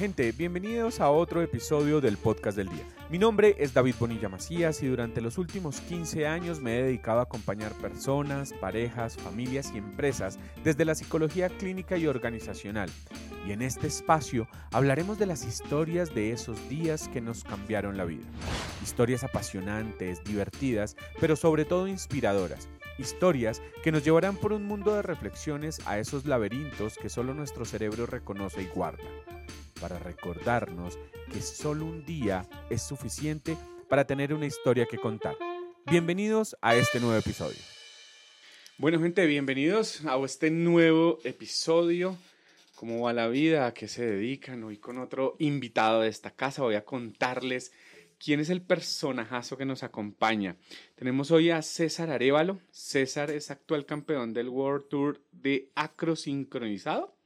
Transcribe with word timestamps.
Gente, 0.00 0.32
bienvenidos 0.32 0.98
a 0.98 1.10
otro 1.10 1.42
episodio 1.42 2.00
del 2.00 2.16
podcast 2.16 2.56
del 2.56 2.70
día. 2.70 2.88
Mi 3.10 3.18
nombre 3.18 3.54
es 3.58 3.74
David 3.74 3.96
Bonilla 4.00 4.30
Macías 4.30 4.82
y 4.82 4.86
durante 4.86 5.20
los 5.20 5.36
últimos 5.36 5.82
15 5.82 6.26
años 6.26 6.58
me 6.58 6.78
he 6.78 6.82
dedicado 6.84 7.18
a 7.18 7.24
acompañar 7.24 7.72
personas, 7.74 8.54
parejas, 8.54 9.18
familias 9.18 9.72
y 9.74 9.76
empresas 9.76 10.38
desde 10.64 10.86
la 10.86 10.94
psicología 10.94 11.50
clínica 11.50 11.98
y 11.98 12.06
organizacional. 12.06 12.88
Y 13.46 13.52
en 13.52 13.60
este 13.60 13.88
espacio 13.88 14.48
hablaremos 14.72 15.18
de 15.18 15.26
las 15.26 15.44
historias 15.44 16.14
de 16.14 16.32
esos 16.32 16.66
días 16.70 17.08
que 17.08 17.20
nos 17.20 17.44
cambiaron 17.44 17.98
la 17.98 18.06
vida. 18.06 18.24
Historias 18.82 19.22
apasionantes, 19.22 20.24
divertidas, 20.24 20.96
pero 21.20 21.36
sobre 21.36 21.66
todo 21.66 21.86
inspiradoras 21.86 22.70
historias 22.98 23.62
que 23.82 23.92
nos 23.92 24.04
llevarán 24.04 24.36
por 24.36 24.52
un 24.52 24.64
mundo 24.64 24.94
de 24.94 25.00
reflexiones 25.00 25.80
a 25.86 25.98
esos 25.98 26.26
laberintos 26.26 26.98
que 26.98 27.08
solo 27.08 27.32
nuestro 27.32 27.64
cerebro 27.64 28.04
reconoce 28.04 28.60
y 28.60 28.66
guarda 28.66 29.04
para 29.80 29.98
recordarnos 29.98 30.98
que 31.32 31.40
solo 31.40 31.86
un 31.86 32.04
día 32.04 32.46
es 32.68 32.82
suficiente 32.82 33.56
para 33.88 34.06
tener 34.06 34.34
una 34.34 34.46
historia 34.46 34.86
que 34.86 34.98
contar. 34.98 35.36
Bienvenidos 35.86 36.56
a 36.60 36.76
este 36.76 37.00
nuevo 37.00 37.16
episodio. 37.16 37.58
Bueno 38.76 39.00
gente, 39.00 39.26
bienvenidos 39.26 40.04
a 40.06 40.16
este 40.24 40.50
nuevo 40.50 41.18
episodio. 41.24 42.16
¿Cómo 42.76 43.02
va 43.02 43.12
la 43.12 43.28
vida? 43.28 43.66
¿A 43.66 43.74
qué 43.74 43.88
se 43.88 44.06
dedican? 44.06 44.62
Hoy 44.64 44.78
con 44.78 44.98
otro 44.98 45.36
invitado 45.38 46.02
de 46.02 46.08
esta 46.08 46.30
casa 46.30 46.62
voy 46.62 46.76
a 46.76 46.84
contarles 46.84 47.72
quién 48.18 48.40
es 48.40 48.50
el 48.50 48.62
personajazo 48.62 49.56
que 49.56 49.66
nos 49.66 49.82
acompaña. 49.82 50.56
Tenemos 50.94 51.30
hoy 51.30 51.50
a 51.50 51.62
César 51.62 52.10
Arevalo. 52.10 52.58
César 52.70 53.30
es 53.30 53.50
actual 53.50 53.86
campeón 53.86 54.32
del 54.32 54.48
World 54.48 54.88
Tour 54.88 55.20
de 55.32 55.70
acrosincronizado 55.74 57.19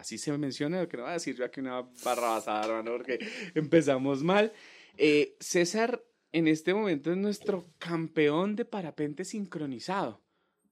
Así 0.00 0.16
se 0.16 0.32
menciona, 0.38 0.88
que 0.88 0.96
no 0.96 1.02
va 1.02 1.10
a 1.10 1.12
decir 1.12 1.36
yo 1.36 1.44
aquí 1.44 1.60
una 1.60 1.82
barrabasada, 2.02 2.64
hermano, 2.64 2.92
porque 2.92 3.18
empezamos 3.54 4.22
mal. 4.22 4.50
Eh, 4.96 5.36
César 5.40 6.02
en 6.32 6.48
este 6.48 6.72
momento 6.72 7.10
es 7.10 7.18
nuestro 7.18 7.66
campeón 7.78 8.56
de 8.56 8.64
parapente 8.64 9.26
sincronizado. 9.26 10.22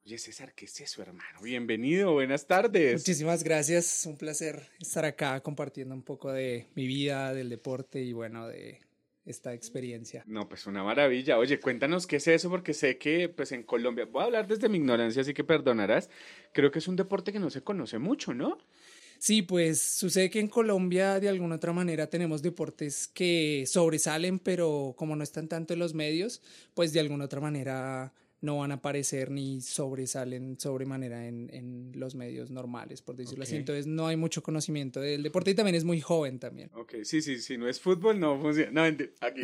Oye, 0.06 0.16
César, 0.16 0.54
¿qué 0.54 0.64
es 0.64 0.80
eso, 0.80 1.02
hermano? 1.02 1.42
Bienvenido, 1.42 2.14
buenas 2.14 2.46
tardes. 2.46 2.94
Muchísimas 2.94 3.44
gracias, 3.44 4.06
un 4.06 4.16
placer 4.16 4.66
estar 4.80 5.04
acá 5.04 5.38
compartiendo 5.42 5.94
un 5.94 6.04
poco 6.04 6.32
de 6.32 6.66
mi 6.74 6.86
vida, 6.86 7.34
del 7.34 7.50
deporte 7.50 8.00
y 8.00 8.14
bueno, 8.14 8.48
de 8.48 8.80
esta 9.26 9.52
experiencia. 9.52 10.24
No, 10.26 10.48
pues 10.48 10.66
una 10.66 10.82
maravilla. 10.82 11.36
Oye, 11.36 11.60
cuéntanos 11.60 12.06
qué 12.06 12.16
es 12.16 12.28
eso, 12.28 12.48
porque 12.48 12.72
sé 12.72 12.96
que 12.96 13.28
pues 13.28 13.52
en 13.52 13.62
Colombia, 13.62 14.06
voy 14.06 14.22
a 14.22 14.24
hablar 14.24 14.46
desde 14.46 14.70
mi 14.70 14.78
ignorancia, 14.78 15.20
así 15.20 15.34
que 15.34 15.44
perdonarás, 15.44 16.08
creo 16.54 16.70
que 16.70 16.78
es 16.78 16.88
un 16.88 16.96
deporte 16.96 17.30
que 17.30 17.38
no 17.38 17.50
se 17.50 17.60
conoce 17.60 17.98
mucho, 17.98 18.32
¿no? 18.32 18.56
Sí, 19.18 19.42
pues 19.42 19.80
sucede 19.80 20.30
que 20.30 20.40
en 20.40 20.48
Colombia 20.48 21.20
de 21.20 21.28
alguna 21.28 21.56
otra 21.56 21.72
manera 21.72 22.08
tenemos 22.08 22.42
deportes 22.42 23.08
que 23.08 23.64
sobresalen, 23.66 24.38
pero 24.38 24.94
como 24.96 25.16
no 25.16 25.22
están 25.22 25.48
tanto 25.48 25.74
en 25.74 25.80
los 25.80 25.94
medios, 25.94 26.40
pues 26.74 26.92
de 26.92 27.00
alguna 27.00 27.24
otra 27.24 27.40
manera 27.40 28.12
no 28.40 28.58
van 28.58 28.70
a 28.70 28.74
aparecer 28.74 29.30
ni 29.30 29.60
sobresalen 29.60 30.58
sobremanera 30.60 31.26
en, 31.26 31.50
en 31.52 31.90
los 31.94 32.14
medios 32.14 32.50
normales, 32.50 33.02
por 33.02 33.16
decirlo 33.16 33.42
así. 33.42 33.56
Entonces 33.56 33.86
no 33.86 34.06
hay 34.06 34.16
mucho 34.16 34.42
conocimiento 34.42 35.00
del 35.00 35.22
deporte 35.22 35.50
y 35.50 35.54
también 35.54 35.74
es 35.74 35.84
muy 35.84 36.00
joven 36.00 36.38
también. 36.38 36.70
Ok, 36.74 36.96
sí, 37.02 37.20
sí, 37.20 37.38
sí, 37.40 37.58
no 37.58 37.68
es 37.68 37.80
fútbol, 37.80 38.20
no 38.20 38.40
funciona. 38.40 38.70
No, 38.70 38.82
mentira, 38.82 39.10
aquí, 39.20 39.40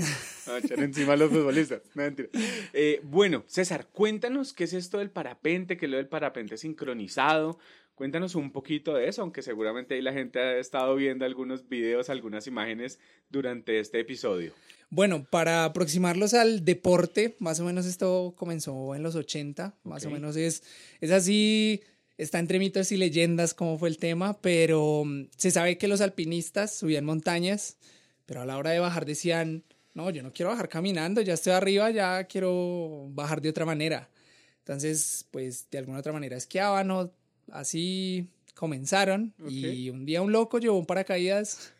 a 0.46 0.58
echar 0.58 0.78
encima 0.80 1.14
a 1.14 1.16
los 1.16 1.30
futbolistas, 1.30 1.82
no 1.94 2.02
mentira. 2.02 2.28
Eh, 2.72 3.00
bueno, 3.02 3.42
César, 3.48 3.88
cuéntanos 3.92 4.52
qué 4.52 4.64
es 4.64 4.72
esto 4.72 4.98
del 4.98 5.10
parapente, 5.10 5.76
qué 5.76 5.86
es 5.86 5.90
lo 5.90 5.96
del 5.96 6.08
parapente 6.08 6.56
sincronizado, 6.56 7.58
Cuéntanos 7.94 8.34
un 8.34 8.50
poquito 8.50 8.94
de 8.94 9.08
eso, 9.08 9.22
aunque 9.22 9.40
seguramente 9.40 9.94
ahí 9.94 10.02
la 10.02 10.12
gente 10.12 10.40
ha 10.40 10.58
estado 10.58 10.96
viendo 10.96 11.24
algunos 11.24 11.68
videos, 11.68 12.10
algunas 12.10 12.46
imágenes 12.48 12.98
durante 13.30 13.78
este 13.78 14.00
episodio. 14.00 14.52
Bueno, 14.90 15.24
para 15.30 15.64
aproximarlos 15.64 16.34
al 16.34 16.64
deporte, 16.64 17.36
más 17.38 17.60
o 17.60 17.64
menos 17.64 17.86
esto 17.86 18.34
comenzó 18.36 18.94
en 18.96 19.02
los 19.04 19.14
80, 19.14 19.76
más 19.84 20.04
o 20.06 20.10
menos 20.10 20.36
es, 20.36 20.64
es 21.00 21.12
así, 21.12 21.82
está 22.18 22.40
entre 22.40 22.58
mitos 22.58 22.90
y 22.90 22.96
leyendas 22.96 23.54
cómo 23.54 23.78
fue 23.78 23.88
el 23.88 23.98
tema, 23.98 24.40
pero 24.40 25.04
mm, 25.04 25.28
se 25.36 25.52
sabe 25.52 25.78
que 25.78 25.88
los 25.88 26.00
alpinistas 26.00 26.74
subían 26.74 27.04
montañas, 27.04 27.78
pero 28.26 28.40
a 28.40 28.46
la 28.46 28.58
hora 28.58 28.70
de 28.70 28.80
bajar 28.80 29.04
decían, 29.06 29.62
no, 29.94 30.10
yo 30.10 30.24
no 30.24 30.32
quiero 30.32 30.50
bajar 30.50 30.68
caminando, 30.68 31.20
ya 31.20 31.34
estoy 31.34 31.52
arriba, 31.52 31.90
ya 31.90 32.24
quiero 32.24 33.06
bajar 33.10 33.40
de 33.40 33.50
otra 33.50 33.64
manera. 33.64 34.10
Entonces, 34.58 35.26
pues 35.30 35.68
de 35.70 35.78
alguna 35.78 35.98
otra 35.98 36.12
manera 36.12 36.36
esquiaban 36.36 36.90
o 36.90 37.12
así 37.50 38.28
comenzaron 38.54 39.34
y 39.48 39.90
un 39.90 40.04
día 40.06 40.22
un 40.22 40.32
loco 40.32 40.58
llevó 40.58 40.78
un 40.78 40.86
paracaídas. 40.86 41.72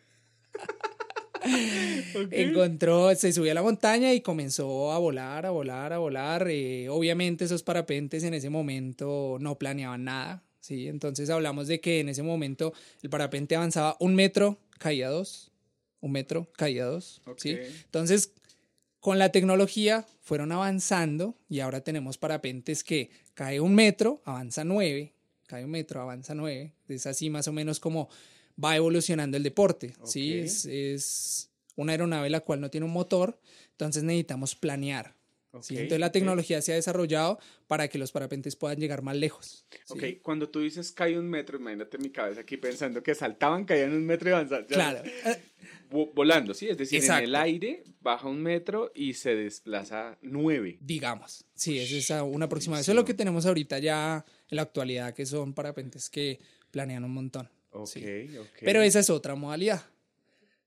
Encontró, 2.30 3.14
se 3.14 3.32
subió 3.32 3.52
a 3.52 3.54
la 3.54 3.62
montaña 3.62 4.12
y 4.14 4.20
comenzó 4.20 4.92
a 4.92 4.98
volar, 4.98 5.46
a 5.46 5.50
volar, 5.50 5.92
a 5.92 5.98
volar. 5.98 6.48
Eh, 6.50 6.88
obviamente 6.88 7.44
esos 7.44 7.62
parapentes 7.62 8.24
en 8.24 8.34
ese 8.34 8.50
momento 8.50 9.36
no 9.40 9.58
planeaban 9.58 10.04
nada, 10.04 10.42
¿sí? 10.60 10.88
Entonces 10.88 11.30
hablamos 11.30 11.68
de 11.68 11.80
que 11.80 12.00
en 12.00 12.08
ese 12.08 12.22
momento 12.22 12.72
el 13.02 13.10
parapente 13.10 13.56
avanzaba 13.56 13.96
un 14.00 14.14
metro, 14.14 14.58
caía 14.78 15.10
dos, 15.10 15.52
un 16.00 16.12
metro, 16.12 16.48
caía 16.56 16.86
dos, 16.86 17.20
¿sí? 17.36 17.56
Entonces 17.84 18.32
con 19.00 19.18
la 19.18 19.30
tecnología 19.30 20.06
fueron 20.22 20.50
avanzando 20.50 21.36
y 21.50 21.60
ahora 21.60 21.82
tenemos 21.82 22.16
parapentes 22.16 22.82
que 22.82 23.10
cae 23.34 23.60
un 23.60 23.74
metro, 23.74 24.22
avanza 24.24 24.64
nueve, 24.64 25.13
cae 25.46 25.64
un 25.64 25.70
metro, 25.70 26.00
avanza 26.00 26.34
nueve. 26.34 26.74
Es 26.88 27.06
así 27.06 27.30
más 27.30 27.48
o 27.48 27.52
menos 27.52 27.80
como 27.80 28.08
va 28.62 28.76
evolucionando 28.76 29.36
el 29.36 29.42
deporte. 29.42 29.94
¿sí? 30.04 30.38
Es, 30.38 30.64
es, 30.66 31.50
una 31.76 31.92
aeronave 31.92 32.30
la 32.30 32.40
cual 32.40 32.60
no 32.60 32.70
tiene 32.70 32.86
un 32.86 32.92
motor, 32.92 33.38
entonces 33.72 34.02
necesitamos 34.02 34.54
planear. 34.54 35.14
Entonces 35.54 36.00
la 36.00 36.10
tecnología 36.10 36.60
se 36.62 36.72
ha 36.72 36.74
desarrollado 36.74 37.38
para 37.68 37.86
que 37.86 37.96
los 37.96 38.10
parapentes 38.10 38.56
puedan 38.56 38.78
llegar 38.78 39.02
más 39.02 39.16
lejos. 39.16 39.64
Ok, 39.88 40.02
cuando 40.20 40.48
tú 40.48 40.60
dices 40.60 40.90
cae 40.90 41.16
un 41.16 41.28
metro, 41.28 41.58
imagínate 41.58 41.96
mi 41.98 42.10
cabeza 42.10 42.40
aquí 42.40 42.56
pensando 42.56 43.04
que 43.04 43.14
saltaban, 43.14 43.64
caían 43.64 43.92
un 43.92 44.04
metro 44.04 44.30
y 44.30 44.32
avanzaban. 44.32 44.64
Claro. 44.64 45.02
Volando, 46.12 46.54
¿sí? 46.54 46.68
Es 46.68 46.76
decir, 46.76 47.04
en 47.04 47.12
el 47.12 47.36
aire 47.36 47.84
baja 48.00 48.26
un 48.26 48.42
metro 48.42 48.90
y 48.96 49.14
se 49.14 49.36
desplaza 49.36 50.18
nueve. 50.22 50.78
Digamos, 50.80 51.46
sí, 51.54 51.78
es 51.78 52.10
una 52.10 52.46
aproximación. 52.46 52.80
Eso 52.80 52.92
es 52.92 52.96
lo 52.96 53.04
que 53.04 53.14
tenemos 53.14 53.46
ahorita 53.46 53.78
ya 53.78 54.24
en 54.54 54.56
la 54.56 54.62
actualidad, 54.62 55.12
que 55.14 55.26
son 55.26 55.52
parapentes 55.52 56.08
que 56.08 56.38
planean 56.70 57.04
un 57.04 57.12
montón. 57.12 57.50
Ok. 57.72 57.98
Pero 58.60 58.82
esa 58.82 59.00
es 59.00 59.10
otra 59.10 59.34
modalidad. 59.34 59.82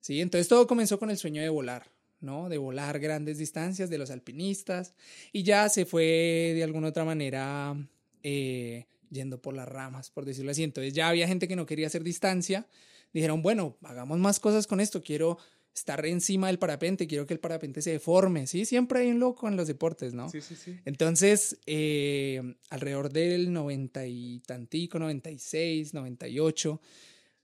Sí, 0.02 0.22
entonces 0.22 0.48
todo 0.48 0.68
comenzó 0.68 1.00
con 1.00 1.10
el 1.10 1.18
sueño 1.18 1.42
de 1.42 1.50
volar. 1.50 1.90
¿no? 2.20 2.50
De 2.50 2.58
volar 2.58 3.00
grandes 3.00 3.38
distancias 3.38 3.90
de 3.90 3.98
los 3.98 4.10
alpinistas 4.10 4.94
y 5.32 5.44
ya 5.44 5.70
se 5.70 5.86
fue 5.86 6.54
de 6.56 6.64
alguna 6.64 6.88
otra 6.88 7.06
manera 7.06 7.76
eh, 8.24 8.86
yendo 9.10 9.40
por 9.40 9.54
las 9.54 9.68
ramas, 9.68 10.10
por 10.10 10.26
decirlo 10.26 10.52
así. 10.52 10.64
Entonces 10.64 10.94
ya 10.94 11.10
había 11.10 11.28
gente 11.28 11.48
que 11.48 11.56
no 11.56 11.66
quería 11.66 11.88
hacer 11.88 12.04
distancia. 12.04 12.68
Dijeron, 13.14 13.42
bueno, 13.42 13.78
hagamos 13.84 14.18
más 14.20 14.40
cosas 14.40 14.68
con 14.68 14.80
esto. 14.80 15.04
Quiero 15.04 15.38
estar 15.78 16.06
encima 16.06 16.48
del 16.48 16.60
parapente, 16.60 17.08
quiero 17.08 17.26
que 17.28 17.34
el 17.34 17.40
parapente 17.40 17.82
se 17.82 17.92
deforme, 17.92 18.48
¿sí? 18.48 18.66
Siempre 18.66 19.00
hay 19.00 19.12
un 19.12 19.20
loco 19.20 19.48
en 19.48 19.56
los 19.56 19.68
deportes, 19.68 20.14
¿no? 20.14 20.30
Sí, 20.30 20.42
sí, 20.42 20.56
sí. 20.56 20.80
Entonces, 20.86 21.58
eh, 21.66 22.56
alrededor 22.70 23.12
del 23.12 23.54
90 23.54 24.06
y 24.08 24.40
tantico, 24.46 25.00
96, 25.00 25.94
98, 25.94 26.82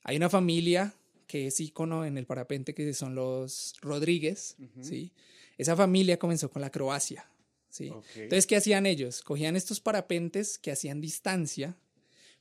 hay 0.04 0.18
una 0.18 0.30
familia 0.30 0.94
que 1.28 1.48
es 1.48 1.60
ícono 1.60 2.06
en 2.06 2.18
el 2.18 2.26
parapente, 2.26 2.74
que 2.74 2.94
son 2.94 3.16
los 3.16 3.76
Rodríguez, 3.82 4.58
¿sí? 4.82 5.12
Esa 5.58 5.76
familia 5.76 6.18
comenzó 6.18 6.50
con 6.50 6.62
la 6.62 6.72
Croacia, 6.72 7.26
¿sí? 7.70 7.92
Entonces, 8.16 8.48
¿qué 8.48 8.56
hacían 8.56 8.86
ellos? 8.86 9.22
Cogían 9.22 9.56
estos 9.56 9.80
parapentes 9.80 10.58
que 10.58 10.72
hacían 10.72 11.02
distancia, 11.02 11.78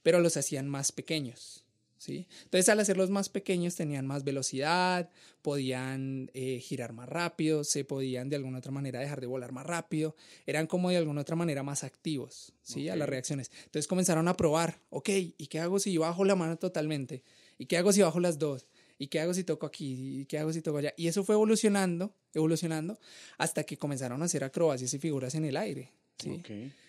pero 0.02 0.20
los 0.20 0.36
hacían 0.36 0.68
más 0.68 0.90
pequeños, 0.92 1.64
¿sí? 2.02 2.26
Entonces, 2.42 2.68
al 2.68 2.80
hacerlos 2.80 3.10
más 3.10 3.28
pequeños, 3.28 3.76
tenían 3.76 4.06
más 4.06 4.24
velocidad, 4.24 5.08
podían 5.40 6.30
eh, 6.34 6.58
girar 6.58 6.92
más 6.92 7.08
rápido, 7.08 7.62
se 7.62 7.84
podían 7.84 8.28
de 8.28 8.34
alguna 8.34 8.58
otra 8.58 8.72
manera 8.72 8.98
dejar 8.98 9.20
de 9.20 9.28
volar 9.28 9.52
más 9.52 9.64
rápido, 9.64 10.16
eran 10.44 10.66
como 10.66 10.90
de 10.90 10.96
alguna 10.96 11.20
otra 11.20 11.36
manera 11.36 11.62
más 11.62 11.84
activos, 11.84 12.54
¿sí? 12.62 12.88
A 12.88 12.96
las 12.96 13.08
reacciones. 13.08 13.52
Entonces, 13.66 13.86
comenzaron 13.86 14.26
a 14.26 14.36
probar, 14.36 14.80
ok, 14.90 15.08
¿y 15.10 15.46
qué 15.46 15.60
hago 15.60 15.78
si 15.78 15.96
bajo 15.96 16.24
la 16.24 16.34
mano 16.34 16.56
totalmente? 16.56 17.22
¿Y 17.56 17.66
qué 17.66 17.76
hago 17.76 17.92
si 17.92 18.02
bajo 18.02 18.18
las 18.18 18.36
dos? 18.36 18.66
¿Y 18.98 19.06
qué 19.06 19.20
hago 19.20 19.32
si 19.32 19.44
toco 19.44 19.66
aquí? 19.66 20.22
¿Y 20.22 20.26
qué 20.26 20.38
hago 20.38 20.52
si 20.52 20.60
toco 20.60 20.78
allá? 20.78 20.92
Y 20.96 21.06
eso 21.06 21.22
fue 21.22 21.36
evolucionando, 21.36 22.16
evolucionando, 22.34 22.98
hasta 23.38 23.62
que 23.62 23.76
comenzaron 23.76 24.20
a 24.22 24.24
hacer 24.24 24.42
acrobacias 24.42 24.92
y 24.92 24.98
figuras 24.98 25.36
en 25.36 25.44
el 25.44 25.56
aire. 25.56 25.92
¿sí? 26.18 26.42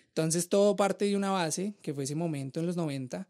Entonces 0.08 0.48
todo 0.48 0.74
parte 0.74 1.04
de 1.04 1.16
una 1.16 1.30
base, 1.30 1.74
que 1.82 1.94
fue 1.94 2.02
ese 2.02 2.16
momento 2.16 2.58
en 2.58 2.66
los 2.66 2.76
90, 2.76 3.28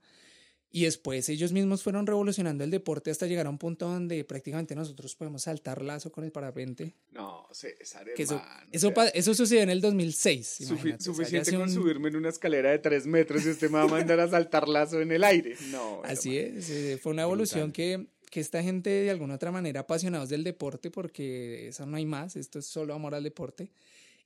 y 0.74 0.86
después 0.86 1.28
ellos 1.28 1.52
mismos 1.52 1.84
fueron 1.84 2.04
revolucionando 2.04 2.64
el 2.64 2.70
deporte 2.72 3.12
hasta 3.12 3.28
llegar 3.28 3.46
a 3.46 3.50
un 3.50 3.58
punto 3.58 3.86
donde 3.86 4.24
prácticamente 4.24 4.74
nosotros 4.74 5.14
podemos 5.14 5.42
saltar 5.42 5.80
lazo 5.82 6.10
con 6.10 6.24
el 6.24 6.32
parapente. 6.32 6.96
No, 7.12 7.46
César, 7.52 8.08
eso, 8.16 8.42
eso, 8.72 8.92
eso, 9.14 9.34
sucedió 9.34 9.62
en 9.62 9.70
el 9.70 9.80
2006. 9.80 10.66
suficiente 10.98 11.54
con 11.54 11.70
subirme 11.70 12.08
en 12.08 12.16
una 12.16 12.30
escalera 12.30 12.72
de 12.72 12.80
tres 12.80 13.06
metros 13.06 13.46
y 13.46 13.50
usted 13.50 13.70
me 13.70 13.78
va 13.78 13.84
a 13.84 13.86
mandar 13.86 14.18
a 14.18 14.28
saltar 14.28 14.68
lazo 14.68 15.00
en 15.00 15.12
el 15.12 15.22
aire. 15.22 15.54
No. 15.70 16.02
Así 16.04 16.38
es, 16.38 17.00
fue 17.00 17.12
una 17.12 17.22
evolución 17.22 17.70
que 17.70 18.08
que 18.32 18.40
esta 18.40 18.64
gente 18.64 18.90
de 18.90 19.10
alguna 19.12 19.36
otra 19.36 19.52
manera 19.52 19.82
apasionados 19.82 20.28
del 20.28 20.42
deporte, 20.42 20.90
porque 20.90 21.68
eso 21.68 21.86
no 21.86 21.96
hay 21.96 22.04
más, 22.04 22.34
esto 22.34 22.58
es 22.58 22.66
solo 22.66 22.92
amor 22.92 23.14
al 23.14 23.22
deporte, 23.22 23.70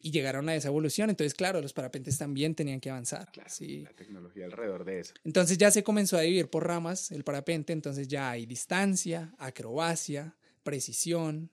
y 0.00 0.10
llegaron 0.12 0.48
a 0.48 0.54
esa 0.54 0.68
evolución. 0.68 1.10
Entonces, 1.10 1.34
claro, 1.34 1.60
los 1.60 1.72
parapentes 1.72 2.16
también 2.18 2.54
tenían 2.54 2.80
que 2.80 2.90
avanzar. 2.90 3.30
Claro, 3.32 3.50
sí. 3.50 3.82
la 3.82 3.92
tecnología 3.92 4.44
alrededor 4.44 4.84
de 4.84 5.00
eso. 5.00 5.14
Entonces 5.24 5.58
ya 5.58 5.70
se 5.70 5.82
comenzó 5.82 6.16
a 6.16 6.20
dividir 6.20 6.48
por 6.48 6.66
ramas 6.66 7.10
el 7.10 7.24
parapente, 7.24 7.72
entonces 7.72 8.06
ya 8.08 8.30
hay 8.30 8.46
distancia, 8.46 9.34
acrobacia, 9.38 10.36
precisión, 10.62 11.50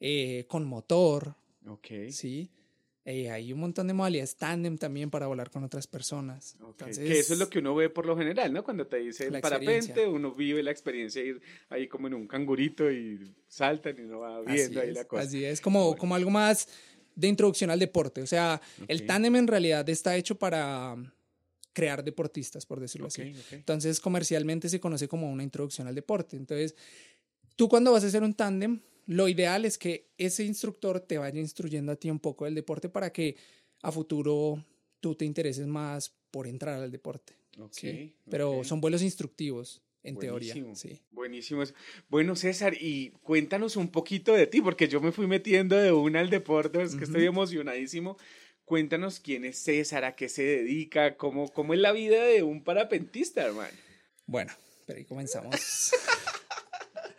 eh, 0.00 0.46
con 0.48 0.64
motor, 0.64 1.34
Ok. 1.66 1.86
¿sí? 2.10 2.50
Eh, 3.04 3.30
hay 3.30 3.52
un 3.52 3.58
montón 3.58 3.88
de 3.88 3.94
modalidades, 3.94 4.36
tándem 4.36 4.78
también 4.78 5.10
para 5.10 5.26
volar 5.26 5.50
con 5.50 5.64
otras 5.64 5.88
personas. 5.88 6.56
ok. 6.60 6.68
Entonces, 6.70 6.98
que 7.08 7.18
eso 7.18 7.32
es 7.32 7.38
lo 7.40 7.48
que 7.50 7.58
uno 7.58 7.74
ve 7.74 7.90
por 7.90 8.06
lo 8.06 8.16
general, 8.16 8.52
¿no? 8.52 8.62
Cuando 8.62 8.86
te 8.86 8.98
dice 8.98 9.26
el 9.26 9.32
La 9.34 9.40
parapente, 9.40 10.06
uno 10.06 10.32
vive 10.32 10.62
la 10.62 10.70
experiencia 10.70 11.20
de 11.20 11.28
ir 11.28 11.42
ahí 11.68 11.88
como 11.88 12.06
en 12.06 12.14
un 12.14 12.28
cangurito 12.28 12.90
y 12.90 13.18
saltan 13.48 13.96
y 13.98 14.02
uno 14.02 14.20
va 14.20 14.40
viendo 14.42 14.52
así 14.52 14.78
ahí 14.78 14.88
es, 14.90 14.94
la 14.94 15.04
cosa. 15.04 15.22
Así 15.24 15.44
es, 15.44 15.60
como, 15.60 15.84
Bueno. 15.86 15.98
como 16.00 16.14
algo 16.14 16.30
más 16.30 16.68
de 17.14 17.28
introducción 17.28 17.70
al 17.70 17.78
deporte. 17.78 18.22
O 18.22 18.26
sea, 18.26 18.60
el 18.88 19.06
tándem 19.06 19.36
en 19.36 19.46
realidad 19.46 19.88
está 19.88 20.16
hecho 20.16 20.38
para 20.38 20.94
um, 20.94 21.10
crear 21.72 22.04
deportistas, 22.04 22.66
por 22.66 22.80
decirlo 22.80 23.08
así. 23.08 23.34
Entonces, 23.50 24.00
comercialmente 24.00 24.68
se 24.68 24.80
conoce 24.80 25.08
como 25.08 25.30
una 25.30 25.42
introducción 25.42 25.86
al 25.86 25.94
deporte. 25.94 26.36
Entonces, 26.36 26.74
tú 27.56 27.68
cuando 27.68 27.92
vas 27.92 28.04
a 28.04 28.06
hacer 28.06 28.22
un 28.22 28.34
tándem, 28.34 28.80
lo 29.06 29.28
ideal 29.28 29.64
es 29.64 29.78
que 29.78 30.10
ese 30.16 30.44
instructor 30.44 31.00
te 31.00 31.18
vaya 31.18 31.40
instruyendo 31.40 31.92
a 31.92 31.96
ti 31.96 32.10
un 32.10 32.20
poco 32.20 32.44
del 32.44 32.54
deporte 32.54 32.88
para 32.88 33.12
que 33.12 33.36
a 33.82 33.90
futuro 33.90 34.64
tú 35.00 35.14
te 35.14 35.24
intereses 35.24 35.66
más 35.66 36.12
por 36.30 36.46
entrar 36.46 36.80
al 36.80 36.90
deporte. 36.90 37.36
¿sí? 37.70 38.14
Pero 38.30 38.64
son 38.64 38.80
vuelos 38.80 39.02
instructivos, 39.02 39.82
en 40.04 40.14
Buenísimo, 40.16 40.66
teoría. 40.66 40.74
Sí. 40.74 41.00
Buenísimo. 41.10 41.62
Bueno, 42.08 42.34
César, 42.36 42.74
y 42.80 43.10
cuéntanos 43.22 43.76
un 43.76 43.88
poquito 43.88 44.32
de 44.34 44.46
ti, 44.46 44.60
porque 44.60 44.88
yo 44.88 45.00
me 45.00 45.12
fui 45.12 45.26
metiendo 45.26 45.76
de 45.76 45.92
una 45.92 46.20
al 46.20 46.30
deporte, 46.30 46.82
es 46.82 46.94
que 46.96 47.04
estoy 47.04 47.24
emocionadísimo. 47.26 48.16
Cuéntanos 48.64 49.20
quién 49.20 49.44
es 49.44 49.58
César, 49.58 50.04
a 50.04 50.14
qué 50.16 50.28
se 50.28 50.42
dedica, 50.42 51.16
cómo, 51.16 51.48
cómo 51.52 51.74
es 51.74 51.80
la 51.80 51.92
vida 51.92 52.24
de 52.24 52.42
un 52.42 52.62
parapentista, 52.64 53.42
hermano. 53.44 53.72
Bueno, 54.26 54.52
pero 54.86 54.98
ahí 54.98 55.04
comenzamos. 55.04 55.92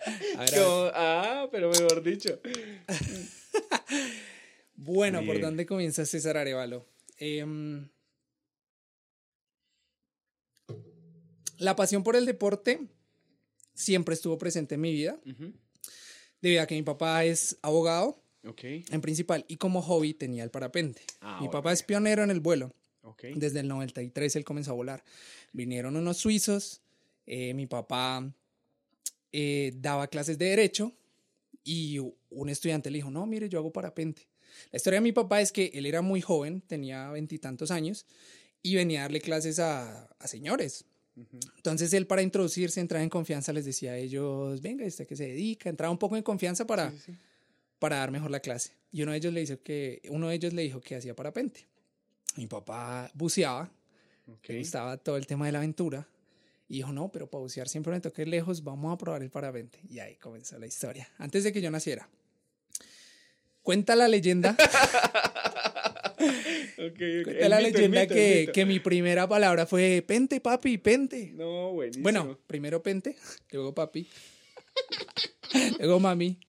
A 0.05 0.09
ver, 0.09 0.37
a 0.37 0.39
ver. 0.41 0.53
Yo- 0.55 0.91
ah, 0.95 1.47
pero 1.51 1.69
mejor 1.69 2.03
dicho. 2.03 2.39
Bueno, 4.75 5.23
¿por 5.25 5.39
dónde 5.39 5.65
comienza 5.65 6.05
César 6.05 6.35
Arevalo? 6.35 6.85
Em, 7.17 7.87
la 11.63 11.75
pasión 11.75 12.03
por 12.03 12.15
el 12.15 12.25
deporte 12.25 12.87
siempre 13.73 14.13
estuvo 14.13 14.37
presente 14.37 14.75
en 14.75 14.81
mi 14.81 14.91
vida, 14.91 15.19
debido 16.41 16.61
a 16.61 16.67
que 16.67 16.75
mi 16.75 16.83
papá 16.83 17.23
es 17.23 17.57
abogado 17.61 18.21
en 18.61 19.01
principal 19.01 19.45
y 19.47 19.55
como 19.55 19.81
hobby 19.81 20.13
tenía 20.13 20.43
el 20.43 20.51
parapente. 20.51 21.01
Ah, 21.21 21.39
mi 21.41 21.47
papá 21.47 21.71
es 21.71 21.81
pionero 21.81 22.23
en 22.23 22.31
el 22.31 22.41
vuelo. 22.41 22.71
Desde 23.35 23.61
el 23.61 23.67
93 23.67 24.35
él 24.35 24.43
comenzó 24.43 24.71
a 24.71 24.75
volar. 24.75 25.03
Vinieron 25.53 25.95
unos 25.95 26.17
suizos, 26.17 26.81
eh, 27.25 27.53
mi 27.53 27.65
papá 27.65 28.33
eh, 29.31 29.71
daba 29.77 30.07
clases 30.07 30.37
de 30.37 30.45
derecho 30.45 30.91
y 31.63 31.99
un 32.29 32.49
estudiante 32.49 32.91
le 32.91 32.97
dijo, 32.97 33.09
no, 33.09 33.25
mire, 33.25 33.47
yo 33.47 33.59
hago 33.59 33.71
parapente. 33.71 34.27
La 34.71 34.77
historia 34.77 34.97
de 34.97 35.03
mi 35.03 35.13
papá 35.13 35.39
es 35.39 35.51
que 35.51 35.71
él 35.73 35.85
era 35.85 36.01
muy 36.01 36.21
joven, 36.21 36.61
tenía 36.61 37.09
veintitantos 37.09 37.71
años, 37.71 38.05
y 38.61 38.75
venía 38.75 38.99
a 38.99 39.03
darle 39.03 39.21
clases 39.21 39.59
a, 39.59 40.05
a 40.19 40.27
señores. 40.27 40.85
Entonces 41.57 41.93
él 41.93 42.07
para 42.07 42.21
introducirse, 42.21 42.79
entrar 42.79 43.01
en 43.01 43.09
confianza, 43.09 43.53
les 43.53 43.65
decía 43.65 43.91
a 43.91 43.97
ellos, 43.97 44.61
venga, 44.61 44.83
¿este 44.85 45.03
a 45.03 45.05
qué 45.05 45.15
se 45.15 45.27
dedica? 45.27 45.69
Entraba 45.69 45.91
un 45.91 45.97
poco 45.99 46.17
en 46.17 46.23
confianza 46.23 46.65
para, 46.65 46.89
Sí, 46.91 46.97
sí, 46.97 47.11
sí. 47.11 47.17
para 47.79 47.97
dar 47.97 48.09
mejor 48.11 48.31
la 48.31 48.39
clase. 48.39 48.71
Y 48.91 49.03
uno 49.03 49.11
de 49.11 49.17
ellos 49.17 49.33
le 49.33 49.41
dijo 49.41 49.61
que, 49.63 50.01
uno 50.09 50.29
de 50.29 50.35
ellos 50.35 50.53
le 50.53 50.63
dijo 50.63 50.81
que 50.81 50.95
hacía 50.95 51.15
parapente. 51.15 51.67
Mi 52.35 52.47
papá 52.47 53.11
buceaba, 53.13 53.71
Ok. 54.27 54.49
le 54.49 54.59
gustaba 54.59 54.97
todo 54.97 55.17
el 55.17 55.27
tema 55.27 55.45
de 55.45 55.51
la 55.51 55.59
aventura. 55.59 56.07
Y 56.67 56.77
dijo, 56.77 56.91
no, 56.91 57.09
pero 57.11 57.29
para 57.29 57.41
bucear 57.41 57.67
siempre 57.69 57.91
me 57.93 58.21
ir 58.21 58.27
lejos, 58.27 58.63
vamos 58.63 58.91
a 58.91 58.97
probar 58.97 59.21
el 59.21 59.29
parapente. 59.29 59.79
Y 59.89 59.99
ahí 59.99 60.15
comenzó 60.15 60.57
la 60.57 60.65
historia, 60.65 61.07
antes 61.19 61.43
de 61.43 61.53
que 61.53 61.61
yo 61.61 61.69
naciera. 61.69 62.09
Cuenta 63.61 63.95
la 63.95 64.07
leyenda, 64.07 64.55
Ok, 66.77 66.93
ok. 66.93 67.23
cuenta 67.23 67.49
la 67.49 67.57
mito, 67.57 67.77
leyenda 67.77 68.01
mito, 68.01 68.13
que, 68.13 68.49
que 68.53 68.65
mi 68.65 68.79
primera 68.79 69.27
palabra 69.27 69.65
fue 69.65 70.03
pente, 70.05 70.39
papi, 70.39 70.77
pente. 70.77 71.31
No, 71.33 71.71
buenísimo. 71.73 72.03
Bueno, 72.03 72.39
primero 72.47 72.81
pente, 72.81 73.15
luego 73.51 73.73
papi, 73.73 74.07
luego 75.79 75.99
mami. 75.99 76.39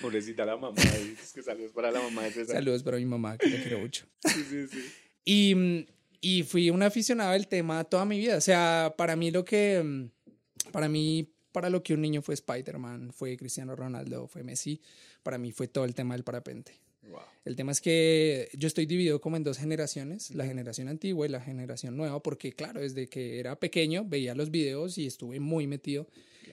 Pobrecita 0.00 0.44
la 0.44 0.56
mamá. 0.56 0.76
Es 1.20 1.32
que 1.32 1.42
saludos 1.42 1.72
para 1.72 1.90
la 1.90 2.00
mamá 2.00 2.22
de 2.22 2.30
César. 2.30 2.56
Saludos 2.56 2.82
para 2.82 2.96
mi 2.96 3.06
mamá, 3.06 3.36
que 3.36 3.48
la 3.48 3.60
quiero 3.60 3.80
mucho. 3.80 4.06
Sí, 4.24 4.44
sí, 4.48 4.66
sí. 4.68 4.92
Y, 5.24 5.54
mm, 5.54 5.86
y 6.20 6.42
fui 6.44 6.70
un 6.70 6.82
aficionado 6.82 7.32
del 7.32 7.48
tema 7.48 7.84
toda 7.84 8.04
mi 8.04 8.18
vida. 8.18 8.36
O 8.36 8.40
sea, 8.40 8.94
para 8.96 9.16
mí 9.16 9.30
lo 9.30 9.44
que, 9.44 9.82
mm, 9.82 10.70
para 10.70 10.88
mí, 10.88 11.32
para 11.52 11.70
lo 11.70 11.82
que 11.82 11.94
un 11.94 12.00
niño 12.00 12.22
fue 12.22 12.34
Spider-Man, 12.34 13.12
fue 13.12 13.36
Cristiano 13.36 13.74
Ronaldo, 13.74 14.28
fue 14.28 14.44
Messi, 14.44 14.80
para 15.22 15.38
mí 15.38 15.52
fue 15.52 15.68
todo 15.68 15.84
el 15.84 15.94
tema 15.94 16.14
del 16.14 16.24
parapente. 16.24 16.72
Wow. 17.08 17.20
El 17.44 17.56
tema 17.56 17.72
es 17.72 17.80
que 17.80 18.48
yo 18.52 18.66
estoy 18.66 18.86
dividido 18.86 19.20
como 19.20 19.36
en 19.36 19.44
dos 19.44 19.58
generaciones, 19.58 20.30
la 20.34 20.44
generación 20.44 20.88
antigua 20.88 21.26
y 21.26 21.30
la 21.30 21.40
generación 21.40 21.96
nueva, 21.96 22.22
porque 22.22 22.52
claro, 22.52 22.80
desde 22.80 23.08
que 23.08 23.40
era 23.40 23.58
pequeño 23.58 24.04
veía 24.04 24.34
los 24.34 24.50
videos 24.50 24.98
y 24.98 25.06
estuve 25.06 25.40
muy 25.40 25.66
metido 25.66 26.06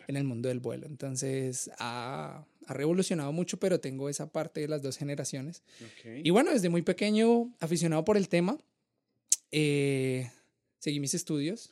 en 0.08 0.16
el 0.16 0.24
mundo 0.24 0.50
del 0.50 0.60
vuelo. 0.60 0.88
Entonces 0.88 1.70
ha, 1.80 2.46
ha 2.68 2.74
revolucionado 2.74 3.32
mucho, 3.32 3.58
pero 3.58 3.80
tengo 3.80 4.10
esa 4.10 4.32
parte 4.32 4.62
de 4.62 4.68
las 4.68 4.82
dos 4.82 4.98
generaciones. 4.98 5.64
Y 6.24 6.30
bueno, 6.30 6.52
desde 6.52 6.70
muy 6.70 6.82
pequeño, 6.82 7.54
aficionado 7.60 8.04
por 8.06 8.18
el 8.18 8.30
tema, 8.30 8.58
eh, 9.52 10.30
seguí 10.80 11.00
mis 11.00 11.14
estudios 11.14 11.72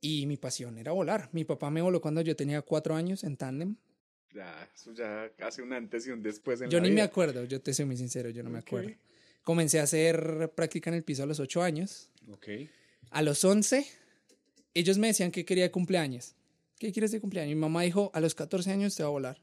y 0.00 0.26
mi 0.26 0.36
pasión 0.36 0.78
era 0.78 0.92
volar. 0.92 1.28
Mi 1.32 1.44
papá 1.44 1.70
me 1.70 1.82
voló 1.82 2.00
cuando 2.00 2.20
yo 2.20 2.36
tenía 2.36 2.62
cuatro 2.62 2.94
años 2.94 3.24
en 3.24 3.36
tándem. 3.36 3.76
Ya, 4.32 4.68
eso 4.74 4.92
ya 4.92 5.30
hace 5.40 5.62
un 5.62 5.72
antes 5.72 6.06
y 6.06 6.10
un 6.10 6.22
después 6.22 6.60
en 6.60 6.70
Yo 6.70 6.78
la 6.78 6.84
ni 6.84 6.94
me 6.94 7.02
acuerdo, 7.02 7.44
yo 7.44 7.60
te 7.60 7.74
soy 7.74 7.84
muy 7.84 7.96
sincero, 7.96 8.30
yo 8.30 8.42
no 8.42 8.50
me 8.50 8.60
acuerdo. 8.60 8.92
Comencé 9.42 9.80
a 9.80 9.84
hacer 9.84 10.52
práctica 10.54 10.90
en 10.90 10.96
el 10.96 11.02
piso 11.02 11.22
a 11.22 11.26
los 11.26 11.40
ocho 11.40 11.62
años. 11.62 12.10
Ok. 12.30 12.48
A 13.10 13.22
los 13.22 13.44
once, 13.44 13.86
ellos 14.74 14.98
me 14.98 15.08
decían 15.08 15.32
que 15.32 15.44
quería 15.44 15.64
de 15.64 15.70
cumpleaños. 15.70 16.36
¿Qué 16.78 16.92
quieres 16.92 17.10
de 17.10 17.20
cumpleaños? 17.20 17.54
Mi 17.54 17.60
mamá 17.60 17.82
dijo, 17.82 18.10
a 18.14 18.20
los 18.20 18.34
14 18.34 18.70
años 18.70 18.94
te 18.94 19.02
va 19.02 19.08
a 19.08 19.12
volar. 19.12 19.40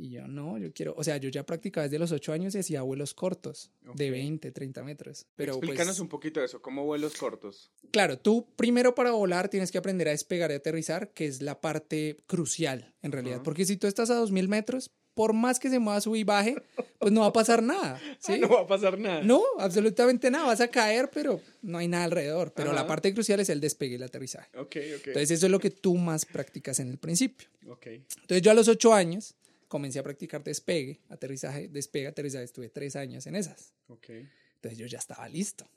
Y 0.00 0.08
yo, 0.12 0.26
no, 0.26 0.56
yo 0.56 0.72
quiero, 0.72 0.94
o 0.96 1.04
sea, 1.04 1.18
yo 1.18 1.28
ya 1.28 1.44
practicaba 1.44 1.84
desde 1.84 1.98
los 1.98 2.10
ocho 2.10 2.32
años 2.32 2.54
y 2.54 2.58
hacía 2.60 2.80
vuelos 2.80 3.12
cortos, 3.12 3.70
de 3.94 4.06
Ok. 4.06 4.12
20, 4.12 4.50
30 4.50 4.82
metros. 4.82 5.26
Pero 5.36 5.52
Explícanos 5.52 5.88
pues, 5.96 6.00
un 6.00 6.08
poquito 6.08 6.40
de 6.40 6.46
eso, 6.46 6.62
¿cómo 6.62 6.86
vuelos 6.86 7.16
cortos? 7.18 7.70
Claro, 7.90 8.18
tú 8.18 8.46
primero 8.56 8.94
para 8.94 9.10
volar 9.10 9.50
tienes 9.50 9.70
que 9.70 9.76
aprender 9.76 10.08
a 10.08 10.12
despegar 10.12 10.50
y 10.52 10.54
aterrizar, 10.54 11.10
que 11.12 11.26
es 11.26 11.42
la 11.42 11.60
parte 11.60 12.16
crucial 12.26 12.94
en 13.02 13.12
realidad. 13.12 13.42
Porque 13.44 13.66
si 13.66 13.76
tú 13.76 13.86
estás 13.86 14.08
a 14.08 14.14
2000 14.14 14.48
metros, 14.48 14.90
por 15.12 15.34
más 15.34 15.58
que 15.60 15.68
se 15.68 15.78
mueva, 15.78 16.00
sube 16.00 16.18
y 16.20 16.24
baje, 16.24 16.56
pues 16.98 17.12
no 17.12 17.20
va 17.20 17.26
a 17.26 17.32
pasar 17.34 17.62
nada. 17.62 18.00
¿sí? 18.20 18.38
No 18.38 18.48
va 18.48 18.60
a 18.60 18.66
pasar 18.66 18.98
nada. 18.98 19.20
No, 19.22 19.42
absolutamente 19.58 20.30
nada. 20.30 20.46
Vas 20.46 20.62
a 20.62 20.68
caer, 20.68 21.10
pero 21.12 21.42
no 21.60 21.76
hay 21.76 21.88
nada 21.88 22.04
alrededor. 22.04 22.54
Pero 22.54 22.72
la 22.72 22.86
parte 22.86 23.12
crucial 23.12 23.38
es 23.40 23.50
el 23.50 23.60
despegue 23.60 23.92
y 23.92 23.96
el 23.96 24.04
aterrizaje. 24.04 24.48
Ok, 24.56 24.76
ok. 24.76 25.06
Entonces, 25.08 25.32
eso 25.32 25.46
es 25.46 25.52
lo 25.52 25.58
que 25.58 25.70
tú 25.70 25.96
más 25.96 26.24
practicas 26.24 26.80
en 26.80 26.88
el 26.88 26.96
principio. 26.96 27.48
ok. 27.68 27.86
Entonces, 27.86 28.40
yo 28.40 28.50
a 28.50 28.54
los 28.54 28.68
ocho 28.68 28.94
años 28.94 29.34
comencé 29.70 30.00
a 30.00 30.02
practicar 30.02 30.42
despegue, 30.42 31.00
aterrizaje, 31.08 31.68
despegue, 31.68 32.08
aterrizaje. 32.08 32.44
Estuve 32.44 32.68
tres 32.70 32.96
años 32.96 33.24
en 33.28 33.36
esas. 33.36 33.72
Ok. 33.86 34.10
Entonces, 34.56 34.76
yo 34.76 34.86
ya 34.86 34.98
estaba 34.98 35.28
listo. 35.28 35.70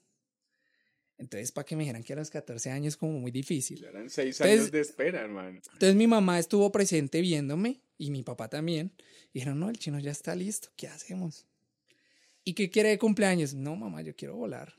Entonces, 1.19 1.51
para 1.51 1.63
que 1.63 1.75
me 1.75 1.83
dijeran 1.83 2.03
que 2.03 2.13
a 2.13 2.15
los 2.15 2.31
14 2.31 2.71
años 2.71 2.97
como 2.97 3.13
muy 3.19 3.29
difícil. 3.31 3.83
Eran 3.85 4.09
seis 4.09 4.35
Entonces- 4.41 4.59
años 4.61 4.71
de 4.71 4.81
espera, 4.81 5.21
hermano. 5.21 5.49
Entonces, 5.73 5.95
mi 5.95 6.07
mamá 6.07 6.39
estuvo 6.39 6.71
presente 6.71 7.21
viéndome 7.21 7.81
y 7.99 8.09
mi 8.09 8.23
papá 8.23 8.49
también. 8.49 8.91
Y 9.31 9.39
dijeron, 9.39 9.59
no, 9.59 9.69
el 9.69 9.77
chino 9.77 9.99
ya 9.99 10.11
está 10.11 10.35
listo. 10.35 10.69
¿Qué 10.75 10.87
hacemos? 10.87 11.45
¿Y 12.43 12.55
qué 12.55 12.69
quiere 12.71 12.89
de 12.89 12.97
cumpleaños? 12.97 13.53
No, 13.53 13.75
mamá, 13.75 14.01
yo 14.01 14.15
quiero 14.15 14.35
volar. 14.35 14.73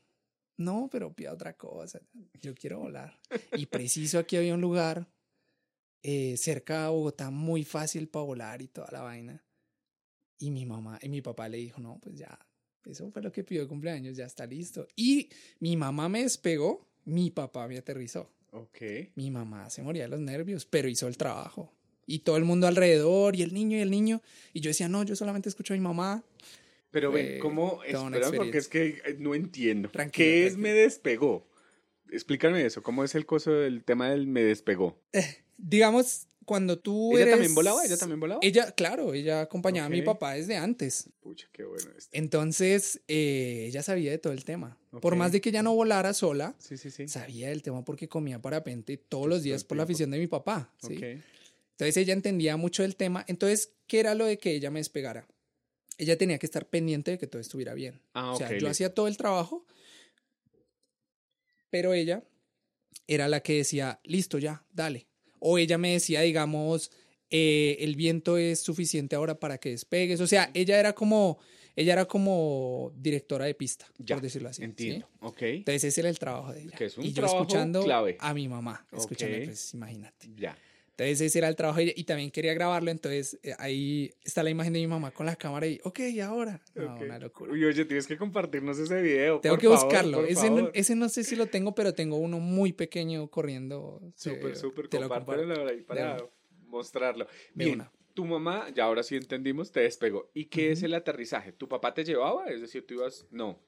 No, 0.57 0.89
pero 0.91 1.15
pida 1.15 1.33
otra 1.33 1.57
cosa. 1.57 2.01
Yo 2.43 2.55
quiero 2.55 2.81
volar. 2.81 3.19
Y 3.57 3.67
preciso 3.67 4.19
aquí 4.19 4.37
había 4.37 4.55
un 4.55 4.61
lugar 4.61 5.09
eh, 6.07 6.37
cerca 6.37 6.83
de 6.83 6.89
Bogotá 6.91 7.31
muy 7.31 7.65
fácil 7.65 8.09
para 8.09 8.27
volar 8.27 8.61
y 8.61 8.69
toda 8.69 8.89
la 8.93 9.01
vaina. 9.01 9.43
Y 10.39 10.51
mi 10.51 10.67
mamá 10.67 10.99
y 11.03 11.09
mi 11.09 11.23
papá 11.23 11.49
le 11.49 11.57
dijo, 11.57 11.81
no, 11.81 11.99
pues 12.03 12.17
ya, 12.17 12.39
eso 12.85 13.11
fue 13.11 13.23
lo 13.23 13.33
que 13.33 13.43
pidió 13.43 13.63
de 13.63 13.69
cumpleaños, 13.69 14.15
ya 14.15 14.27
está 14.27 14.45
listo. 14.47 14.87
Y 14.97 15.31
mi 15.61 15.79
mamá 15.79 16.11
me 16.11 16.23
despegó, 16.23 16.87
mi 17.07 17.31
papá 17.31 17.67
me 17.69 17.79
aterrizó. 17.79 18.31
Ok. 18.51 18.83
Mi 19.15 19.31
mamá 19.31 19.71
se 19.71 19.83
moría 19.83 20.03
de 20.03 20.11
los 20.11 20.21
nervios, 20.21 20.67
pero 20.67 20.89
hizo 20.89 21.09
el 21.09 21.17
trabajo. 21.17 21.73
Y 22.07 22.19
todo 22.19 22.37
el 22.37 22.45
mundo 22.45 22.67
alrededor, 22.67 23.35
y 23.35 23.41
el 23.43 23.55
niño, 23.55 23.79
y 23.79 23.81
el 23.81 23.91
niño. 23.91 24.21
Y 24.53 24.61
yo 24.61 24.69
decía, 24.69 24.89
no, 24.89 25.05
yo 25.05 25.17
solamente 25.17 25.49
escucho 25.49 25.73
a 25.73 25.77
mi 25.79 25.83
mamá. 25.83 26.23
Pero 26.91 27.11
ven, 27.13 27.41
¿cómo? 27.41 27.83
Espera, 27.83 28.31
porque 28.37 28.59
es 28.59 28.69
que 28.69 29.01
eh, 29.07 29.17
no 29.19 29.35
entiendo. 29.35 29.89
Tranquilo, 29.89 30.13
¿Qué 30.13 30.47
es 30.47 30.53
tranquilo. 30.53 30.63
me 30.63 30.75
despegó? 30.75 31.49
Explícame 32.11 32.67
eso. 32.67 32.83
¿Cómo 32.83 33.03
es 33.03 33.15
el 33.15 33.25
coso 33.25 33.53
del 33.53 33.83
tema 33.85 34.11
del 34.11 34.27
me 34.27 34.43
despegó? 34.43 35.01
digamos, 35.57 36.27
cuando 36.45 36.79
tú 36.79 37.13
¿Ella 37.13 37.23
eres... 37.23 37.33
también 37.35 37.55
volaba? 37.55 37.85
¿Ella 37.85 37.97
también 37.97 38.21
volaba? 38.21 38.41
Ella, 38.43 38.73
claro, 38.73 39.15
ella 39.15 39.41
acompañaba 39.43 39.87
a 39.87 39.91
mi 39.91 40.03
papá 40.03 40.35
desde 40.35 40.57
antes. 40.57 41.09
Pucha, 41.21 41.49
qué 41.53 41.65
bueno 41.65 41.91
esto. 41.97 42.11
Entonces, 42.13 43.01
eh, 43.09 43.65
ella 43.69 43.83
sabía 43.83 44.11
de 44.11 44.19
todo 44.19 44.33
el 44.33 44.45
tema. 44.45 44.77
Por 45.01 45.17
más 45.17 45.33
de 45.33 45.41
que 45.41 45.49
ella 45.49 45.63
no 45.63 45.75
volara 45.75 46.13
sola, 46.13 46.55
Sí, 46.59 46.77
sí, 46.77 46.91
sí. 46.91 47.09
sabía 47.09 47.49
del 47.49 47.63
tema 47.63 47.85
porque 47.85 48.09
comía 48.09 48.41
parapente 48.43 48.97
todos 48.99 49.27
los 49.27 49.43
días 49.43 49.65
por 49.65 49.77
la 49.77 49.85
afición 49.85 50.11
de 50.11 50.19
mi 50.19 50.27
papá. 50.27 50.71
Entonces 50.83 51.97
ella 51.97 52.13
entendía 52.13 52.57
mucho 52.57 52.83
del 52.83 52.95
tema. 52.95 53.25
Entonces, 53.27 53.73
¿qué 53.87 54.01
era 54.01 54.15
lo 54.15 54.27
de 54.27 54.39
que 54.39 54.53
ella 54.53 54.71
me 54.71 54.81
despegara? 54.81 55.27
Ella 55.97 56.19
tenía 56.19 56.39
que 56.39 56.47
estar 56.47 56.67
pendiente 56.69 57.13
de 57.13 57.19
que 57.19 57.27
todo 57.27 57.41
estuviera 57.41 57.73
bien. 57.75 58.01
Ah, 58.13 58.33
o 58.33 58.37
sea, 58.37 58.49
yo 58.49 58.55
listo. 58.55 58.69
hacía 58.69 58.95
todo 58.95 59.09
el 59.09 59.17
trabajo, 59.17 59.65
pero 61.71 61.95
ella 61.95 62.23
era 63.07 63.29
la 63.29 63.41
que 63.41 63.55
decía, 63.55 64.01
listo, 64.05 64.39
ya, 64.39 64.65
dale. 64.73 65.07
O 65.39 65.59
ella 65.59 65.79
me 65.79 65.93
decía, 65.93 66.21
digamos, 66.23 66.91
eh, 67.31 67.77
el 67.81 67.97
viento 67.97 68.37
es 68.39 68.61
suficiente 68.61 69.17
ahora 69.17 69.39
para 69.39 69.59
que 69.59 69.71
despegues. 69.71 70.21
O 70.21 70.27
sea, 70.27 70.51
ella 70.55 70.79
era 70.79 70.93
como, 70.95 71.39
ella 71.77 71.93
era 71.95 72.05
como 72.07 72.93
directora 72.97 73.45
de 73.47 73.55
pista, 73.55 73.87
Ya, 73.99 74.17
por 74.17 74.23
decirlo 74.23 74.49
así. 74.49 74.59
¿sí? 74.61 74.65
Entiendo. 74.65 75.09
Ok. 75.21 75.43
Entonces 75.43 75.85
ese 75.85 76.01
era 76.03 76.11
el 76.11 76.19
trabajo 76.19 76.53
de 76.53 76.63
ella. 76.63 76.77
Que 76.77 76.87
es 76.87 76.97
un 76.99 77.05
y 77.05 77.09
yo 77.09 77.15
trabajo 77.15 77.41
escuchando 77.43 77.83
clave. 77.85 78.17
a 78.21 78.35
mi 78.35 78.49
mamá, 78.49 78.87
escuchando, 78.93 79.37
Ok. 79.39 79.45
pues 79.47 79.75
imagínate. 79.75 80.29
Ya. 80.37 80.57
Entonces 80.97 81.21
ese 81.23 81.39
era 81.39 81.49
el 81.49 81.57
trabajo 81.57 81.81
de 81.81 81.93
y 81.97 82.05
también 82.05 82.31
quería 82.31 82.55
grabarlo, 82.55 82.89
entonces 82.93 83.37
eh, 83.43 83.53
ahí 83.59 84.15
está 84.23 84.45
la 84.45 84.51
imagen 84.51 84.73
de 84.73 84.79
mi 84.79 84.87
mamá 84.87 85.11
con 85.11 85.27
la 85.27 85.35
cámara 85.35 85.67
y, 85.67 85.81
ok, 85.83 85.99
¿y 85.99 86.21
ahora? 86.21 86.63
No, 86.77 86.97
una 87.01 87.19
locura. 87.19 87.51
Uy, 87.53 87.65
oye, 87.65 87.85
tienes 87.85 88.07
que 88.07 88.17
compartirnos 88.17 88.79
ese 88.79 89.03
video. 89.03 89.41
Tengo 89.41 89.57
por 89.57 89.61
que 89.61 89.67
favor, 89.67 89.85
buscarlo. 89.85 90.25
ese, 90.25 90.51
no, 90.51 90.71
ese 90.73 90.95
no 90.95 91.09
sé 91.09 91.25
si 91.25 91.35
lo 91.35 91.47
tengo, 91.47 91.75
pero 91.75 91.95
tengo 91.95 92.17
uno 92.17 92.39
muy 92.39 92.73
pequeño 92.73 93.29
corriendo. 93.29 94.01
Súper, 94.15 94.53
Eh, 94.53 94.55
súper. 94.57 94.87
te 94.87 95.01
lo 95.01 95.09
Compártelo 95.09 95.67
ahí 95.69 95.81
para 95.83 96.15
una. 96.15 96.25
mostrarlo. 96.69 97.25
De 97.55 97.65
Bien, 97.65 97.81
una. 97.81 97.93
tu 98.15 98.25
mamá, 98.25 98.69
ya 98.73 98.85
ahora 98.85 99.03
sí 99.03 99.17
entendimos, 99.17 99.73
te 99.73 99.81
despegó. 99.81 100.31
¿Y 100.33 100.45
qué 100.45 100.71
es 100.71 100.85
el 100.85 100.95
aterrizaje? 100.95 101.51
¿Tu 101.53 101.69
papá 101.69 101.93
te 101.93 102.05
llevaba? 102.05 102.47
Es 102.47 102.61
decir, 102.61 102.87
tú 102.87 102.95
ibas... 102.95 103.27
No, 103.33 103.59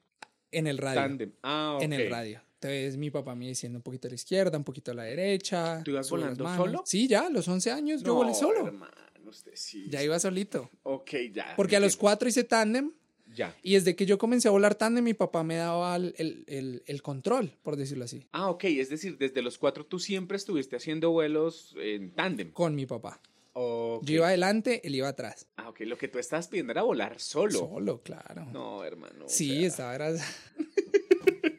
En 0.51 0.65
el 0.65 0.77
radio. 0.77 1.29
Ah. 1.43 1.77
En 1.81 1.91
el 1.91 2.09
radio. 2.09 2.41
Entonces 2.59 2.97
mi 2.97 3.11
papá 3.11 3.35
me 3.35 3.47
diciendo 3.47 3.77
un 3.77 3.83
poquito 3.83 4.07
a 4.07 4.09
la 4.09 4.15
izquierda, 4.15 4.57
un 4.57 4.63
poquito 4.63 4.91
a 4.91 4.95
la 4.95 5.03
derecha. 5.03 5.81
¿Tú 5.83 5.91
ibas 5.91 6.09
volando 6.09 6.43
solo? 6.55 6.83
Sí, 6.85 7.07
ya, 7.07 7.27
a 7.27 7.29
los 7.29 7.47
11 7.47 7.71
años 7.71 8.01
yo 8.03 8.15
volé 8.15 8.33
solo. 8.33 8.65
hermano, 8.65 8.91
usted 9.27 9.51
sí. 9.53 9.85
Ya 9.89 10.01
iba 10.01 10.17
solito. 10.19 10.69
Ok, 10.83 11.11
ya. 11.33 11.53
Porque 11.55 11.75
a 11.75 11.79
los 11.79 11.93
entiendo. 11.93 12.01
cuatro 12.01 12.29
hice 12.29 12.43
tándem 12.43 12.93
Ya. 13.35 13.55
y 13.61 13.75
desde 13.75 13.95
que 13.95 14.07
yo 14.07 14.17
comencé 14.17 14.47
a 14.47 14.51
volar 14.51 14.73
tándem 14.73 15.03
mi 15.03 15.13
papá 15.13 15.43
me 15.43 15.57
daba 15.57 15.95
el, 15.97 16.15
el- 16.17 16.81
el- 16.87 17.01
control, 17.03 17.53
por 17.61 17.75
decirlo 17.75 18.05
así, 18.05 18.25
Ah, 18.31 18.49
ok. 18.49 18.63
Es 18.63 18.89
decir, 18.89 19.19
desde 19.19 19.43
los 19.43 19.59
cuatro 19.59 19.85
tú 19.85 19.99
siempre 19.99 20.37
estuviste 20.37 20.77
haciendo 20.77 21.11
vuelos 21.11 21.75
en 21.79 22.09
tándem. 22.11 22.51
con 22.53 22.73
mi 22.73 22.87
papá. 22.87 23.21
Ok. 23.59 24.03
Yo 24.05 24.15
iba 24.15 24.27
adelante, 24.27 24.81
él 24.87 24.95
iba 24.95 25.07
atrás. 25.07 25.47
Ah, 25.57 25.69
ok. 25.69 25.81
Lo 25.81 25.97
que 25.97 26.07
tú 26.07 26.19
estabas 26.19 26.47
pidiendo 26.47 26.71
era 26.73 26.83
volar 26.83 27.19
solo. 27.19 27.59
Solo, 27.59 28.01
claro. 28.03 28.45
No, 28.51 28.83
hermano. 28.83 29.25
o 29.25 29.29
sí, 29.29 29.47
sea, 29.59 29.67
estaba 29.67 29.95
era- 29.95 30.13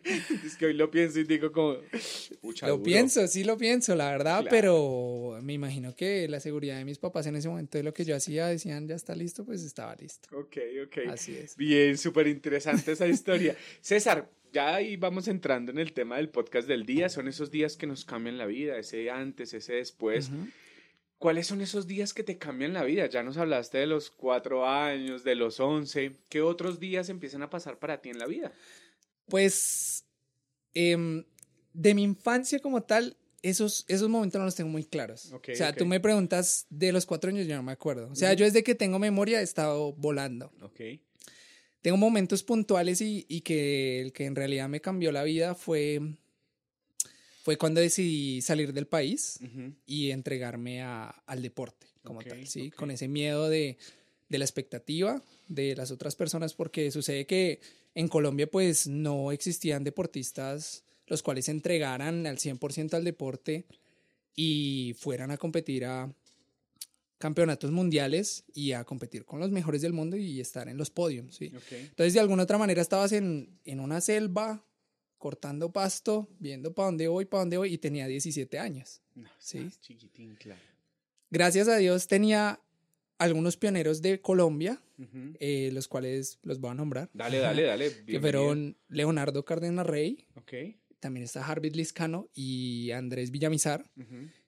Es 0.46 0.56
que 0.56 0.66
hoy 0.66 0.74
lo 0.74 0.90
pienso 0.90 1.20
y 1.20 1.24
digo 1.24 1.52
como... 1.52 1.76
pucha, 2.40 2.66
Lo 2.66 2.74
duro. 2.74 2.84
pienso, 2.84 3.26
sí 3.26 3.44
lo 3.44 3.56
pienso, 3.56 3.94
la 3.94 4.10
verdad, 4.10 4.40
Claro. 4.42 4.48
pero 4.50 5.38
me 5.42 5.52
imagino 5.52 5.94
que 5.94 6.26
la 6.28 6.40
seguridad 6.40 6.76
de 6.78 6.84
mis 6.84 6.98
papás 6.98 7.26
en 7.26 7.36
ese 7.36 7.48
momento 7.48 7.78
de 7.78 7.84
lo 7.84 7.92
que 7.94 8.04
yo 8.04 8.16
hacía, 8.16 8.46
decían, 8.46 8.88
ya 8.88 8.94
está 8.94 9.14
listo, 9.14 9.44
pues 9.44 9.62
estaba 9.62 9.94
listo. 9.96 10.28
Ok, 10.36 10.56
ok. 10.86 10.98
Así 11.10 11.36
es. 11.36 11.56
Bien, 11.56 11.96
súper 11.98 12.26
interesante 12.26 12.92
esa 12.92 13.06
historia. 13.06 13.56
César, 13.80 14.30
ya 14.52 14.76
ahí 14.76 14.96
vamos 14.96 15.28
entrando 15.28 15.70
en 15.72 15.78
el 15.78 15.92
tema 15.92 16.16
del 16.16 16.30
podcast 16.30 16.66
del 16.66 16.86
día. 16.86 17.08
Son 17.08 17.28
esos 17.28 17.50
días 17.50 17.76
que 17.76 17.86
nos 17.86 18.04
cambian 18.04 18.38
la 18.38 18.46
vida, 18.46 18.78
ese 18.78 19.10
antes, 19.10 19.52
ese 19.54 19.74
después. 19.74 20.28
Ujú. 20.30 20.48
¿Cuáles 21.18 21.48
son 21.48 21.60
esos 21.60 21.88
días 21.88 22.14
que 22.14 22.22
te 22.22 22.38
cambian 22.38 22.72
la 22.72 22.84
vida? 22.84 23.06
Ya 23.08 23.24
nos 23.24 23.36
hablaste 23.38 23.78
de 23.78 23.86
los 23.88 24.08
cuatro 24.10 24.66
años, 24.68 25.24
de 25.24 25.34
los 25.34 25.58
once. 25.58 26.12
¿Qué 26.28 26.40
otros 26.42 26.78
días 26.78 27.08
empiezan 27.08 27.42
a 27.42 27.50
pasar 27.50 27.78
para 27.80 28.00
ti 28.00 28.08
en 28.10 28.18
la 28.20 28.26
vida? 28.26 28.52
Pues 29.28 30.04
em, 30.74 31.24
de 31.72 31.94
mi 31.94 32.02
infancia 32.02 32.58
como 32.60 32.82
tal, 32.82 33.16
esos, 33.42 33.84
esos 33.88 34.08
momentos 34.08 34.38
no 34.38 34.44
los 34.44 34.54
tengo 34.54 34.70
muy 34.70 34.84
claros. 34.84 35.32
Ok, 35.32 35.50
o 35.52 35.56
sea, 35.56 35.72
tú 35.72 35.86
me 35.86 36.00
preguntas 36.00 36.66
de 36.70 36.92
los 36.92 37.06
cuatro 37.06 37.30
años, 37.30 37.46
yo 37.46 37.54
no 37.56 37.62
me 37.62 37.72
acuerdo. 37.72 38.08
O 38.10 38.14
sea, 38.16 38.32
yo 38.34 38.44
desde 38.44 38.62
que 38.64 38.74
tengo 38.74 38.98
memoria 38.98 39.40
he 39.40 39.44
estado 39.44 39.92
volando. 39.92 40.52
Ok. 40.60 40.80
Tengo 41.80 41.96
momentos 41.96 42.42
puntuales 42.42 43.00
y, 43.00 43.24
y 43.28 43.42
que 43.42 44.00
el 44.00 44.12
que 44.12 44.24
en 44.24 44.34
realidad 44.34 44.68
me 44.68 44.80
cambió 44.80 45.12
la 45.12 45.22
vida 45.22 45.54
fue, 45.54 46.00
fue 47.42 47.56
cuando 47.56 47.80
decidí 47.80 48.42
salir 48.42 48.72
del 48.72 48.86
país 48.86 49.38
y 49.86 50.10
entregarme 50.10 50.82
a- 50.82 51.08
al 51.26 51.40
deporte 51.42 51.86
como 52.02 52.20
tal, 52.30 52.46
¿sí? 52.46 52.70
Con 52.70 52.90
ese 52.90 53.06
miedo 53.08 53.48
de, 53.48 53.78
de 54.28 54.38
la 54.38 54.44
expectativa 54.44 55.22
de 55.46 55.76
las 55.76 55.90
otras 55.90 56.16
personas, 56.16 56.54
porque 56.54 56.90
sucede 56.90 57.26
que 57.26 57.60
en 57.98 58.06
Colombia 58.06 58.48
pues 58.48 58.86
no 58.86 59.32
existían 59.32 59.82
deportistas 59.82 60.84
los 61.08 61.20
cuales 61.20 61.46
se 61.46 61.50
entregaran 61.50 62.26
al 62.28 62.38
100% 62.38 62.94
al 62.94 63.02
deporte 63.02 63.64
y 64.36 64.94
fueran 65.00 65.32
a 65.32 65.36
competir 65.36 65.84
a 65.84 66.12
campeonatos 67.18 67.72
mundiales 67.72 68.44
y 68.54 68.70
a 68.70 68.84
competir 68.84 69.24
con 69.24 69.40
los 69.40 69.50
mejores 69.50 69.82
del 69.82 69.92
mundo 69.92 70.16
y 70.16 70.40
estar 70.40 70.68
en 70.68 70.76
los 70.76 70.90
podios, 70.90 71.34
¿sí? 71.34 71.50
Entonces, 71.72 72.14
de 72.14 72.20
alguna 72.20 72.44
otra 72.44 72.56
manera 72.56 72.80
estabas 72.80 73.10
en, 73.10 73.58
en 73.64 73.80
una 73.80 74.00
selva, 74.00 74.64
cortando 75.16 75.72
pasto, 75.72 76.28
viendo 76.38 76.72
para 76.72 76.86
dónde 76.86 77.08
voy, 77.08 77.24
para 77.24 77.40
dónde 77.40 77.56
voy, 77.56 77.72
y 77.74 77.78
tenía 77.78 78.06
17 78.06 78.60
años. 78.60 79.00
No, 79.16 79.28
Sí. 79.40 79.68
chiquitín, 79.80 80.36
claro. 80.36 80.60
Gracias 81.30 81.66
a 81.66 81.76
Dios 81.78 82.06
tenía 82.06 82.60
algunos 83.18 83.56
pioneros 83.56 84.02
de 84.02 84.20
Colombia, 84.20 84.80
Eh, 85.38 85.70
los 85.72 85.86
cuales 85.86 86.38
los 86.42 86.58
voy 86.60 86.70
a 86.72 86.74
nombrar. 86.74 87.08
Dale, 87.12 87.38
dale, 87.38 87.62
dale. 87.62 87.90
Que 88.06 88.18
fueron 88.20 88.76
Leonardo 88.88 89.44
Cárdenas 89.44 89.86
Rey, 89.86 90.26
Ok. 90.34 90.52
también 90.98 91.22
está 91.24 91.46
Harvey 91.46 91.70
Liscano 91.70 92.28
y 92.34 92.90
Andrés 92.90 93.30
Villamizar, 93.30 93.88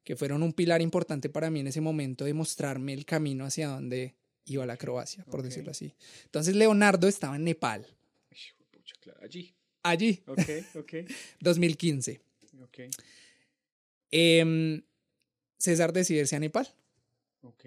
que 0.02 0.16
fueron 0.16 0.42
un 0.42 0.52
pilar 0.52 0.82
importante 0.82 1.28
para 1.28 1.50
mí 1.50 1.60
en 1.60 1.68
ese 1.68 1.80
momento 1.80 2.24
de 2.24 2.34
mostrarme 2.34 2.92
el 2.94 3.04
camino 3.04 3.44
hacia 3.44 3.68
donde 3.68 4.16
iba 4.44 4.66
la 4.66 4.76
Croacia, 4.76 5.24
por 5.26 5.42
decirlo 5.42 5.70
así. 5.70 5.94
Entonces, 6.24 6.56
Leonardo 6.56 7.06
estaba 7.06 7.36
en 7.36 7.44
Nepal, 7.44 7.86
pucha, 8.72 8.96
claro. 9.00 9.20
Allí. 9.22 9.54
allí, 9.84 10.22
Ok, 10.26 10.38
ok, 10.74 10.92
2015. 11.40 12.20
ok, 12.62 12.78
Em, 14.10 14.82
César 15.58 15.92
decide 15.92 16.20
irse 16.20 16.34
a 16.34 16.40
Nepal. 16.40 16.66
ok. 17.42 17.64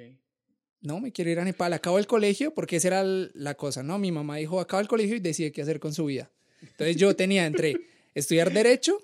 No, 0.84 1.00
me 1.00 1.12
quiero 1.12 1.32
ir 1.32 1.40
a 1.40 1.46
Nepal. 1.46 1.74
Acabo 1.74 1.98
el 1.98 2.08
colegio 2.08 2.54
porque 2.54 2.76
esa 2.76 2.90
era 2.90 3.04
la 3.04 3.56
cosa, 3.56 3.84
¿no? 3.84 3.98
Mi 3.98 4.12
mamá 4.12 4.38
dijo, 4.38 4.60
acaba 4.60 4.82
el 4.82 4.88
colegio 4.88 5.16
y 5.16 5.20
decide 5.20 5.52
qué 5.52 5.62
hacer 5.62 5.80
con 5.80 5.94
su 5.94 6.06
vida. 6.06 6.30
Entonces 6.62 6.98
yo 6.98 7.16
tenía 7.16 7.46
entre 7.46 7.76
estudiar 8.14 8.52
derecho 8.54 9.00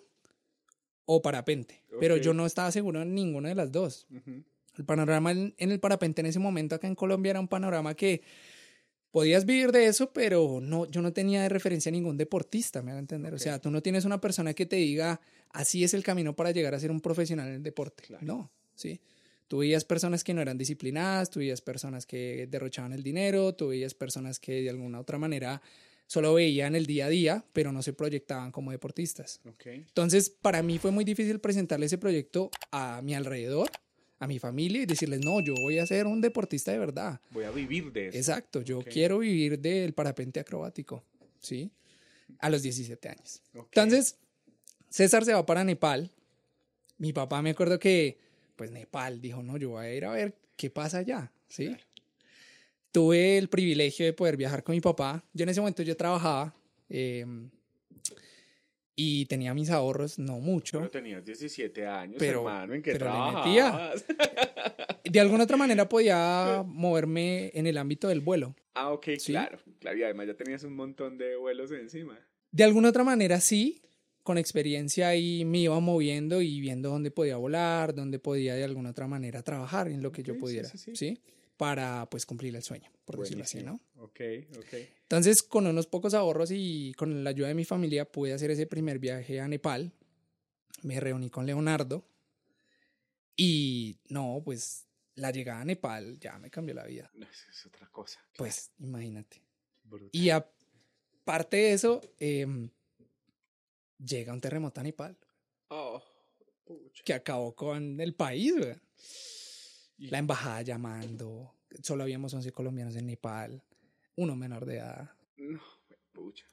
o 1.05 1.21
parapente, 1.21 1.81
pero 1.99 2.17
yo 2.17 2.33
no 2.33 2.45
estaba 2.45 2.71
seguro 2.71 3.01
en 3.01 3.15
ninguna 3.15 3.49
de 3.49 3.55
las 3.55 3.71
dos. 3.71 4.07
El 4.77 4.85
panorama 4.85 5.31
en, 5.31 5.55
en 5.57 5.71
el 5.71 5.79
parapente 5.79 6.21
en 6.21 6.27
ese 6.27 6.39
momento 6.39 6.75
acá 6.75 6.87
en 6.87 6.95
Colombia 6.95 7.31
era 7.31 7.39
un 7.39 7.47
panorama 7.47 7.95
que 7.95 8.21
podías 9.11 9.45
vivir 9.45 9.71
de 9.71 9.87
eso, 9.87 10.11
pero 10.11 10.59
no, 10.61 10.85
yo 10.85 11.01
no 11.01 11.13
tenía 11.13 11.41
de 11.41 11.49
referencia 11.49 11.89
a 11.89 11.93
ningún 11.93 12.17
deportista, 12.17 12.81
me 12.81 12.91
van 12.91 12.97
a 12.97 12.99
entender. 12.99 13.33
O 13.33 13.39
sea, 13.39 13.59
tú 13.59 13.71
no 13.71 13.81
tienes 13.81 14.05
una 14.05 14.21
persona 14.21 14.53
que 14.53 14.65
te 14.65 14.75
diga, 14.75 15.19
así 15.49 15.83
es 15.83 15.93
el 15.93 16.03
camino 16.03 16.35
para 16.35 16.51
llegar 16.51 16.75
a 16.75 16.79
ser 16.79 16.91
un 16.91 17.01
profesional 17.01 17.47
en 17.47 17.55
el 17.55 17.63
deporte. 17.63 18.03
Claro. 18.03 18.25
No, 18.25 18.51
sí. 18.75 18.99
Tú 19.49 19.57
veías 19.57 19.83
personas 19.83 20.23
que 20.23 20.35
no 20.35 20.41
eran 20.41 20.59
disciplinadas, 20.59 21.31
tú 21.31 21.39
veías 21.39 21.59
personas 21.59 22.05
que 22.05 22.47
derrochaban 22.51 22.93
el 22.93 23.01
dinero, 23.01 23.55
tú 23.55 23.69
veías 23.69 23.95
personas 23.95 24.39
que 24.39 24.61
de 24.61 24.69
alguna 24.69 24.99
otra 24.99 25.17
manera 25.17 25.59
solo 26.05 26.35
veían 26.35 26.75
el 26.75 26.85
día 26.85 27.07
a 27.07 27.09
día, 27.09 27.45
pero 27.51 27.71
no 27.71 27.81
se 27.81 27.91
proyectaban 27.93 28.51
como 28.51 28.69
deportistas. 28.69 29.41
Entonces, 29.65 30.29
para 30.29 30.61
mí 30.61 30.77
fue 30.77 30.91
muy 30.91 31.03
difícil 31.03 31.39
presentarle 31.39 31.87
ese 31.87 31.97
proyecto 31.97 32.51
a 32.71 33.01
mi 33.01 33.15
alrededor, 33.15 33.71
a 34.19 34.27
mi 34.27 34.37
familia 34.37 34.83
y 34.83 34.85
decirles, 34.85 35.21
no, 35.25 35.39
yo 35.39 35.55
voy 35.63 35.79
a 35.79 35.85
ser 35.87 36.05
un 36.05 36.21
deportista 36.21 36.71
de 36.71 36.77
verdad. 36.77 37.19
Voy 37.31 37.45
a 37.45 37.51
vivir 37.51 37.91
de 37.91 38.09
eso. 38.09 38.17
Exacto, 38.19 38.61
yo 38.61 38.83
quiero 38.83 39.17
vivir 39.17 39.57
del 39.57 39.93
parapente 39.93 40.39
acrobático, 40.39 41.03
¿sí? 41.39 41.71
A 42.37 42.51
los 42.51 42.61
17 42.61 43.09
años. 43.09 43.41
Entonces, 43.55 44.15
César 44.89 45.25
se 45.25 45.33
va 45.33 45.43
para 45.43 45.63
Nepal. 45.63 46.11
Mi 46.99 47.13
papá 47.13 47.41
me 47.41 47.49
acuerdo 47.49 47.79
que, 47.79 48.28
pues 48.59 48.71
Nepal, 48.71 49.21
dijo, 49.21 49.41
no, 49.41 49.55
yo 49.55 49.69
voy 49.69 49.85
a 49.85 49.95
ir 49.95 50.03
a 50.03 50.11
ver 50.11 50.35
qué 50.57 50.69
pasa 50.69 50.97
allá, 50.97 51.31
¿sí? 51.47 51.67
Claro. 51.67 51.83
Tuve 52.91 53.37
el 53.37 53.47
privilegio 53.47 54.05
de 54.05 54.11
poder 54.11 54.35
viajar 54.35 54.63
con 54.63 54.75
mi 54.75 54.81
papá. 54.81 55.23
Yo 55.33 55.43
en 55.43 55.49
ese 55.49 55.61
momento 55.61 55.81
yo 55.81 55.95
trabajaba 55.95 56.53
eh, 56.89 57.25
y 58.95 59.25
tenía 59.27 59.53
mis 59.53 59.69
ahorros, 59.69 60.19
no 60.19 60.39
mucho. 60.39 60.79
Pero 60.79 60.89
tenías 60.91 61.23
17 61.23 61.87
años, 61.87 62.17
Pero- 62.19 62.39
hermano, 62.39 62.73
¿en 62.73 62.81
qué 62.81 62.91
pero 62.91 63.05
le 63.05 63.11
trabajabas? 63.11 64.05
De 65.05 65.19
alguna 65.19 65.45
otra 65.45 65.55
manera 65.57 65.87
podía 65.87 66.63
moverme 66.67 67.51
en 67.53 67.65
el 67.65 67.77
ámbito 67.77 68.09
del 68.09 68.19
vuelo. 68.19 68.55
ah, 68.73 68.91
ok, 68.91 69.05
Sí. 69.17 69.31
claro. 69.31 69.57
Claro, 69.79 69.97
y 69.97 70.03
además 70.03 70.27
ya 70.27 70.33
tenías 70.35 70.63
un 70.63 70.75
montón 70.75 71.17
de 71.17 71.35
vuelos 71.37 71.71
encima. 71.71 72.19
De 72.51 72.63
alguna 72.65 72.89
otra 72.89 73.03
manera 73.05 73.39
sí, 73.39 73.81
con 74.29 74.37
experiencia 74.37 75.07
ahí 75.07 75.43
me 75.43 75.57
iba 75.57 75.79
moviendo 75.79 76.39
y 76.39 76.61
viendo 76.61 76.91
dónde 76.91 77.09
podía 77.09 77.37
volar, 77.37 77.95
dónde 77.95 78.19
podía 78.19 78.53
de 78.53 78.63
alguna 78.63 78.91
otra 78.91 79.07
manera 79.07 79.41
trabajar 79.41 79.87
en 79.87 80.03
lo 80.03 80.11
que 80.11 80.21
yo 80.21 80.37
pudiera, 80.37 80.69
sí, 80.69 80.77
sí, 80.77 80.95
sí. 80.95 81.19
Para 81.57 82.07
pues 82.11 82.27
cumplir 82.27 82.55
el 82.55 82.61
sueño, 82.61 82.91
por 83.05 83.17
decirlo 83.17 83.43
así, 83.43 83.63
¿no? 83.63 83.81
Ok, 83.95 84.21
ok. 84.55 84.73
Entonces, 85.01 85.41
con 85.41 85.65
unos 85.65 85.87
pocos 85.87 86.13
ahorros 86.13 86.51
y 86.51 86.93
con 86.95 87.23
la 87.23 87.31
ayuda 87.31 87.47
de 87.47 87.55
mi 87.55 87.65
familia 87.65 88.05
pude 88.05 88.31
hacer 88.31 88.51
ese 88.51 88.67
primer 88.67 88.99
viaje 88.99 89.39
a 89.39 89.47
Nepal. 89.47 89.93
Me 90.83 90.99
reuní 90.99 91.31
con 91.31 91.47
Leonardo 91.47 92.05
y 93.35 93.97
no, 94.09 94.43
pues 94.45 94.85
la 95.15 95.31
llegada 95.31 95.61
a 95.61 95.65
Nepal 95.65 96.19
ya 96.19 96.37
me 96.37 96.51
cambió 96.51 96.75
la 96.75 96.85
vida. 96.85 97.09
No, 97.15 97.25
eso 97.25 97.49
es 97.49 97.65
otra 97.65 97.87
cosa. 97.87 98.23
Pues 98.37 98.73
imagínate. 98.77 99.41
Brutal. 99.85 100.11
Y 100.13 100.29
aparte 100.29 101.57
de 101.57 101.73
eso, 101.73 101.99
em, 102.19 102.69
llega 104.03 104.33
un 104.33 104.41
terremoto 104.41 104.79
a 104.79 104.83
Nepal 104.83 105.17
Oh, 105.69 106.01
pucha. 106.65 107.03
que 107.05 107.13
acabó 107.13 107.53
con 107.55 107.99
el 108.01 108.15
país, 108.15 108.55
güey. 108.57 108.75
La 109.97 110.17
embajada 110.17 110.61
llamando. 110.61 111.53
Solo 111.83 112.03
habíamos 112.03 112.33
11 112.33 112.51
colombianos 112.51 112.95
en 112.95 113.05
Nepal. 113.05 113.61
Uno 114.15 114.35
menor 114.35 114.65
de 114.65 114.77
edad. 114.77 115.11
No, 115.37 115.59
pucha. 116.13 116.45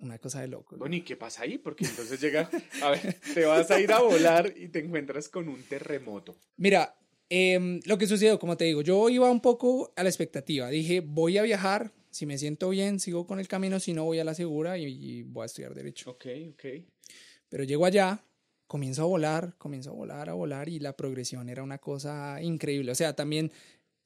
Una 0.00 0.18
cosa 0.18 0.40
de 0.40 0.48
loco. 0.48 0.76
Bueno, 0.76 0.94
¿y 0.96 1.02
qué 1.02 1.16
pasa 1.16 1.42
ahí? 1.42 1.58
Porque 1.58 1.84
entonces 1.84 2.20
llega, 2.20 2.48
a 2.82 2.90
ver, 2.90 3.18
te 3.34 3.44
vas 3.46 3.70
a 3.70 3.80
ir 3.80 3.90
a 3.92 4.00
volar 4.00 4.52
y 4.56 4.68
te 4.68 4.78
encuentras 4.80 5.28
con 5.28 5.48
un 5.48 5.60
terremoto. 5.64 6.36
Mira, 6.56 6.96
em, 7.28 7.80
lo 7.84 7.98
que 7.98 8.06
sucedió, 8.06 8.38
como 8.38 8.56
te 8.56 8.64
digo, 8.64 8.82
yo 8.82 9.08
iba 9.08 9.28
un 9.30 9.40
poco 9.40 9.92
a 9.96 10.02
la 10.04 10.08
expectativa. 10.08 10.68
Dije, 10.68 11.00
voy 11.00 11.38
a 11.38 11.42
viajar. 11.42 11.92
Si 12.10 12.26
me 12.26 12.38
siento 12.38 12.68
bien, 12.70 13.00
sigo 13.00 13.26
con 13.26 13.40
el 13.40 13.48
camino. 13.48 13.80
Si 13.80 13.92
no, 13.92 14.04
voy 14.04 14.18
a 14.18 14.24
la 14.24 14.34
segura 14.34 14.78
y, 14.78 14.84
y 14.86 15.22
voy 15.22 15.42
a 15.42 15.46
estudiar 15.46 15.74
Derecho. 15.74 16.10
Ok, 16.10 16.26
ok. 16.52 16.64
Pero 17.48 17.64
llego 17.64 17.86
allá, 17.86 18.22
comienzo 18.66 19.02
a 19.02 19.06
volar, 19.06 19.54
comienzo 19.58 19.90
a 19.90 19.94
volar, 19.94 20.28
a 20.28 20.34
volar 20.34 20.68
y 20.68 20.78
la 20.78 20.96
progresión 20.96 21.48
era 21.48 21.62
una 21.62 21.78
cosa 21.78 22.40
increíble. 22.42 22.92
O 22.92 22.94
sea, 22.94 23.16
también 23.16 23.50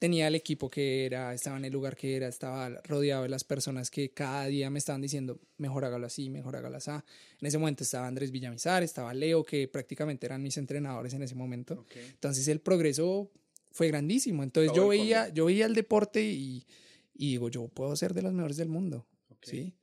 tenía 0.02 0.26
el 0.26 0.34
equipo 0.34 0.68
que 0.68 1.06
era, 1.06 1.32
estaba 1.32 1.56
en 1.56 1.64
el 1.64 1.72
lugar 1.72 1.96
que 1.96 2.16
era, 2.16 2.26
estaba 2.26 2.68
rodeado 2.88 3.22
de 3.22 3.28
las 3.28 3.44
personas 3.44 3.88
que 3.88 4.10
cada 4.10 4.46
día 4.46 4.68
me 4.68 4.80
estaban 4.80 5.00
diciendo, 5.00 5.38
mejor 5.58 5.84
hágalo 5.84 6.06
así, 6.06 6.28
mejor 6.28 6.56
hágalo 6.56 6.78
así. 6.78 6.90
En 6.90 7.46
ese 7.46 7.56
momento 7.56 7.84
estaba 7.84 8.08
Andrés 8.08 8.32
Villamizar, 8.32 8.82
estaba 8.82 9.14
Leo, 9.14 9.44
que 9.44 9.68
prácticamente 9.68 10.26
eran 10.26 10.42
mis 10.42 10.56
entrenadores 10.56 11.14
en 11.14 11.22
ese 11.22 11.36
momento. 11.36 11.86
Entonces 11.94 12.48
el 12.48 12.58
progreso 12.58 13.30
fue 13.70 13.86
grandísimo. 13.86 14.42
Entonces 14.42 14.72
Todo 14.72 14.82
yo 14.82 14.88
veía, 14.88 15.28
yo 15.28 15.44
veía 15.44 15.66
el 15.66 15.74
deporte 15.74 16.20
y, 16.24 16.66
y 17.14 17.30
digo, 17.30 17.48
yo 17.48 17.68
puedo 17.68 17.94
ser 17.96 18.14
de 18.14 18.22
los 18.22 18.32
mejores 18.32 18.56
del 18.56 18.68
mundo. 18.68 19.06
ok. 19.30 19.38
¿sí? 19.46 19.74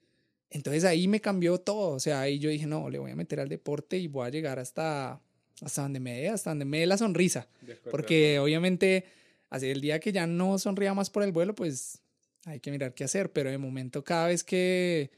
Entonces 0.51 0.83
ahí 0.83 1.07
me 1.07 1.21
cambió 1.21 1.59
todo, 1.59 1.91
o 1.91 1.99
sea, 1.99 2.21
ahí 2.21 2.39
yo 2.39 2.49
dije, 2.49 2.65
no, 2.65 2.89
le 2.89 2.97
voy 2.97 3.11
a 3.11 3.15
meter 3.15 3.39
al 3.39 3.49
deporte 3.49 3.97
y 3.99 4.07
voy 4.07 4.25
a 4.25 4.29
llegar 4.31 4.57
hasta, 4.57 5.21
hasta 5.61 5.81
donde 5.83 5.99
me 5.99 6.19
dé, 6.21 6.29
hasta 6.29 6.49
donde 6.49 6.65
me 6.65 6.79
dé 6.79 6.87
la 6.87 6.97
sonrisa, 6.97 7.47
acuerdo, 7.61 7.91
porque 7.91 8.39
obviamente, 8.39 9.05
así 9.51 9.67
el 9.67 9.79
día 9.79 9.99
que 9.99 10.11
ya 10.11 10.25
no 10.25 10.57
sonría 10.57 10.95
más 10.95 11.11
por 11.11 11.21
el 11.21 11.31
vuelo, 11.31 11.53
pues 11.53 12.01
hay 12.45 12.59
que 12.59 12.71
mirar 12.71 12.95
qué 12.95 13.03
hacer, 13.03 13.31
pero 13.31 13.51
de 13.51 13.59
momento 13.59 14.03
cada 14.03 14.27
vez 14.27 14.43
que, 14.43 15.11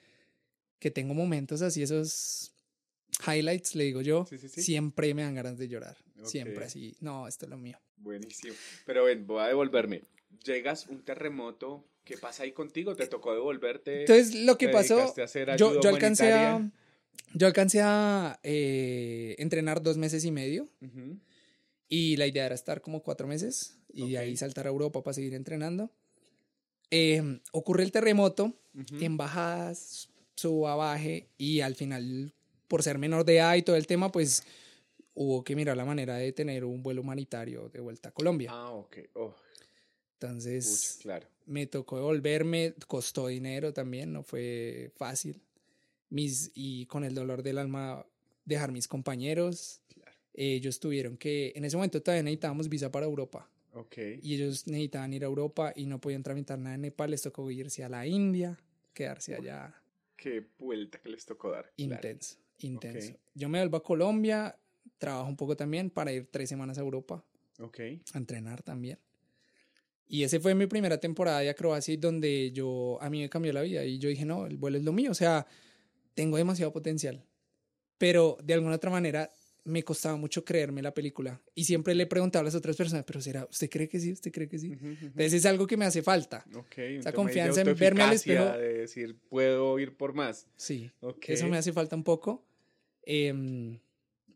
que 0.80 0.92
tengo 0.92 1.14
momentos 1.14 1.62
así, 1.62 1.82
esos 1.82 2.52
highlights, 3.26 3.76
le 3.76 3.86
digo 3.86 4.02
yo, 4.02 4.26
Sí, 4.30 4.38
sí, 4.38 4.50
sí. 4.50 4.62
siempre 4.62 5.14
me 5.14 5.22
dan 5.22 5.36
ganas 5.36 5.58
de 5.58 5.70
llorar, 5.70 5.96
siempre 6.26 6.58
Ok. 6.58 6.64
así, 6.64 6.98
no, 7.00 7.26
esto 7.30 7.46
es 7.46 7.50
lo 7.52 7.58
mío. 7.58 7.80
Buenísimo. 7.96 8.56
Pero 8.86 9.06
ven, 9.06 9.26
voy 9.28 9.42
a 9.44 9.48
devolverme. 9.48 10.02
Llegas 10.44 10.88
un 10.88 11.04
terremoto, 11.06 11.86
¿qué 12.04 12.18
pasa 12.18 12.44
ahí 12.44 12.52
contigo? 12.52 12.96
¿Te 12.96 13.08
tocó 13.08 13.34
devolverte? 13.34 14.02
Entonces 14.02 14.36
lo 14.36 14.58
que 14.58 14.68
¿Te 14.68 14.74
pasó, 14.74 15.14
yo, 15.58 15.82
yo 15.82 15.90
alcancé 15.90 16.32
a, 16.34 16.72
yo 17.34 17.48
alcancé 17.48 17.82
a 17.82 18.40
eh, 18.44 19.36
entrenar 19.40 19.82
dos 19.82 19.98
meses 19.98 20.26
y 20.26 20.32
medio. 20.32 20.70
Ujú. 20.82 21.18
Y 21.88 22.16
la 22.16 22.26
idea 22.28 22.46
era 22.46 22.56
estar 22.56 22.82
como 22.82 23.04
cuatro 23.04 23.28
meses 23.28 23.78
y 23.94 24.12
de 24.12 24.18
ahí 24.18 24.38
saltar 24.38 24.66
a 24.66 24.70
Europa 24.70 25.04
para 25.04 25.14
seguir 25.14 25.34
entrenando. 25.34 25.92
Eh, 26.90 27.40
ocurre 27.52 27.84
el 27.84 27.92
terremoto, 27.92 28.54
Ujú. 28.74 29.04
en 29.04 29.18
bajadas, 29.18 30.10
suba, 30.36 30.76
baje 30.76 31.28
y 31.38 31.62
al 31.62 31.76
final, 31.76 32.34
por 32.68 32.84
ser 32.84 32.98
menor 32.98 33.26
de 33.26 33.38
edad 33.38 33.56
y 33.56 33.62
todo 33.62 33.76
el 33.76 33.88
tema, 33.88 34.12
pues 34.12 34.44
hubo 35.14 35.44
que 35.44 35.56
mirar 35.56 35.76
la 35.78 35.86
manera 35.86 36.16
de 36.16 36.32
tener 36.32 36.64
un 36.64 36.82
vuelo 36.82 37.02
humanitario 37.02 37.70
de 37.70 37.80
vuelta 37.82 38.10
a 38.10 38.12
Colombia. 38.14 38.52
Ah, 38.54 38.72
ok. 38.72 38.98
Oh, 39.16 39.36
Entonces, 40.14 40.96
pucha, 40.96 41.04
claro. 41.04 41.28
Me 41.52 41.68
tocó 41.68 41.98
devolverme, 41.98 42.74
costó 42.88 43.28
dinero 43.28 43.74
también, 43.74 44.14
no 44.14 44.24
fue 44.24 44.92
fácil. 44.96 45.42
Mis, 46.10 46.52
y 46.54 46.86
con 46.88 47.04
el 47.04 47.14
dolor 47.14 47.44
del 47.44 47.58
alma, 47.58 48.06
dejar 48.46 48.72
mis 48.72 48.88
compañeros. 48.88 49.82
Claro. 49.94 50.12
Ellos 50.34 50.80
tuvieron 50.80 51.18
que, 51.18 51.52
en 51.56 51.66
ese 51.66 51.76
momento 51.78 52.02
todavía 52.02 52.24
necesitábamos 52.24 52.70
visa 52.70 52.92
para 52.92 53.06
Europa. 53.06 53.50
Ok. 53.74 53.98
Y 54.22 54.36
ellos 54.36 54.68
necesitaban 54.68 55.14
ir 55.14 55.24
a 55.24 55.28
Europa 55.28 55.74
y 55.76 55.86
no 55.86 56.00
podían 56.00 56.24
tramitar 56.24 56.58
nada 56.60 56.76
en 56.76 56.82
Nepal. 56.82 57.12
Les 57.12 57.22
tocó 57.22 57.50
irse 57.52 57.84
a 57.84 57.90
la 57.90 58.06
India, 58.08 58.58
quedarse 58.94 59.36
allá. 59.36 59.74
Qué 60.16 60.46
vuelta 60.58 61.00
que 61.00 61.10
les 61.10 61.26
tocó 61.26 61.52
dar. 61.52 61.72
claro. 61.76 61.94
Intenso, 61.96 62.38
intenso. 62.60 63.14
Yo 63.34 63.50
me 63.50 63.60
vuelvo 63.60 63.78
a 63.78 63.84
Colombia, 63.84 64.58
trabajo 64.98 65.28
un 65.30 65.38
poco 65.38 65.56
también 65.56 65.90
para 65.90 66.12
ir 66.12 66.28
tres 66.30 66.50
semanas 66.50 66.78
a 66.78 66.82
Europa 66.82 67.24
Ok. 67.60 67.80
a 68.14 68.18
entrenar 68.18 68.62
también. 68.62 69.00
Y 70.14 70.24
ese 70.26 70.42
fue 70.42 70.54
mi 70.54 70.68
primera 70.68 70.98
temporada 71.00 71.40
de 71.40 71.50
acrobacia 71.50 71.96
donde 71.98 72.52
yo, 72.52 72.98
a 73.02 73.10
mí 73.10 73.22
me 73.22 73.30
cambió 73.30 73.54
la 73.54 73.62
vida 73.62 73.86
y 73.86 73.98
yo 73.98 74.10
dije, 74.10 74.26
no, 74.26 74.46
el 74.46 74.58
vuelo 74.58 74.78
es 74.78 74.84
lo 74.84 74.92
mío, 74.92 75.10
o 75.12 75.14
sea, 75.14 75.48
tengo 76.14 76.36
demasiado 76.36 76.74
potencial. 76.74 77.24
Pero 77.98 78.38
de 78.44 78.56
alguna 78.56 78.76
otra 78.76 78.92
manera 78.92 79.32
me 79.64 79.84
costaba 79.84 80.18
mucho 80.18 80.44
creerme 80.44 80.82
la 80.82 80.94
película 80.94 81.42
y 81.56 81.64
siempre 81.64 81.96
le 81.96 82.08
preguntaba 82.08 82.42
a 82.42 82.44
las 82.44 82.56
otras 82.56 82.76
personas, 82.76 83.06
pero 83.06 83.22
será, 83.22 83.48
¿usted 83.50 83.70
cree 83.70 83.88
que 83.88 84.02
sí? 84.02 84.12
¿Usted 84.12 84.34
cree 84.34 84.50
que 84.50 84.60
sí? 84.60 84.72
Ujú. 84.74 84.86
Entonces 85.02 85.34
es 85.34 85.46
algo 85.46 85.66
que 85.66 85.78
me 85.78 85.86
hace 85.86 86.02
falta. 86.02 86.44
Ok, 86.56 86.74
un 86.78 86.84
Esa 86.98 87.14
confianza 87.14 87.62
en 87.62 87.74
verme 87.78 88.04
al 88.04 88.12
espejo. 88.12 88.44
De 88.58 88.74
decir, 88.80 89.16
puedo 89.30 89.80
ir 89.80 89.96
por 89.96 90.12
más. 90.14 90.46
Sí, 90.58 90.92
Ok. 91.00 91.30
eso 91.30 91.48
me 91.48 91.56
hace 91.56 91.72
falta 91.72 91.96
un 91.96 92.04
poco. 92.04 92.44
Em, 93.04 93.80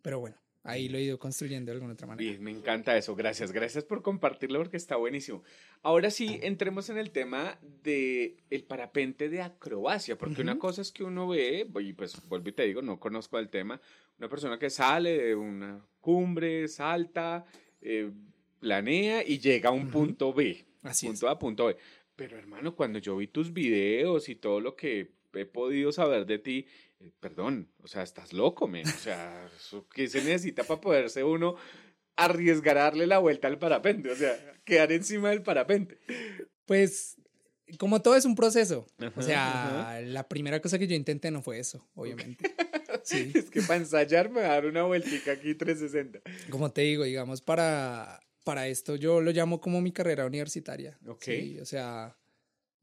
pero 0.01 0.21
bueno, 0.21 0.37
ahí 0.65 0.89
lo 0.89 0.97
he 0.97 1.03
ido 1.03 1.17
construyendo 1.17 1.71
de 1.71 1.75
alguna 1.75 1.93
otra 1.93 2.07
manera. 2.07 2.29
Bien, 2.29 2.43
me 2.43 2.51
encanta 2.51 2.97
eso. 2.97 3.15
Gracias, 3.15 3.51
gracias 3.51 3.83
por 3.83 4.01
compartirlo 4.01 4.59
porque 4.59 4.77
está 4.77 4.97
buenísimo. 4.97 5.43
Ahora 5.83 6.09
sí, 6.09 6.39
entremos 6.41 6.89
en 6.89 6.97
el 6.97 7.11
tema 7.11 7.57
de 7.83 8.35
el 8.49 8.63
parapente 8.63 9.29
de 9.29 9.41
acrobacia, 9.41 10.17
porque 10.17 10.41
una 10.41 10.57
cosa 10.57 10.81
es 10.81 10.91
que 10.91 11.03
uno 11.03 11.27
ve, 11.27 11.67
y 11.79 11.93
pues 11.93 12.19
vuelvo 12.27 12.49
y 12.49 12.51
te 12.51 12.63
digo, 12.63 12.81
no 12.81 12.99
conozco 12.99 13.39
el 13.39 13.49
tema, 13.49 13.79
una 14.17 14.27
persona 14.27 14.59
que 14.59 14.69
sale 14.69 15.17
de 15.17 15.35
una 15.35 15.85
cumbre, 16.01 16.67
salta, 16.67 17.45
eh, 17.81 18.11
planea 18.59 19.23
y 19.25 19.37
llega 19.39 19.69
a 19.69 19.71
un 19.71 19.89
punto 19.89 20.33
B, 20.33 20.65
Así 20.81 21.05
es. 21.05 21.11
punto 21.11 21.29
A, 21.29 21.39
punto 21.39 21.65
B. 21.67 21.77
Pero 22.15 22.37
hermano, 22.37 22.75
cuando 22.75 22.97
yo 22.99 23.17
vi 23.17 23.27
tus 23.27 23.53
videos 23.53 24.29
y 24.29 24.35
todo 24.35 24.59
lo 24.59 24.75
que 24.75 25.11
he 25.33 25.45
podido 25.45 25.91
saber 25.91 26.25
de 26.25 26.39
ti, 26.39 26.65
eh, 27.05 27.11
perdón, 27.19 27.71
o 27.81 27.87
sea, 27.87 28.03
estás 28.03 28.33
loco, 28.33 28.67
men. 28.67 28.87
O 28.87 28.91
sea, 28.91 29.47
¿qué 29.93 30.07
se 30.07 30.19
necesita 30.23 30.63
para 30.63 30.81
poderse 30.81 31.23
uno 31.23 31.55
arriesgar 32.15 32.77
a 32.77 32.83
darle 32.83 33.07
la 33.07 33.19
vuelta 33.19 33.47
al 33.47 33.59
parapente? 33.59 34.09
O 34.11 34.15
sea, 34.15 34.35
quedar 34.63 34.91
encima 34.91 35.29
del 35.29 35.43
parapente. 35.43 35.99
Pues, 36.65 37.17
como 37.77 38.01
todo 38.01 38.15
es 38.15 38.25
un 38.25 38.35
proceso. 38.35 38.87
Ajá, 38.97 39.13
o 39.15 39.21
sea, 39.21 40.01
la 40.03 40.27
primera 40.27 40.61
cosa 40.61 40.79
que 40.79 40.87
yo 40.87 40.95
intenté 40.95 41.31
no 41.31 41.41
fue 41.41 41.59
eso, 41.59 41.87
obviamente. 41.95 42.53
Sí. 43.03 43.31
Es 43.35 43.51
que 43.51 43.61
para 43.61 43.79
ensayar 43.79 44.31
me 44.31 44.41
va 44.41 44.47
a 44.47 44.51
dar 44.51 44.65
una 44.65 44.83
vueltica 44.83 45.33
aquí 45.33 45.53
360. 45.53 46.21
Como 46.49 46.71
te 46.71 46.81
digo, 46.81 47.03
digamos, 47.03 47.41
para, 47.41 48.19
para 48.43 48.67
esto 48.67 48.95
yo 48.95 49.21
lo 49.21 49.31
llamo 49.31 49.61
como 49.61 49.79
mi 49.79 49.91
carrera 49.91 50.25
universitaria. 50.25 50.97
Ok. 51.05 51.23
Sí, 51.23 51.59
o 51.59 51.65
sea, 51.65 52.17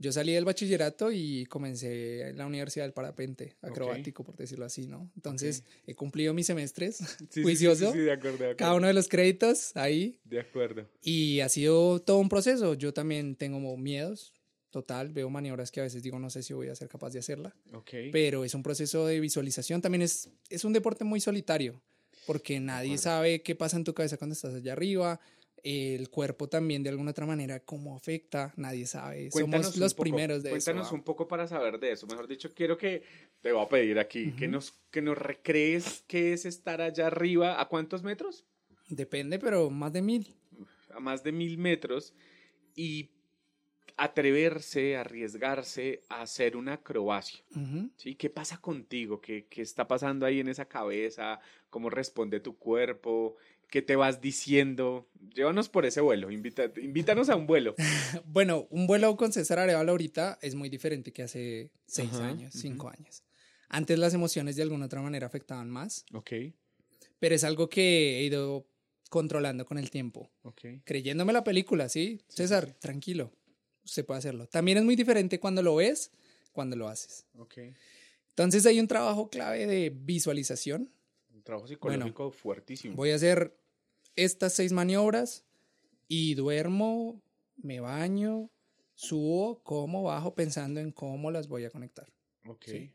yo 0.02 0.12
salí 0.12 0.32
del 0.32 0.44
bachillerato 0.44 1.10
y 1.12 1.46
comencé 1.46 2.28
en 2.28 2.36
la 2.36 2.46
Universidad 2.46 2.84
del 2.84 2.92
Parapente, 2.92 3.56
acrobático, 3.62 4.24
por 4.24 4.36
decirlo 4.36 4.64
así, 4.64 4.86
¿no? 4.86 5.10
Entonces, 5.14 5.62
he 5.86 5.94
cumplido 5.94 6.34
mis 6.34 6.46
semestres, 6.46 6.98
Sí, 7.30 7.42
juicioso, 7.42 7.92
Sí, 7.92 7.98
sí, 7.98 8.04
de 8.04 8.12
acuerdo, 8.12 8.38
de 8.38 8.44
acuerdo. 8.44 8.56
cada 8.56 8.74
uno 8.74 8.88
de 8.88 8.92
los 8.94 9.08
créditos 9.08 9.74
ahí, 9.76 10.18
De 10.24 10.40
acuerdo. 10.40 10.88
y 11.02 11.40
ha 11.40 11.48
sido 11.48 12.00
todo 12.00 12.18
un 12.18 12.28
proceso. 12.28 12.74
Yo 12.74 12.92
también 12.92 13.36
tengo 13.36 13.76
miedos, 13.76 14.32
total, 14.70 15.10
veo 15.10 15.30
maniobras 15.30 15.70
que 15.70 15.80
a 15.80 15.84
veces 15.84 16.02
digo, 16.02 16.18
no 16.18 16.30
sé 16.30 16.42
si 16.42 16.52
voy 16.52 16.68
a 16.68 16.74
ser 16.74 16.88
capaz 16.88 17.10
de 17.10 17.20
hacerla. 17.20 17.54
Ok. 17.72 17.90
pero 18.10 18.44
es 18.44 18.54
un 18.54 18.62
proceso 18.62 19.06
de 19.06 19.20
visualización. 19.20 19.80
También 19.82 20.02
es, 20.02 20.28
es 20.50 20.64
un 20.64 20.72
deporte 20.72 21.04
muy 21.04 21.20
solitario, 21.20 21.80
porque 22.26 22.58
nadie 22.60 22.98
sabe 22.98 23.42
qué 23.42 23.54
pasa 23.54 23.76
en 23.76 23.84
tu 23.84 23.94
cabeza 23.94 24.16
cuando 24.16 24.32
estás 24.34 24.54
allá 24.54 24.72
arriba. 24.72 25.20
El 25.62 26.10
cuerpo 26.10 26.48
también, 26.48 26.82
de 26.82 26.90
alguna 26.90 27.12
otra 27.12 27.24
manera, 27.24 27.60
cómo 27.60 27.94
afecta, 27.96 28.52
nadie 28.56 28.84
sabe. 28.84 29.30
Cuéntanos 29.30 29.66
Somos 29.66 29.76
los 29.78 29.94
poco, 29.94 30.02
primeros 30.02 30.42
de 30.42 30.50
Cuéntanos 30.50 30.86
eso. 30.88 30.94
un 30.96 31.02
poco 31.02 31.28
para 31.28 31.46
saber 31.46 31.78
de 31.78 31.92
eso. 31.92 32.06
Mejor 32.08 32.26
dicho, 32.26 32.52
quiero 32.52 32.76
que 32.76 33.04
te 33.40 33.52
voy 33.52 33.64
a 33.64 33.68
pedir 33.68 33.98
aquí 34.00 34.32
que, 34.32 34.46
Ujú. 34.46 34.52
nos, 34.52 34.72
que 34.90 35.02
nos 35.02 35.16
recrees 35.16 36.04
qué 36.08 36.32
es 36.32 36.46
estar 36.46 36.80
allá 36.80 37.06
arriba. 37.06 37.60
¿A 37.60 37.68
cuántos 37.68 38.02
metros? 38.02 38.44
Depende, 38.88 39.38
pero 39.38 39.70
más 39.70 39.92
de 39.92 40.02
mil. 40.02 40.34
A 40.90 40.98
más 40.98 41.22
de 41.22 41.30
mil 41.30 41.56
metros. 41.58 42.12
Y 42.74 43.10
atreverse, 43.96 44.96
arriesgarse 44.96 46.02
a 46.08 46.22
hacer 46.22 46.56
una 46.56 46.74
acrobacia. 46.74 47.44
Ujú. 47.54 47.90
¿sí? 47.96 48.16
¿Qué 48.16 48.30
pasa 48.30 48.58
contigo? 48.58 49.20
¿Qué, 49.20 49.46
¿Qué 49.48 49.62
está 49.62 49.86
pasando 49.86 50.26
ahí 50.26 50.40
en 50.40 50.48
esa 50.48 50.64
cabeza? 50.64 51.40
¿Cómo 51.70 51.88
responde 51.88 52.40
tu 52.40 52.56
cuerpo? 52.58 53.36
¿Qué 53.72 53.80
te 53.80 53.96
vas 53.96 54.20
diciendo? 54.20 55.08
Llévanos 55.34 55.70
por 55.70 55.86
ese 55.86 56.02
vuelo, 56.02 56.30
invita- 56.30 56.70
invítanos 56.78 57.30
a 57.30 57.36
un 57.36 57.46
vuelo. 57.46 57.74
Bueno, 58.26 58.66
un 58.68 58.86
vuelo 58.86 59.16
con 59.16 59.32
César 59.32 59.58
Arevalo 59.58 59.92
ahorita 59.92 60.38
es 60.42 60.54
muy 60.54 60.68
diferente 60.68 61.10
que 61.10 61.22
hace 61.22 61.70
seis 61.86 62.12
Ajá, 62.12 62.28
años, 62.28 62.52
cinco 62.54 62.88
ujú. 62.88 62.96
años. 62.98 63.22
Antes 63.70 63.98
las 63.98 64.12
emociones 64.12 64.56
de 64.56 64.62
alguna 64.62 64.84
otra 64.84 65.00
manera 65.00 65.26
afectaban 65.26 65.70
más, 65.70 66.04
Ok, 66.12 66.32
pero 67.18 67.34
es 67.34 67.44
algo 67.44 67.70
que 67.70 68.18
he 68.18 68.24
ido 68.24 68.66
controlando 69.08 69.64
con 69.64 69.78
el 69.78 69.90
tiempo. 69.90 70.30
ok. 70.42 70.60
Creyéndome 70.84 71.32
la 71.32 71.42
película, 71.42 71.88
¿sí? 71.88 72.20
César, 72.28 72.74
tranquilo, 72.78 73.32
usted 73.86 74.04
puede 74.04 74.18
hacerlo. 74.18 74.46
También 74.48 74.76
es 74.76 74.84
muy 74.84 74.96
diferente 74.96 75.40
cuando 75.40 75.62
lo 75.62 75.76
ves, 75.76 76.10
cuando 76.52 76.76
lo 76.76 76.88
haces. 76.88 77.24
Ok. 77.38 77.54
Entonces 78.28 78.66
hay 78.66 78.78
un 78.80 78.86
trabajo 78.86 79.30
clave 79.30 79.66
de 79.66 79.88
visualización. 79.94 80.92
Un 81.32 81.42
trabajo 81.42 81.66
psicológico 81.66 82.30
fuertísimo. 82.30 82.96
Voy 82.96 83.10
a 83.12 83.14
hacer 83.14 83.56
estas 84.16 84.52
seis 84.52 84.72
maniobras 84.72 85.44
y 86.08 86.34
duermo, 86.34 87.20
me 87.56 87.80
baño, 87.80 88.50
subo, 88.94 89.62
como, 89.62 90.02
bajo, 90.02 90.34
pensando 90.34 90.80
en 90.80 90.92
cómo 90.92 91.30
las 91.30 91.48
voy 91.48 91.64
a 91.64 91.70
conectar. 91.70 92.08
Ok. 92.46 92.64
Sí. 92.66 92.90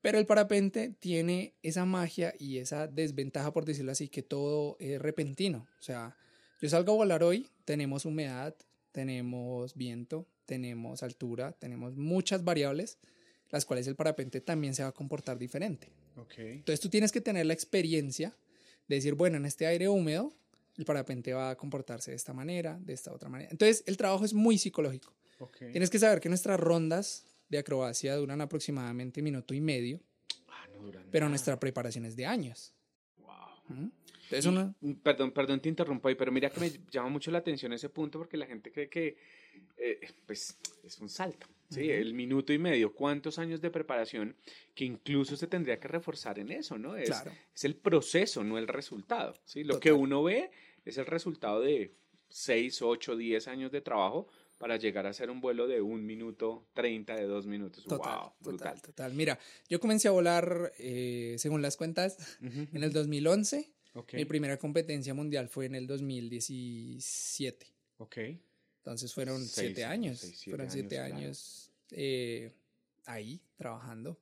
Pero 0.00 0.18
el 0.18 0.26
parapente 0.26 0.94
tiene 0.98 1.54
esa 1.62 1.86
magia 1.86 2.34
y 2.38 2.58
esa 2.58 2.86
desventaja, 2.86 3.52
por 3.52 3.64
decirlo 3.64 3.92
así, 3.92 4.08
que 4.08 4.22
todo 4.22 4.76
es 4.78 5.00
repentino. 5.00 5.66
O 5.78 5.82
sea, 5.82 6.16
yo 6.60 6.68
salgo 6.68 6.92
a 6.92 6.96
volar 6.96 7.22
hoy, 7.22 7.48
tenemos 7.64 8.04
humedad, 8.04 8.54
tenemos 8.92 9.74
viento, 9.74 10.26
tenemos 10.44 11.02
altura, 11.02 11.52
tenemos 11.52 11.96
muchas 11.96 12.44
variables, 12.44 12.98
las 13.50 13.64
cuales 13.64 13.86
el 13.86 13.96
parapente 13.96 14.40
también 14.40 14.74
se 14.74 14.82
va 14.82 14.90
a 14.90 14.92
comportar 14.92 15.38
diferente. 15.38 15.88
Ok. 16.16 16.34
Entonces 16.38 16.80
tú 16.80 16.90
tienes 16.90 17.10
que 17.10 17.20
tener 17.20 17.46
la 17.46 17.54
experiencia 17.54 18.36
de 18.88 18.96
decir, 18.96 19.14
bueno, 19.14 19.38
en 19.38 19.46
este 19.46 19.66
aire 19.66 19.88
húmedo, 19.88 20.34
el 20.76 20.84
parapente 20.84 21.32
va 21.32 21.50
a 21.50 21.56
comportarse 21.56 22.10
de 22.10 22.16
esta 22.16 22.32
manera, 22.32 22.78
de 22.80 22.92
esta 22.92 23.12
otra 23.12 23.28
manera. 23.28 23.50
Entonces 23.50 23.84
el 23.86 23.96
trabajo 23.96 24.24
es 24.24 24.34
muy 24.34 24.58
psicológico. 24.58 25.12
Ok. 25.38 25.58
Tienes 25.72 25.90
que 25.90 25.98
saber 25.98 26.20
que 26.20 26.28
nuestras 26.28 26.58
rondas 26.58 27.24
de 27.48 27.58
acrobacia 27.58 28.16
duran 28.16 28.40
aproximadamente 28.40 29.22
minuto 29.22 29.54
y 29.54 29.60
medio, 29.60 30.00
Ah, 30.48 30.66
no 30.72 30.80
duran 30.82 31.04
pero 31.10 31.24
nada. 31.24 31.30
nuestra 31.30 31.58
preparación 31.60 32.04
es 32.06 32.16
de 32.16 32.26
años. 32.26 32.72
Wow. 33.18 33.28
¿Mm? 33.68 33.88
Entonces 34.24 34.44
Y- 34.44 34.48
uno... 34.48 34.74
mm, 34.80 34.92
Perdón, 34.94 35.32
perdón, 35.32 35.60
te 35.60 35.68
interrumpo 35.68 36.08
ahí, 36.08 36.14
pero 36.14 36.32
mira 36.32 36.50
que 36.50 36.58
me 36.60 36.70
llama 36.90 37.08
mucho 37.10 37.30
la 37.30 37.38
atención 37.38 37.72
ese 37.72 37.88
punto 37.90 38.18
porque 38.18 38.36
la 38.36 38.46
gente 38.46 38.72
cree 38.72 38.88
que 38.88 39.16
eh, 39.76 40.00
pues 40.26 40.56
es 40.82 40.98
un 40.98 41.08
salto, 41.08 41.46
¿sí? 41.74 41.90
El 41.90 42.14
minuto 42.14 42.52
y 42.52 42.58
medio, 42.58 42.94
cuántos 42.94 43.38
años 43.38 43.60
de 43.60 43.70
preparación 43.70 44.36
que 44.74 44.84
incluso 44.84 45.36
se 45.36 45.46
tendría 45.46 45.78
que 45.80 45.88
reforzar 45.88 46.38
en 46.38 46.50
eso, 46.50 46.78
¿no? 46.78 46.96
Es, 46.96 47.08
Claro. 47.08 47.32
es 47.54 47.64
el 47.64 47.76
proceso, 47.76 48.42
no 48.44 48.58
el 48.58 48.68
resultado, 48.68 49.34
¿sí? 49.44 49.64
Lo 49.64 49.80
que 49.80 49.92
uno 49.92 50.22
ve 50.22 50.50
es 50.84 50.98
el 50.98 51.06
resultado 51.06 51.60
de 51.60 51.94
6, 52.28 52.82
8, 52.82 53.16
10 53.16 53.46
años 53.48 53.70
de 53.70 53.80
trabajo 53.80 54.28
para 54.58 54.76
llegar 54.76 55.06
a 55.06 55.10
hacer 55.10 55.30
un 55.30 55.40
vuelo 55.40 55.66
de 55.66 55.80
un 55.82 56.06
minuto 56.06 56.66
30, 56.74 57.16
de 57.16 57.24
dos 57.26 57.46
minutos. 57.46 57.84
Total, 57.84 58.18
wow, 58.20 58.32
brutal. 58.40 58.74
total, 58.74 58.82
total. 58.82 59.14
Mira, 59.14 59.38
yo 59.68 59.78
comencé 59.80 60.08
a 60.08 60.12
volar, 60.12 60.72
eh, 60.78 61.34
según 61.38 61.60
las 61.60 61.76
cuentas, 61.76 62.38
Ujú, 62.40 62.66
en 62.72 62.82
el 62.82 62.92
2011. 62.92 63.72
ok, 63.94 64.14
Mi 64.14 64.24
primera 64.24 64.56
competencia 64.56 65.12
mundial 65.12 65.48
fue 65.48 65.66
en 65.66 65.74
el 65.74 65.86
2017. 65.86 67.66
ok. 67.98 68.16
Entonces 68.84 69.14
fueron 69.14 69.38
Seis 69.40 69.68
siete 69.68 69.84
años, 69.86 70.18
seis, 70.20 70.34
siete 70.36 70.50
fueron 70.50 70.70
siete 70.70 70.98
años, 70.98 71.10
claro. 71.10 71.24
años 71.24 71.72
eh, 71.92 72.52
ahí 73.06 73.40
trabajando. 73.56 74.20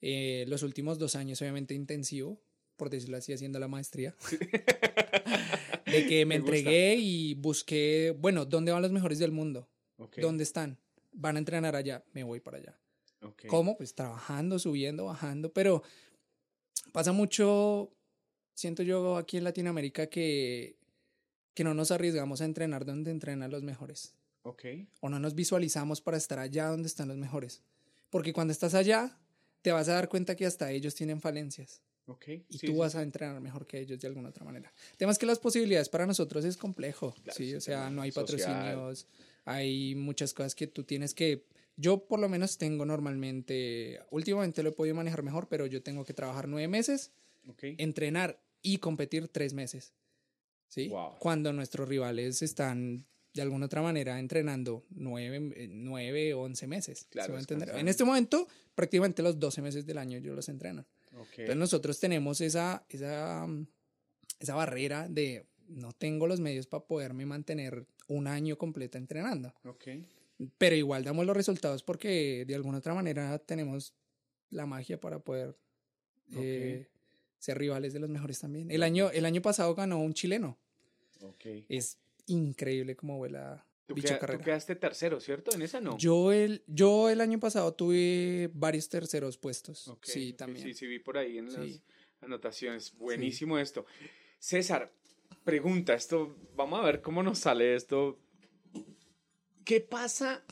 Eh, 0.00 0.44
los 0.48 0.64
últimos 0.64 0.98
dos 0.98 1.14
años, 1.14 1.40
obviamente, 1.40 1.74
intensivo, 1.74 2.40
por 2.76 2.90
decirlo 2.90 3.16
así, 3.16 3.32
haciendo 3.32 3.60
la 3.60 3.68
maestría. 3.68 4.16
de 5.86 6.06
que 6.08 6.24
me, 6.26 6.34
Me 6.34 6.40
gusta. 6.40 6.56
entregué 6.56 6.96
y 6.96 7.34
busqué, 7.34 8.14
bueno, 8.18 8.44
¿dónde 8.44 8.72
van 8.72 8.82
los 8.82 8.90
mejores 8.90 9.20
del 9.20 9.30
mundo? 9.30 9.68
Ok, 9.98 10.18
¿Dónde 10.18 10.42
están? 10.42 10.76
Van 11.12 11.36
a 11.36 11.38
entrenar 11.38 11.76
allá, 11.76 12.04
me 12.12 12.24
voy 12.24 12.40
para 12.40 12.58
allá. 12.58 12.76
ok. 13.22 13.46
¿Cómo? 13.46 13.76
Pues 13.76 13.94
trabajando, 13.94 14.58
subiendo, 14.58 15.04
bajando, 15.04 15.52
pero 15.52 15.84
pasa 16.92 17.12
mucho, 17.12 17.92
siento 18.54 18.82
yo 18.82 19.16
aquí 19.16 19.36
en 19.36 19.44
Latinoamérica 19.44 20.08
que, 20.08 20.76
que 21.54 21.64
no 21.64 21.72
nos 21.74 21.90
arriesgamos 21.90 22.40
a 22.40 22.44
entrenar 22.44 22.84
donde 22.84 23.10
entrenan 23.10 23.50
los 23.50 23.62
mejores 23.62 24.14
Ok, 24.42 24.64
o 25.00 25.08
no 25.08 25.18
nos 25.18 25.34
visualizamos 25.34 26.00
para 26.02 26.16
estar 26.18 26.38
allá 26.38 26.66
donde 26.66 26.86
están 26.88 27.08
los 27.08 27.16
mejores. 27.16 27.62
Porque 28.10 28.32
cuando 28.32 28.52
estás 28.52 28.74
allá, 28.74 29.18
te 29.62 29.72
vas 29.72 29.88
a 29.88 29.94
dar 29.94 30.08
cuenta 30.08 30.36
que 30.36 30.44
hasta 30.46 30.70
ellos 30.70 30.94
tienen 30.94 31.20
falencias 31.20 31.80
ok. 32.06 32.28
y 32.28 32.58
sí, 32.58 32.66
tú 32.66 32.72
sí, 32.72 32.78
vas 32.78 32.94
a 32.94 33.02
entrenar 33.02 33.40
mejor 33.40 33.66
que 33.66 33.80
ellos 33.80 33.98
de 33.98 34.06
alguna 34.06 34.28
otra 34.28 34.44
manera. 34.44 34.72
El 34.92 34.98
tema 34.98 35.12
es 35.12 35.18
que 35.18 35.26
las 35.26 35.38
posibilidades 35.38 35.88
para 35.88 36.06
nosotros 36.06 36.44
es 36.44 36.56
complejo, 36.58 37.14
Claro, 37.22 37.36
¿sí? 37.36 37.54
O 37.54 37.60
sea, 37.60 37.88
no 37.90 38.02
hay 38.02 38.12
social. 38.12 38.36
patrocinios, 38.38 39.06
hay 39.46 39.94
muchas 39.94 40.34
cosas 40.34 40.54
que 40.54 40.66
tú 40.66 40.84
tienes 40.84 41.14
que... 41.14 41.46
Yo 41.76 42.06
por 42.06 42.20
lo 42.20 42.28
menos 42.28 42.56
tengo 42.58 42.84
normalmente, 42.84 44.00
últimamente 44.10 44.62
lo 44.62 44.68
he 44.68 44.72
podido 44.72 44.94
manejar 44.94 45.22
mejor, 45.22 45.48
pero 45.48 45.66
yo 45.66 45.82
tengo 45.82 46.04
que 46.04 46.14
trabajar 46.14 46.46
nueve 46.46 46.68
meses, 46.68 47.10
entrenar 47.62 48.38
y 48.62 48.78
competir 48.78 49.26
tres 49.28 49.54
meses, 49.54 49.92
¿sí? 50.74 50.88
Wow. 50.88 51.18
Cuando 51.18 51.52
nuestros 51.52 51.88
rivales 51.88 52.42
están 52.42 53.06
de 53.32 53.42
alguna 53.42 53.66
otra 53.66 53.80
manera 53.82 54.18
entrenando 54.18 54.84
nueve, 54.90 55.52
eh, 55.56 55.68
nueve 55.70 56.34
o 56.34 56.42
once 56.42 56.66
meses. 56.66 57.00
¿sí 57.00 57.06
Claro, 57.10 57.36
descansando. 57.36 57.78
En 57.78 57.88
este 57.88 58.04
momento, 58.04 58.48
prácticamente 58.74 59.22
los 59.22 59.38
12 59.38 59.62
meses 59.62 59.86
del 59.86 59.98
año 59.98 60.18
yo 60.18 60.34
los 60.34 60.48
entreno. 60.48 60.84
Ok. 61.12 61.38
Entonces 61.38 61.56
nosotros 61.56 62.00
tenemos 62.00 62.40
esa, 62.40 62.84
esa, 62.88 63.46
esa 64.40 64.54
barrera 64.54 65.08
de 65.08 65.46
no 65.68 65.92
tengo 65.92 66.26
los 66.26 66.40
medios 66.40 66.66
para 66.66 66.84
poderme 66.84 67.24
mantener 67.24 67.86
un 68.08 68.26
año 68.26 68.58
completo 68.58 68.98
entrenando. 68.98 69.54
Ok. 69.64 69.84
Pero 70.58 70.74
igual 70.74 71.04
damos 71.04 71.24
los 71.24 71.36
resultados 71.36 71.84
porque 71.84 72.44
de 72.46 72.54
alguna 72.54 72.78
otra 72.78 72.94
manera 72.94 73.38
tenemos 73.38 73.94
la 74.50 74.66
magia 74.66 75.00
para 75.00 75.20
poder 75.20 75.56
eh, 76.36 76.88
ser 77.38 77.58
rivales 77.58 77.92
de 77.92 78.00
los 78.00 78.10
mejores 78.10 78.40
también. 78.40 78.70
El 78.70 78.82
año, 78.82 79.10
el 79.10 79.24
año 79.24 79.42
pasado 79.42 79.74
ganó 79.74 80.00
un 80.00 80.14
chileno. 80.14 80.58
Es 81.68 81.98
increíble 82.26 82.96
cómo 82.96 83.18
vuela 83.18 83.66
Tú, 83.86 83.94
bicho 83.94 84.08
queda- 84.08 84.18
tú 84.18 84.20
carrera. 84.26 84.44
quedaste 84.44 84.76
tercero, 84.76 85.20
¿cierto? 85.20 85.54
En 85.54 85.62
esa 85.62 85.80
no. 85.80 85.96
Yo 85.98 86.32
el, 86.32 86.62
yo 86.66 87.10
el 87.10 87.20
año 87.20 87.38
pasado 87.38 87.74
tuve 87.74 88.50
varios 88.54 88.88
terceros 88.88 89.36
puestos. 89.36 89.90
Sí, 90.02 90.32
también. 90.32 90.66
Sí, 90.66 90.74
sí, 90.74 90.86
vi 90.86 90.98
por 90.98 91.18
ahí 91.18 91.38
en 91.38 91.52
las 91.52 91.64
Sí. 91.66 91.82
anotaciones. 92.20 92.96
Buenísimo 92.96 93.58
esto. 93.58 93.84
César, 94.38 94.90
pregunta, 95.44 95.92
esto, 95.94 96.36
vamos 96.56 96.80
a 96.80 96.84
ver 96.84 97.02
cómo 97.02 97.22
nos 97.22 97.38
sale 97.40 97.74
esto. 97.74 98.18
¿Qué 99.64 99.80
pasa? 99.80 100.42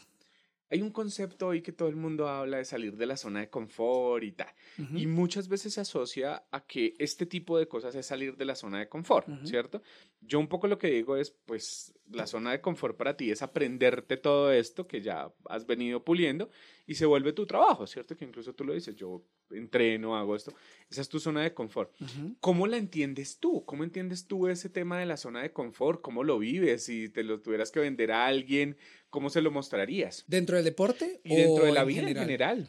Hay 0.73 0.81
un 0.81 0.91
concepto 0.91 1.49
hoy 1.49 1.61
que 1.61 1.71
todo 1.71 1.91
el 1.91 1.97
mundo 1.97 2.27
habla 2.27 2.57
de 2.57 2.65
salir 2.65 2.97
de 2.97 3.05
la 3.05 3.19
zona 3.19 3.41
de 3.41 3.51
confort 3.51 4.25
y 4.25 4.33
tal. 4.33 4.49
Y 4.97 5.07
muchas 5.07 5.47
veces 5.47 5.75
se 5.75 5.83
asocia 5.83 6.45
a 6.51 6.67
que 6.67 6.95
este 6.99 7.27
tipo 7.27 7.59
de 7.59 7.69
cosas 7.69 7.95
es 7.95 8.07
salir 8.07 8.39
de 8.39 8.47
la 8.47 8.55
zona 8.55 8.79
de 8.79 8.89
confort. 8.89 9.29
¿cierto? 9.45 9.83
Yo 10.23 10.39
un 10.39 10.49
poco 10.49 10.69
lo 10.69 10.79
que 10.79 10.89
digo 10.89 11.19
es, 11.19 11.31
pues, 11.31 11.93
la 12.11 12.27
zona 12.27 12.53
de 12.53 12.63
confort 12.63 12.97
para 12.97 13.19
ti 13.19 13.31
es 13.31 13.43
aprenderte 13.43 14.17
todo 14.17 14.51
esto 14.51 14.87
que 14.87 15.03
ya 15.03 15.31
has 15.45 15.67
venido 15.67 16.03
puliendo 16.03 16.49
y 16.87 16.95
se 16.95 17.05
vuelve 17.05 17.35
tu 17.35 17.45
trabajo, 17.45 17.87
¿cierto? 17.87 18.17
Que 18.17 18.25
incluso 18.25 18.55
tú 18.55 18.65
lo 18.65 18.73
dices, 18.73 18.97
yo 18.97 19.23
entreno, 19.51 20.17
hago 20.17 20.35
esto. 20.37 20.55
Esa 20.91 21.03
es 21.03 21.09
tu 21.09 21.21
zona 21.21 21.43
de 21.43 21.53
confort. 21.53 21.93
¿Cómo 22.41 22.67
la 22.67 22.77
entiendes 22.77 23.39
tú? 23.39 23.65
¿Cómo 23.65 23.85
entiendes 23.85 24.27
tú 24.27 24.49
ese 24.49 24.69
tema 24.69 24.99
de 24.99 25.07
la 25.07 25.17
zona 25.17 25.43
de 25.43 25.53
confort? 25.53 26.01
¿Cómo 26.01 26.25
lo 26.25 26.39
vives? 26.39 26.85
Si 26.85 27.09
te 27.09 27.23
lo 27.23 27.41
tuvieras 27.41 27.71
que 27.71 27.81
vender 27.81 28.13
a 28.13 28.27
alguien, 28.27 28.77
¿cómo 29.13 29.29
se 29.29 29.43
lo 29.43 29.51
mostrarías? 29.51 30.25
¿Dentro 30.27 30.57
del 30.57 30.65
deporte? 30.65 31.21
Y 31.23 31.37
dentro 31.37 31.65
o 31.65 31.67
de 31.67 31.73
la 31.73 31.83
en 31.83 31.87
vida 31.87 32.09
en 32.09 32.17
general. 32.17 32.69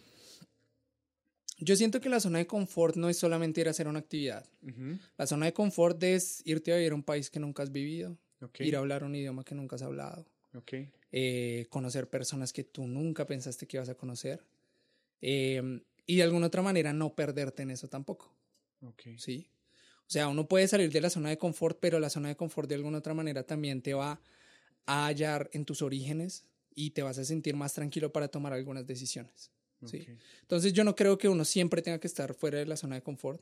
Yo 1.58 1.76
siento 1.78 2.02
que 2.02 2.10
la 2.10 2.20
zona 2.20 2.40
de 2.40 2.48
confort 2.48 2.98
no 2.98 3.08
es 3.08 3.18
solamente 3.18 3.62
ir 3.62 3.70
a 3.70 3.72
hacer 3.72 3.88
una 3.88 4.00
actividad. 4.00 4.46
La 5.18 5.26
zona 5.26 5.46
de 5.46 5.54
confort 5.54 6.04
es 6.04 6.42
irte 6.46 6.74
a 6.74 6.76
vivir 6.76 6.92
a 6.92 6.96
un 6.96 7.04
país 7.04 7.30
que 7.30 7.40
nunca 7.40 7.64
has 7.64 7.72
vivido, 7.72 8.18
ir 8.60 8.76
a 8.76 8.80
hablar 8.80 9.06
un 9.06 9.16
idioma 9.16 9.46
que 9.46 9.56
nunca 9.56 9.78
has 9.78 9.84
hablado, 9.84 10.28
eh, 11.14 11.66
conocer 11.70 12.10
personas 12.10 12.52
que 12.52 12.66
tú 12.66 12.88
nunca 12.88 13.26
pensaste 13.26 13.66
que 13.66 13.78
ibas 13.78 13.88
a 13.88 13.96
conocer 13.96 14.44
eh, 15.22 15.82
y 16.06 16.18
de 16.18 16.24
alguna 16.24 16.48
otra 16.48 16.62
manera 16.62 16.92
no 16.92 17.16
perderte 17.16 17.64
en 17.64 17.72
eso 17.72 17.88
tampoco, 17.88 18.36
ok. 18.82 19.02
¿sí? 19.18 19.48
O 20.00 20.12
sea, 20.14 20.28
uno 20.28 20.48
puede 20.50 20.68
salir 20.68 20.92
de 20.92 21.00
la 21.00 21.10
zona 21.10 21.30
de 21.30 21.38
confort, 21.38 21.78
pero 21.80 22.00
la 22.00 22.10
zona 22.10 22.28
de 22.28 22.36
confort 22.36 22.68
de 22.68 22.76
alguna 22.76 22.98
otra 22.98 23.14
manera 23.14 23.44
también 23.44 23.82
te 23.82 23.94
va 23.94 24.20
a 24.86 25.08
hallar 25.08 25.50
en 25.54 25.66
tus 25.66 25.82
orígenes 25.82 26.46
y 26.76 26.92
te 26.92 27.02
vas 27.02 27.18
a 27.18 27.26
sentir 27.26 27.56
más 27.56 27.74
tranquilo 27.74 28.12
para 28.12 28.28
tomar 28.28 28.54
algunas 28.54 28.86
decisiones. 28.86 29.52
Sí. 29.86 30.08
Entonces 30.42 30.72
yo 30.74 30.84
no 30.84 30.96
creo 30.96 31.18
que 31.18 31.28
uno 31.28 31.44
siempre 31.44 31.82
tenga 31.82 32.00
que 32.00 32.08
estar 32.08 32.34
fuera 32.34 32.58
de 32.58 32.66
la 32.66 32.78
zona 32.78 32.96
de 32.96 33.02
confort, 33.02 33.42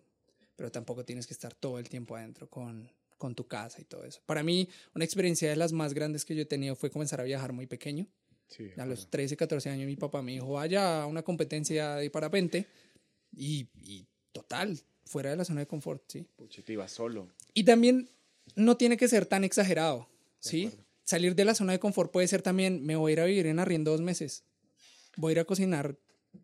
pero 0.56 0.72
tampoco 0.72 1.06
tienes 1.06 1.28
que 1.28 1.34
estar 1.34 1.54
todo 1.54 1.78
el 1.78 1.88
tiempo 1.88 2.16
adentro 2.16 2.50
con, 2.50 2.90
con 3.18 3.36
tu 3.36 3.48
casa 3.48 3.80
y 3.80 3.86
todo 3.86 4.04
eso. 4.04 4.22
Para 4.26 4.42
mí, 4.42 4.68
una 4.96 5.06
experiencia 5.06 5.50
de 5.50 5.56
las 5.56 5.72
más 5.72 5.94
grandes 5.94 6.26
que 6.26 6.36
yo 6.36 6.42
he 6.42 6.46
tenido 6.46 6.76
fue 6.76 6.90
comenzar 6.90 7.22
a 7.22 7.24
viajar 7.24 7.54
muy 7.54 7.68
pequeño. 7.68 8.08
a 8.78 8.86
los 8.86 9.10
13, 9.10 9.38
14 9.38 9.70
años 9.70 9.88
mi 9.88 9.96
papá 9.96 10.22
me 10.22 10.34
dijo, 10.34 10.54
vaya 10.54 11.04
a 11.04 11.06
una 11.06 11.22
competencia 11.22 11.96
de 11.96 12.10
parapente 12.10 12.68
y, 13.32 13.68
y 13.80 14.08
total, 14.32 14.78
fuera 15.06 15.30
de 15.30 15.36
la 15.36 15.46
zona 15.46 15.62
de 15.62 15.68
confort, 15.68 16.04
¿sí? 16.08 16.26
Solo. 16.88 17.28
Y 17.54 17.64
también 17.64 18.10
no 18.56 18.76
tiene 18.76 18.98
que 18.98 19.08
ser 19.08 19.26
tan 19.26 19.44
exagerado, 19.44 20.10
¿sí? 20.40 20.72
Salir 21.12 21.36
de 21.36 21.44
la 21.44 21.54
zona 21.54 21.74
de 21.74 21.80
confort 21.80 22.10
puede 22.10 22.26
ser 22.26 22.42
también, 22.42 22.86
me 22.86 22.96
voy 22.96 23.12
a 23.12 23.14
ir 23.14 23.20
a 23.20 23.26
vivir 23.26 23.48
en 23.48 23.60
arriendo 23.60 23.92
dos 23.92 24.00
meses, 24.00 24.46
voy 25.18 25.32
a 25.32 25.34
ir 25.34 25.40
a 25.42 25.44
cocinar, 25.44 25.98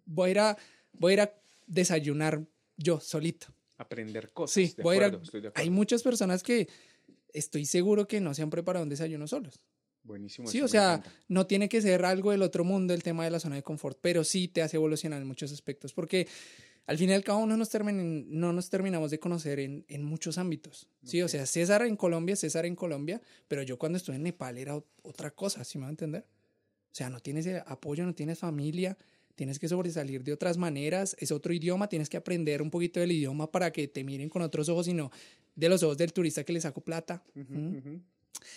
voy 0.04 0.28
a 0.28 0.32
ir 0.32 0.40
a, 0.40 0.58
voy 0.92 1.12
a, 1.12 1.14
ir 1.14 1.22
a 1.22 1.34
desayunar 1.68 2.46
yo 2.76 3.00
solito. 3.00 3.48
Aprender 3.78 4.34
cosas. 4.34 4.54
Sí, 4.56 4.76
voy 4.84 4.98
a 4.98 5.08
ir 5.08 5.16
a, 5.16 5.52
hay 5.56 5.70
muchas 5.70 6.04
personas 6.04 6.44
que 6.44 6.68
estoy 7.32 7.64
seguro 7.64 8.10
que 8.10 8.20
no 8.20 8.34
se 8.34 8.42
han 8.42 8.50
preparado 8.50 8.84
un 8.84 8.90
desayuno 8.90 9.26
solos. 9.26 9.62
Buenísimo. 10.04 10.50
Sí, 10.50 10.60
o 10.62 10.68
sea, 10.68 11.02
no 11.30 11.48
tiene 11.48 11.70
que 11.70 11.82
ser 11.82 12.04
algo 12.04 12.32
del 12.32 12.42
otro 12.42 12.66
mundo 12.66 12.94
el 12.94 13.04
tema 13.04 13.24
de 13.24 13.32
la 13.32 13.40
zona 13.40 13.56
de 13.56 13.64
confort, 13.64 13.98
pero 14.02 14.26
sí 14.26 14.50
te 14.50 14.62
hace 14.62 14.76
evolucionar 14.76 15.22
en 15.22 15.30
muchos 15.30 15.54
aspectos, 15.54 15.94
porque 15.94 16.28
al 16.88 16.98
fin 16.98 17.10
y 17.10 17.14
al 17.14 17.24
cabo 17.24 17.46
no 17.46 17.58
nos, 17.58 17.70
no 17.74 18.54
nos 18.54 18.70
terminamos 18.70 19.12
de 19.12 19.20
conocer 19.20 19.60
en, 19.60 19.86
en 19.90 20.04
muchos 20.04 20.38
ámbitos. 20.38 20.88
Sí, 21.04 21.22
o 21.22 21.28
sea, 21.28 21.46
César 21.46 21.82
en 21.84 21.98
Colombia, 21.98 22.36
César 22.38 22.66
en 22.66 22.76
Colombia, 22.76 23.22
pero 23.50 23.62
yo 23.62 23.78
cuando 23.78 23.98
estuve 23.98 24.16
en 24.16 24.24
Nepal 24.24 24.58
era 24.58 24.82
otra 25.04 25.32
cosa, 25.32 25.66
¿sí 25.66 25.78
me 25.78 25.84
va 25.84 25.90
a 25.90 25.92
entender? 25.92 26.26
O 26.92 26.96
sea, 26.98 27.10
no 27.10 27.20
tienes 27.20 27.46
apoyo, 27.66 28.06
no 28.06 28.16
tienes 28.16 28.40
familia, 28.40 28.98
tienes 29.36 29.60
que 29.60 29.68
sobresalir 29.68 30.24
de 30.24 30.32
otras 30.32 30.58
maneras, 30.58 31.16
es 31.20 31.32
otro 31.32 31.54
idioma, 31.54 31.90
tienes 31.90 32.10
que 32.10 32.18
aprender 32.18 32.62
un 32.62 32.72
poquito 32.72 33.02
del 33.02 33.12
idioma 33.12 33.52
para 33.52 33.72
que 33.72 33.90
te 33.90 34.06
miren 34.06 34.30
con 34.30 34.42
otros 34.42 34.70
ojos 34.70 34.88
y 34.88 34.94
no 34.94 35.12
de 35.56 35.70
los 35.70 35.84
ojos 35.84 35.98
del 35.98 36.14
turista 36.14 36.46
que 36.46 36.54
le 36.54 36.62
saco 36.62 36.82
plata. 36.82 37.22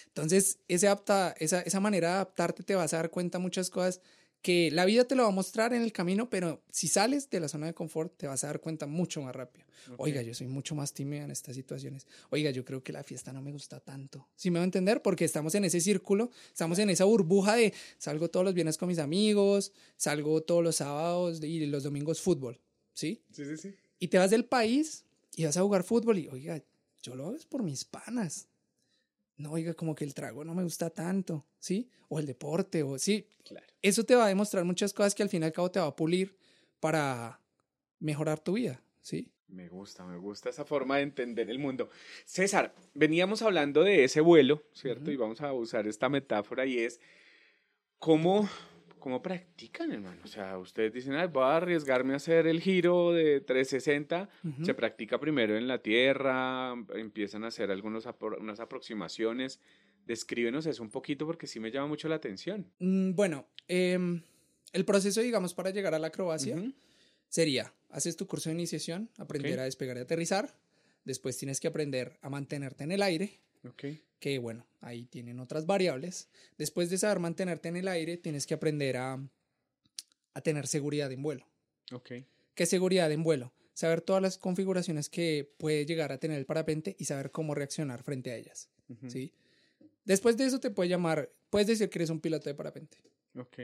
Entonces, 0.07 0.61
ese 0.69 0.87
esa, 0.87 1.61
esa 1.63 1.81
manera 1.81 2.09
de 2.09 2.15
adaptarte 2.15 2.63
te 2.63 2.77
vas 2.77 2.95
a 2.95 2.99
dar 2.99 3.11
cuenta 3.11 3.41
muchas 3.41 3.71
cosas 3.71 4.01
que 4.43 4.71
la 4.71 4.85
vida 4.85 5.05
te 5.05 5.15
lo 5.15 5.25
va 5.25 5.29
a 5.29 5.33
mostrar 5.33 5.75
en 5.75 5.83
el 5.83 5.93
camino, 5.93 6.31
pero 6.31 6.63
si 6.71 6.89
sales 6.89 7.29
de 7.29 7.41
la 7.41 7.49
zona 7.49 7.67
de 7.67 7.75
confort 7.75 8.17
te 8.17 8.27
vas 8.27 8.43
a 8.45 8.49
dar 8.49 8.61
cuenta 8.61 8.87
mucho 8.87 9.21
más 9.21 9.35
rápido. 9.35 9.67
Oiga, 9.97 10.23
yo 10.23 10.35
soy 10.35 10.47
mucho 10.47 10.75
más 10.75 10.93
tímida 10.93 11.25
en 11.25 11.31
estas 11.31 11.57
situaciones. 11.57 12.07
Oiga, 12.31 12.51
yo 12.51 12.65
creo 12.65 12.83
que 12.83 12.93
la 12.93 13.03
fiesta 13.03 13.33
no 13.33 13.43
me 13.43 13.53
gusta 13.53 13.81
tanto. 13.81 14.29
¿Sí 14.37 14.51
me 14.51 14.59
va 14.59 14.63
a 14.63 14.65
entender? 14.65 15.03
Porque 15.03 15.25
estamos 15.25 15.55
en 15.55 15.65
ese 15.65 15.81
círculo, 15.81 16.31
estamos 16.49 16.79
en 16.79 16.91
esa 16.91 17.05
burbuja 17.05 17.57
de 17.57 17.75
salgo 17.99 18.31
todos 18.31 18.45
los 18.45 18.55
viernes 18.55 18.79
con 18.79 18.89
mis 18.89 18.99
amigos, 18.99 19.73
salgo 19.97 20.43
todos 20.43 20.63
los 20.63 20.77
sábados 20.77 21.43
y 21.43 21.67
los 21.67 21.83
domingos 21.83 22.21
fútbol. 22.21 22.61
¿Sí? 22.95 23.23
Sí, 23.33 23.45
sí, 23.45 23.57
sí. 23.57 23.75
Y 23.99 24.09
te 24.09 24.19
vas 24.19 24.31
del 24.31 24.45
país 24.45 25.05
y 25.37 25.45
vas 25.45 25.57
a 25.57 25.63
jugar 25.63 25.85
fútbol 25.85 26.19
y, 26.19 26.29
oiga, 26.29 26.63
yo 27.03 27.15
lo 27.15 27.27
hago 27.27 27.37
por 27.49 27.63
mis 27.63 27.85
panas 27.85 28.47
no, 29.41 29.53
oiga, 29.53 29.75
como 29.75 29.95
que 29.95 30.05
el 30.05 30.15
trago 30.15 30.45
no 30.45 30.55
me 30.55 30.63
gusta 30.63 30.91
tanto, 30.91 31.47
¿sí? 31.59 31.89
O 32.09 32.19
el 32.19 32.27
deporte, 32.27 32.83
o 32.83 32.99
sí. 32.99 33.27
Claro. 33.45 33.67
Eso 33.83 34.05
te 34.05 34.15
va 34.15 34.27
a 34.27 34.29
demostrar 34.29 34.65
muchas 34.65 34.93
cosas 34.93 35.15
que 35.15 35.23
al 35.23 35.29
fin 35.29 35.43
y 35.43 35.47
al 35.47 35.53
cabo 35.53 35.71
te 35.71 35.81
va 35.81 35.87
a 35.87 35.97
pulir 35.97 36.37
para 36.79 37.41
mejorar 37.99 38.41
tu 38.41 38.53
vida, 38.53 38.83
¿sí? 39.01 39.33
Me 39.49 39.69
gusta, 39.69 40.05
me 40.05 40.17
gusta 40.17 40.51
esa 40.51 40.65
forma 40.65 40.99
de 40.99 41.03
entender 41.03 41.51
el 41.51 41.59
mundo. 41.59 41.91
César, 42.25 42.75
veníamos 42.95 43.43
hablando 43.43 43.83
de 43.83 44.05
ese 44.05 44.21
vuelo, 44.21 44.63
¿cierto? 44.75 45.11
Y 45.11 45.17
vamos 45.17 45.41
a 45.41 45.53
usar 45.53 45.89
esta 45.89 46.09
metáfora 46.09 46.67
y 46.67 46.79
es 46.79 47.01
cómo 47.99 48.49
¿cómo 49.01 49.23
practican, 49.23 49.91
hermano? 49.91 50.21
O 50.25 50.29
sea, 50.29 50.59
ustedes 50.59 50.93
dicen, 50.93 51.15
Ay, 51.15 51.27
voy 51.27 51.43
a 51.43 51.57
arriesgarme 51.57 52.13
a 52.13 52.17
hacer 52.17 52.47
el 52.47 52.61
giro 52.61 53.13
de 53.13 53.41
360. 53.41 54.29
Se 54.63 54.75
practica 54.75 55.19
primero 55.19 55.57
en 55.57 55.67
la 55.67 55.83
tierra, 55.83 56.75
empiezan 56.95 57.45
a 57.45 57.49
hacer 57.49 57.71
algunas 57.71 58.05
unas 58.39 58.61
aproximaciones. 58.61 59.59
Descríbenos 60.07 60.67
eso 60.67 60.83
un 60.83 60.91
poquito 60.91 61.27
porque 61.27 61.47
sí 61.47 61.59
me 61.59 61.71
llama 61.71 61.89
mucho 61.89 62.09
la 62.09 62.17
atención. 62.17 62.71
Mm, 62.79 63.15
bueno, 63.15 63.49
em, 63.67 64.23
el 64.73 64.85
proceso, 64.85 65.21
digamos, 65.21 65.55
para 65.55 65.71
llegar 65.71 65.95
a 65.95 65.99
la 65.99 66.09
acrobacia 66.09 66.57
sería, 67.29 67.75
haces 67.91 68.17
tu 68.17 68.27
curso 68.27 68.51
de 68.51 68.55
iniciación, 68.55 69.11
aprender 69.19 69.59
a 69.59 69.65
despegar 69.65 69.97
y 69.97 70.01
aterrizar. 70.01 70.55
Después 71.05 71.37
tienes 71.37 71.61
que 71.61 71.69
aprender 71.69 72.19
a 72.23 72.31
mantenerte 72.31 72.85
en 72.85 72.93
el 72.93 73.03
aire 73.03 73.41
que 74.19 74.39
bueno, 74.39 74.67
ahí 74.81 75.07
tienen 75.07 75.41
otras 75.41 75.67
variables. 75.67 76.29
Después 76.59 76.91
de 76.91 76.99
saber 76.99 77.19
mantenerte 77.19 77.69
en 77.69 77.77
el 77.77 77.89
aire, 77.89 78.17
tienes 78.17 78.47
que 78.47 78.55
aprender 78.55 78.97
a, 78.97 79.19
a 80.35 80.41
tener 80.41 80.67
seguridad 80.67 81.11
en 81.11 81.23
vuelo. 81.23 81.47
Okay. 81.93 82.27
¿Qué 82.55 82.67
seguridad 82.67 83.11
en 83.11 83.23
vuelo? 83.23 83.53
Saber 83.73 84.03
todas 84.03 84.23
las 84.23 84.39
configuraciones 84.39 85.09
que 85.09 85.51
puede 85.59 85.87
llegar 85.87 86.13
a 86.13 86.19
tener 86.19 86.39
el 86.39 86.47
parapente 86.47 86.97
y 86.99 87.07
saber 87.07 87.31
cómo 87.31 87.55
reaccionar 87.55 88.03
frente 88.03 88.31
a 88.31 88.37
ellas. 88.37 88.69
¿sí? 89.09 89.33
Después 90.05 90.37
de 90.37 90.45
eso 90.45 90.61
te 90.61 90.71
puede 90.71 90.91
llamar, 90.91 91.33
puedes 91.49 91.69
decir 91.69 91.89
que 91.89 91.99
eres 91.99 92.11
un 92.11 92.21
piloto 92.21 92.49
de 92.49 92.55
parapente. 92.55 92.99
Ok. 93.37 93.59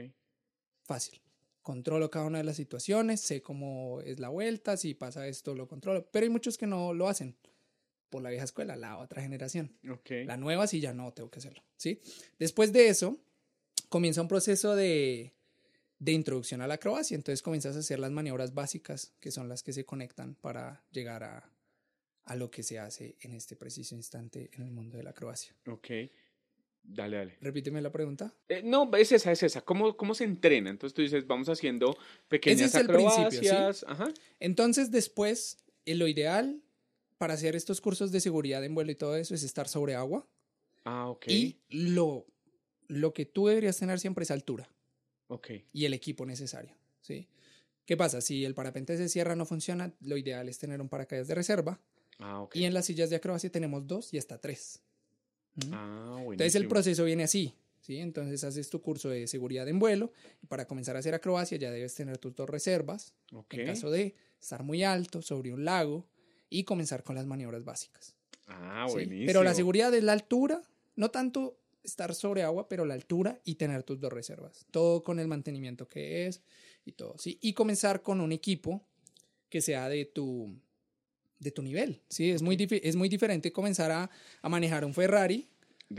Fácil. 0.83 1.21
Controlo 1.61 2.09
cada 2.09 2.25
una 2.25 2.37
de 2.37 2.45
las 2.45 2.55
situaciones, 2.55 3.21
sé 3.21 3.41
cómo 3.41 4.01
es 4.01 4.19
la 4.19 4.29
vuelta, 4.29 4.77
si 4.77 4.93
pasa 4.93 5.27
esto 5.27 5.53
lo 5.53 5.67
controlo, 5.67 6.09
pero 6.11 6.23
hay 6.23 6.29
muchos 6.29 6.57
que 6.57 6.65
no 6.65 6.93
lo 6.93 7.09
hacen 7.09 7.35
por 8.09 8.21
la 8.21 8.29
vieja 8.29 8.45
escuela, 8.45 8.75
la 8.75 8.97
otra 8.97 9.21
generación. 9.21 9.77
La 10.25 10.37
nueva 10.37 10.67
sí 10.67 10.79
ya 10.79 10.93
no 10.93 11.13
tengo 11.13 11.29
que 11.29 11.39
hacerlo, 11.39 11.63
¿sí? 11.75 12.01
Después 12.39 12.71
de 12.73 12.89
eso, 12.89 13.19
comienza 13.89 14.21
un 14.21 14.27
proceso 14.27 14.75
de, 14.75 15.33
de 15.99 16.11
introducción 16.11 16.61
a 16.61 16.67
la 16.67 16.75
acrobacia. 16.75 17.15
Entonces 17.15 17.41
comienzas 17.41 17.75
a 17.75 17.79
hacer 17.79 17.99
las 17.99 18.11
maniobras 18.11 18.53
básicas, 18.53 19.13
que 19.19 19.31
son 19.31 19.49
las 19.49 19.63
que 19.63 19.73
se 19.73 19.85
conectan 19.85 20.35
para 20.35 20.83
llegar 20.91 21.23
a, 21.23 21.51
a 22.25 22.35
lo 22.35 22.51
que 22.51 22.63
se 22.63 22.79
hace 22.79 23.15
en 23.21 23.33
este 23.33 23.55
preciso 23.55 23.95
instante 23.95 24.49
en 24.53 24.63
el 24.63 24.71
mundo 24.71 24.97
de 24.97 25.03
la 25.03 25.11
acrobacia. 25.11 25.55
Ok. 25.67 25.87
Dale, 26.89 27.17
dale. 27.17 27.37
Repíteme 27.41 27.81
la 27.81 27.91
pregunta. 27.91 28.33
Eh, 28.47 28.61
no, 28.63 28.89
es 28.95 29.11
esa, 29.11 29.31
es 29.33 29.43
esa. 29.43 29.61
¿Cómo, 29.61 29.97
¿Cómo 29.97 30.13
se 30.13 30.23
entrena? 30.23 30.69
Entonces 30.69 30.93
tú 30.93 31.01
dices, 31.01 31.27
vamos 31.27 31.49
haciendo 31.49 31.97
pequeñas 32.29 32.61
Ese 32.61 32.77
es 32.77 32.83
acrobacias. 32.83 33.33
El 33.33 33.39
principio, 33.39 33.73
¿sí? 33.73 33.85
Ajá. 33.87 34.13
Entonces 34.39 34.89
después, 34.89 35.57
lo 35.85 36.07
ideal 36.07 36.61
para 37.17 37.33
hacer 37.33 37.55
estos 37.55 37.81
cursos 37.81 38.11
de 38.11 38.19
seguridad 38.19 38.63
en 38.63 38.75
vuelo 38.75 38.91
y 38.91 38.95
todo 38.95 39.15
eso 39.15 39.33
es 39.33 39.43
estar 39.43 39.67
sobre 39.67 39.95
agua. 39.95 40.27
Ah, 40.83 41.09
ok. 41.09 41.27
Y 41.27 41.59
lo, 41.69 42.25
lo 42.87 43.13
que 43.13 43.25
tú 43.25 43.47
deberías 43.47 43.77
tener 43.77 43.99
siempre 43.99 44.23
es 44.23 44.31
altura. 44.31 44.69
Ok. 45.27 45.49
Y 45.73 45.85
el 45.85 45.93
equipo 45.93 46.25
necesario, 46.25 46.75
¿sí? 47.01 47.27
¿Qué 47.85 47.97
pasa? 47.97 48.21
Si 48.21 48.45
el 48.45 48.53
parapente 48.53 48.97
se 48.97 49.09
cierra, 49.09 49.35
no 49.35 49.45
funciona, 49.45 49.93
lo 50.01 50.17
ideal 50.17 50.49
es 50.49 50.57
tener 50.57 50.81
un 50.81 50.89
paracaídas 50.89 51.27
de 51.27 51.35
reserva. 51.35 51.79
Ah, 52.19 52.41
ok. 52.41 52.55
Y 52.55 52.65
en 52.65 52.73
las 52.73 52.85
sillas 52.85 53.09
de 53.09 53.15
acrobacia 53.15 53.49
tenemos 53.49 53.87
dos 53.87 54.13
y 54.13 54.17
hasta 54.17 54.37
tres. 54.37 54.81
Ah, 55.71 56.09
buenísimo. 56.11 56.33
Entonces 56.33 56.55
el 56.55 56.67
proceso 56.67 57.03
viene 57.03 57.23
así, 57.23 57.53
¿sí? 57.79 57.97
Entonces 57.97 58.43
haces 58.43 58.69
tu 58.69 58.81
curso 58.81 59.09
de 59.09 59.27
seguridad 59.27 59.67
en 59.67 59.79
vuelo 59.79 60.11
y 60.41 60.47
para 60.47 60.67
comenzar 60.67 60.95
a 60.95 60.99
hacer 60.99 61.13
acrobacia 61.13 61.57
ya 61.57 61.71
debes 61.71 61.95
tener 61.95 62.17
tus 62.17 62.35
dos 62.35 62.49
reservas. 62.49 63.13
En 63.49 63.65
caso 63.65 63.89
de 63.89 64.15
estar 64.39 64.63
muy 64.63 64.83
alto, 64.83 65.21
sobre 65.21 65.53
un 65.53 65.65
lago, 65.65 66.07
y 66.49 66.63
comenzar 66.63 67.03
con 67.03 67.15
las 67.15 67.25
maniobras 67.25 67.63
básicas. 67.63 68.15
Ah, 68.47 68.87
buenísimo. 68.89 69.25
Pero 69.25 69.43
la 69.43 69.53
seguridad 69.53 69.93
es 69.93 70.03
la 70.03 70.13
altura, 70.13 70.61
no 70.95 71.11
tanto 71.11 71.59
estar 71.83 72.13
sobre 72.13 72.43
agua, 72.43 72.67
pero 72.67 72.85
la 72.85 72.93
altura 72.93 73.39
y 73.43 73.55
tener 73.55 73.83
tus 73.83 73.99
dos 73.99 74.11
reservas. 74.11 74.65
Todo 74.71 75.03
con 75.03 75.19
el 75.19 75.27
mantenimiento 75.27 75.87
que 75.87 76.27
es 76.27 76.41
y 76.85 76.93
todo, 76.93 77.17
¿sí? 77.17 77.37
Y 77.41 77.53
comenzar 77.53 78.01
con 78.01 78.21
un 78.21 78.31
equipo 78.31 78.85
que 79.49 79.61
sea 79.61 79.89
de 79.89 80.05
tu, 80.05 80.59
de 81.39 81.51
tu 81.51 81.61
nivel, 81.61 82.01
¿sí? 82.09 82.31
Es 82.31 82.41
muy, 82.41 82.57
es 82.69 82.95
muy 82.95 83.09
diferente 83.09 83.51
comenzar 83.51 83.91
a, 83.91 84.09
a 84.41 84.49
manejar 84.49 84.85
un 84.85 84.93
Ferrari 84.93 85.47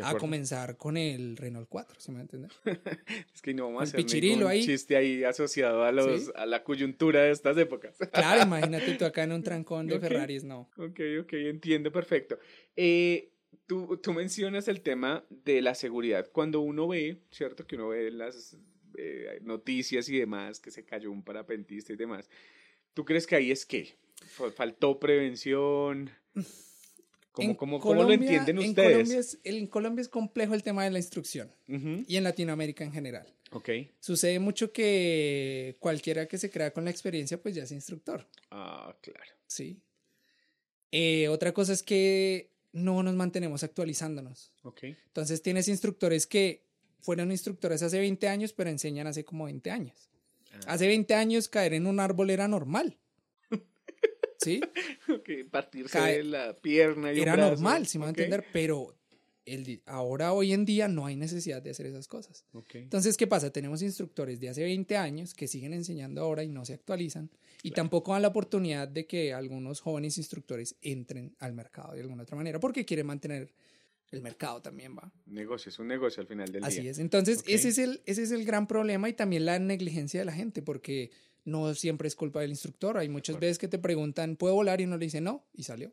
a 0.02 0.16
comenzar 0.16 0.76
con 0.76 0.96
el 0.96 1.36
Renault 1.36 1.68
4, 1.68 2.00
¿sí 2.00 2.12
me 2.12 2.20
entiendes? 2.20 2.52
es 3.34 3.42
que 3.42 3.54
no 3.54 3.66
vamos 3.66 3.80
a 3.80 3.84
hacer 3.84 4.22
ningún 4.22 4.46
ahí. 4.46 4.64
chiste 4.64 4.96
ahí 4.96 5.24
asociado 5.24 5.84
a, 5.84 5.92
los, 5.92 6.30
a 6.34 6.46
la 6.46 6.62
coyuntura 6.62 7.22
de 7.22 7.30
estas 7.30 7.56
épocas. 7.56 7.96
claro, 8.12 8.42
imagínate 8.42 8.94
tú 8.94 9.04
acá 9.04 9.24
en 9.24 9.32
un 9.32 9.42
trancón 9.42 9.86
de 9.86 9.98
Ferraris, 9.98 10.44
no. 10.44 10.68
Ok, 10.76 11.00
ok, 11.22 11.32
entiendo, 11.32 11.90
perfecto. 11.90 12.38
Eh, 12.76 13.32
tú, 13.66 13.96
tú 13.98 14.12
mencionas 14.12 14.68
el 14.68 14.80
tema 14.80 15.24
de 15.30 15.62
la 15.62 15.74
seguridad. 15.74 16.28
Cuando 16.32 16.60
uno 16.60 16.88
ve, 16.88 17.22
¿cierto? 17.30 17.66
Que 17.66 17.76
uno 17.76 17.88
ve 17.88 18.10
las 18.10 18.56
eh, 18.96 19.38
noticias 19.42 20.08
y 20.08 20.18
demás, 20.18 20.60
que 20.60 20.70
se 20.70 20.84
cayó 20.84 21.10
un 21.10 21.22
parapentista 21.22 21.92
y 21.92 21.96
demás. 21.96 22.28
¿Tú 22.94 23.04
crees 23.04 23.26
que 23.26 23.36
ahí 23.36 23.50
es 23.50 23.64
qué? 23.64 23.96
¿Faltó 24.56 24.98
prevención? 24.98 26.10
¿Cómo, 27.56 27.78
cómo, 27.80 28.02
lo 28.02 28.12
entienden 28.12 28.58
ustedes? 28.58 28.68
En 28.68 28.74
Colombia, 28.74 29.18
es, 29.18 29.38
en 29.44 29.66
Colombia 29.66 30.02
es 30.02 30.08
complejo 30.08 30.54
el 30.54 30.62
tema 30.62 30.84
de 30.84 30.90
la 30.90 30.98
instrucción 30.98 31.50
y 31.66 32.16
en 32.16 32.24
Latinoamérica 32.24 32.84
en 32.84 32.92
general. 32.92 33.26
Okay. 33.50 33.90
Sucede 34.00 34.38
mucho 34.38 34.72
que 34.72 35.76
cualquiera 35.80 36.26
que 36.26 36.36
se 36.36 36.50
crea 36.50 36.72
con 36.72 36.84
la 36.84 36.90
experiencia, 36.90 37.40
pues 37.40 37.54
ya 37.54 37.62
es 37.62 37.72
instructor. 37.72 38.26
Ah, 38.50 38.94
claro. 39.00 39.32
Sí. 39.46 39.80
Eh, 40.90 41.28
otra 41.28 41.52
cosa 41.52 41.72
es 41.72 41.82
que 41.82 42.50
no 42.72 43.02
nos 43.02 43.14
mantenemos 43.14 43.62
actualizándonos. 43.62 44.52
Okay. 44.62 44.96
Entonces 45.06 45.42
tienes 45.42 45.68
instructores 45.68 46.26
que 46.26 46.66
fueron 47.00 47.30
instructores 47.30 47.82
hace 47.82 47.98
20 47.98 48.28
años, 48.28 48.52
pero 48.52 48.70
enseñan 48.70 49.06
hace 49.06 49.24
como 49.24 49.44
20 49.44 49.70
años. 49.70 50.10
Ah. 50.52 50.74
Hace 50.74 50.86
20 50.86 51.14
años 51.14 51.48
caer 51.48 51.74
en 51.74 51.86
un 51.86 52.00
árbol 52.00 52.30
era 52.30 52.48
normal. 52.48 52.98
¿Sí? 54.38 54.60
partirse 55.50 56.00
de 56.00 56.24
la 56.24 56.54
pierna 56.54 57.12
y 57.12 57.20
Era 57.20 57.36
normal, 57.36 57.86
si 57.86 57.98
me 57.98 58.02
va 58.02 58.08
a 58.08 58.10
entender, 58.10 58.44
pero 58.52 58.94
el, 59.44 59.82
ahora, 59.86 60.32
hoy 60.32 60.52
en 60.52 60.64
día, 60.64 60.88
no 60.88 61.06
hay 61.06 61.16
necesidad 61.16 61.62
de 61.62 61.70
hacer 61.70 61.86
esas 61.86 62.06
cosas. 62.06 62.44
Okay. 62.52 62.82
Entonces, 62.82 63.16
¿qué 63.16 63.26
pasa? 63.26 63.50
Tenemos 63.50 63.82
instructores 63.82 64.40
de 64.40 64.50
hace 64.50 64.62
20 64.62 64.96
años 64.96 65.34
que 65.34 65.48
siguen 65.48 65.72
enseñando 65.72 66.20
ahora 66.20 66.44
y 66.44 66.48
no 66.48 66.64
se 66.64 66.74
actualizan. 66.74 67.30
Y 67.62 67.72
tampoco 67.72 68.12
dan 68.12 68.22
la 68.22 68.28
oportunidad 68.28 68.86
de 68.86 69.06
que 69.06 69.32
algunos 69.32 69.80
jóvenes 69.80 70.18
instructores 70.18 70.76
entren 70.80 71.34
al 71.38 71.54
mercado 71.54 71.94
de 71.94 72.02
alguna 72.02 72.22
otra 72.22 72.36
manera, 72.36 72.60
porque 72.60 72.84
quieren 72.84 73.06
mantener 73.06 73.52
el 74.10 74.22
mercado 74.22 74.62
también, 74.62 74.96
va. 74.96 75.12
Negocio, 75.26 75.70
es 75.70 75.78
un 75.78 75.88
negocio 75.88 76.20
al 76.20 76.26
final 76.26 76.50
del 76.50 76.64
Así 76.64 76.80
día. 76.80 76.92
es. 76.92 76.98
Entonces, 76.98 77.42
ese, 77.46 77.68
es 77.68 77.78
el, 77.78 78.00
ese 78.06 78.22
es 78.22 78.30
el 78.30 78.44
gran 78.44 78.66
problema 78.66 79.08
y 79.08 79.12
también 79.12 79.44
la 79.44 79.58
negligencia 79.58 80.20
de 80.20 80.26
la 80.26 80.32
gente, 80.32 80.62
porque 80.62 81.10
no 81.48 81.74
siempre 81.74 82.08
es 82.08 82.14
culpa 82.14 82.40
del 82.40 82.50
instructor. 82.50 82.98
Hay 82.98 83.08
muchas 83.08 83.38
veces 83.40 83.58
que 83.58 83.68
te 83.68 83.78
preguntan, 83.78 84.36
¿puedo 84.36 84.54
volar? 84.54 84.80
Y 84.80 84.84
uno 84.84 84.96
le 84.96 85.06
dice 85.06 85.20
no, 85.20 85.44
y 85.52 85.64
salió. 85.64 85.92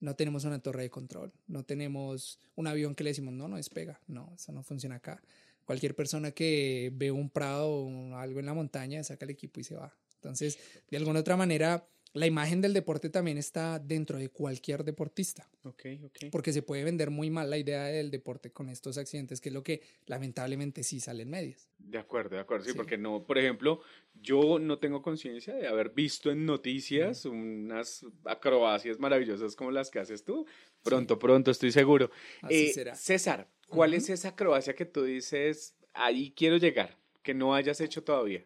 No 0.00 0.16
tenemos 0.16 0.44
una 0.44 0.58
torre 0.60 0.82
de 0.82 0.90
control, 0.90 1.32
no 1.46 1.62
tenemos 1.62 2.38
un 2.56 2.66
avión 2.66 2.94
que 2.94 3.04
le 3.04 3.10
decimos, 3.10 3.34
no, 3.34 3.48
no 3.48 3.56
despega. 3.56 4.00
No, 4.06 4.32
eso 4.34 4.50
no 4.52 4.62
funciona 4.62 4.96
acá. 4.96 5.22
Cualquier 5.64 5.94
persona 5.94 6.32
que 6.32 6.90
ve 6.94 7.10
un 7.10 7.30
prado 7.30 7.70
o 7.70 8.16
algo 8.16 8.40
en 8.40 8.46
la 8.46 8.54
montaña 8.54 9.04
saca 9.04 9.24
el 9.24 9.30
equipo 9.30 9.60
y 9.60 9.64
se 9.64 9.76
va. 9.76 9.94
Entonces, 10.14 10.58
de 10.90 10.96
alguna 10.96 11.20
otra 11.20 11.36
manera, 11.36 11.86
la 12.12 12.26
imagen 12.26 12.60
del 12.60 12.72
deporte 12.72 13.08
también 13.08 13.38
está 13.38 13.78
dentro 13.78 14.18
de 14.18 14.28
cualquier 14.30 14.82
deportista 14.82 15.48
Ok, 15.62 15.84
ok. 16.04 16.18
porque 16.32 16.52
se 16.52 16.62
puede 16.62 16.82
vender 16.82 17.10
muy 17.10 17.30
mal 17.30 17.48
la 17.50 17.56
idea 17.58 17.84
del 17.84 18.10
deporte 18.10 18.50
con 18.50 18.68
estos 18.68 18.98
accidentes, 18.98 19.40
que 19.40 19.50
es 19.50 19.52
lo 19.52 19.62
que 19.62 19.82
lamentablemente 20.06 20.82
sí 20.82 20.98
sale 20.98 21.22
en 21.22 21.30
medios. 21.30 21.68
De 21.78 21.98
acuerdo, 21.98 22.34
de 22.34 22.42
acuerdo, 22.42 22.64
sí, 22.64 22.72
Sí. 22.72 22.76
porque 22.76 22.98
no, 22.98 23.24
por 23.24 23.38
ejemplo, 23.38 23.80
yo 24.20 24.58
no 24.58 24.78
tengo 24.78 25.02
conciencia 25.02 25.54
de 25.54 25.68
haber 25.68 25.90
visto 25.90 26.30
en 26.32 26.44
noticias 26.46 27.24
unas 27.26 28.04
acrobacias 28.24 28.98
maravillosas 28.98 29.54
como 29.54 29.70
las 29.70 29.88
que 29.90 30.00
haces 30.00 30.24
tú. 30.24 30.46
Pronto, 30.82 31.18
pronto, 31.18 31.50
estoy 31.50 31.70
seguro. 31.70 32.10
Así 32.42 32.66
Eh, 32.66 32.72
será. 32.72 32.94
César, 32.96 33.48
¿cuál 33.68 33.94
es 33.94 34.10
esa 34.10 34.30
acrobacia 34.30 34.74
que 34.74 34.84
tú 34.84 35.04
dices, 35.04 35.76
ahí 35.94 36.32
quiero 36.36 36.56
llegar, 36.56 36.98
que 37.22 37.34
no 37.34 37.54
hayas 37.54 37.80
hecho 37.80 38.02
todavía? 38.02 38.44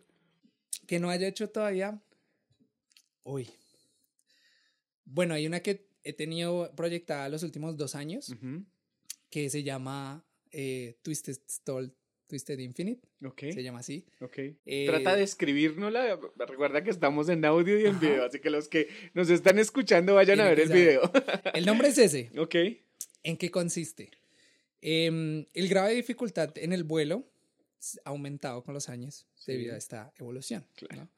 Que 0.87 1.01
no 1.01 1.09
haya 1.09 1.27
hecho 1.29 1.49
todavía. 1.49 2.03
Uy. 3.25 3.49
Bueno, 5.05 5.35
hay 5.35 5.47
una 5.47 5.61
que 5.61 5.87
he 6.03 6.13
tenido 6.13 6.71
proyectada 6.77 7.29
los 7.29 7.43
últimos 7.43 7.77
dos 7.77 7.95
años 7.95 8.35
que 9.31 9.51
se 9.51 9.63
llama 9.63 10.25
eh, 10.53 10.97
Twisted 11.03 11.39
Stall, 11.49 11.93
Twisted 12.27 12.59
Infinite, 12.59 13.07
Ok, 13.25 13.41
se 13.53 13.63
llama 13.63 13.81
así. 13.81 14.05
ok. 14.21 14.39
Eh, 14.67 14.85
Trata 14.87 15.17
de 15.17 15.23
escribirnosla. 15.25 16.19
Recuerda 16.47 16.83
que 16.85 16.91
estamos 16.91 17.29
en 17.29 17.45
audio 17.45 17.79
y 17.79 17.83
en 17.87 17.97
Ajá. 17.97 18.01
video, 18.01 18.25
así 18.25 18.39
que 18.41 18.51
los 18.51 18.69
que 18.69 18.89
nos 19.15 19.29
están 19.31 19.59
escuchando 19.59 20.15
vayan 20.15 20.41
a 20.41 20.45
ver 20.45 20.61
el 20.61 20.69
video. 20.73 21.11
El 21.55 21.67
nombre 21.67 21.89
es 21.89 21.99
ese. 21.99 22.31
ok, 22.39 22.55
¿En 23.23 23.37
qué 23.39 23.51
consiste? 23.51 24.11
Em, 24.83 25.47
el 25.55 25.69
grado 25.69 25.89
de 25.89 25.95
dificultad 25.95 26.57
en 26.59 26.73
el 26.75 26.85
vuelo 26.85 27.25
ha 28.05 28.11
aumentado 28.11 28.63
con 28.63 28.75
los 28.75 28.89
años 28.91 29.27
Sí. 29.35 29.53
debido 29.53 29.75
a 29.75 29.79
esta 29.79 30.13
evolución. 30.19 30.67
Claro. 30.77 31.03
¿no? 31.03 31.09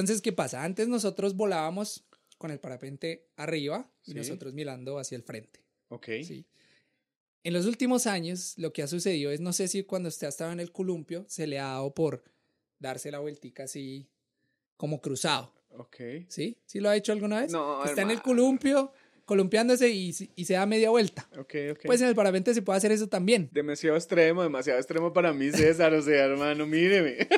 Entonces, 0.00 0.22
¿qué 0.22 0.32
pasa? 0.32 0.64
Antes 0.64 0.88
nosotros 0.88 1.34
volábamos 1.36 2.04
con 2.38 2.50
el 2.50 2.60
parapente 2.60 3.26
arriba 3.36 3.90
y 4.04 4.12
Sí. 4.12 4.16
nosotros 4.18 4.52
mirando 4.54 4.98
hacia 4.98 5.16
el 5.16 5.22
frente. 5.22 5.60
ok. 5.88 6.06
¿sí? 6.22 6.44
En 7.44 7.52
los 7.54 7.66
últimos 7.66 8.06
años, 8.06 8.54
lo 8.58 8.72
que 8.72 8.82
ha 8.82 8.86
sucedido 8.88 9.30
es, 9.30 9.40
no 9.40 9.52
sé 9.52 9.68
si 9.68 9.82
cuando 9.84 10.08
usted 10.08 10.26
estaba 10.26 10.52
en 10.52 10.60
el 10.60 10.70
columpio, 10.72 11.24
se 11.28 11.46
le 11.46 11.58
ha 11.58 11.64
dado 11.68 11.94
por 11.94 12.22
darse 12.78 13.10
la 13.10 13.20
vueltica 13.20 13.62
así 13.64 14.08
como 14.76 15.00
cruzado. 15.00 15.54
Ok. 15.70 15.96
¿Sí? 16.28 16.58
¿Sí 16.66 16.80
lo 16.80 16.88
ha 16.90 16.96
hecho 16.96 17.12
alguna 17.12 17.40
vez? 17.40 17.52
No, 17.52 17.84
Está 17.84 18.02
en 18.02 18.10
el 18.10 18.20
columpio, 18.22 18.92
columpiándose 19.24 19.88
y, 19.88 20.14
y 20.36 20.44
se 20.44 20.54
da 20.54 20.66
media 20.66 20.90
vuelta. 20.90 21.28
Ok, 21.38 21.54
ok. 21.72 21.80
Pues 21.86 22.00
en 22.02 22.08
el 22.08 22.14
parapente 22.14 22.52
se 22.54 22.60
puede 22.62 22.76
hacer 22.78 22.92
eso 22.92 23.08
también. 23.08 23.48
demasiado 23.52 23.96
extremo, 23.96 24.42
demasiado 24.42 24.78
extremo 24.78 25.12
para 25.12 25.32
mí, 25.32 25.50
César. 25.50 25.94
O 25.94 26.02
sea, 26.02 26.24
hermano, 26.24 26.66
míreme. 26.66 27.28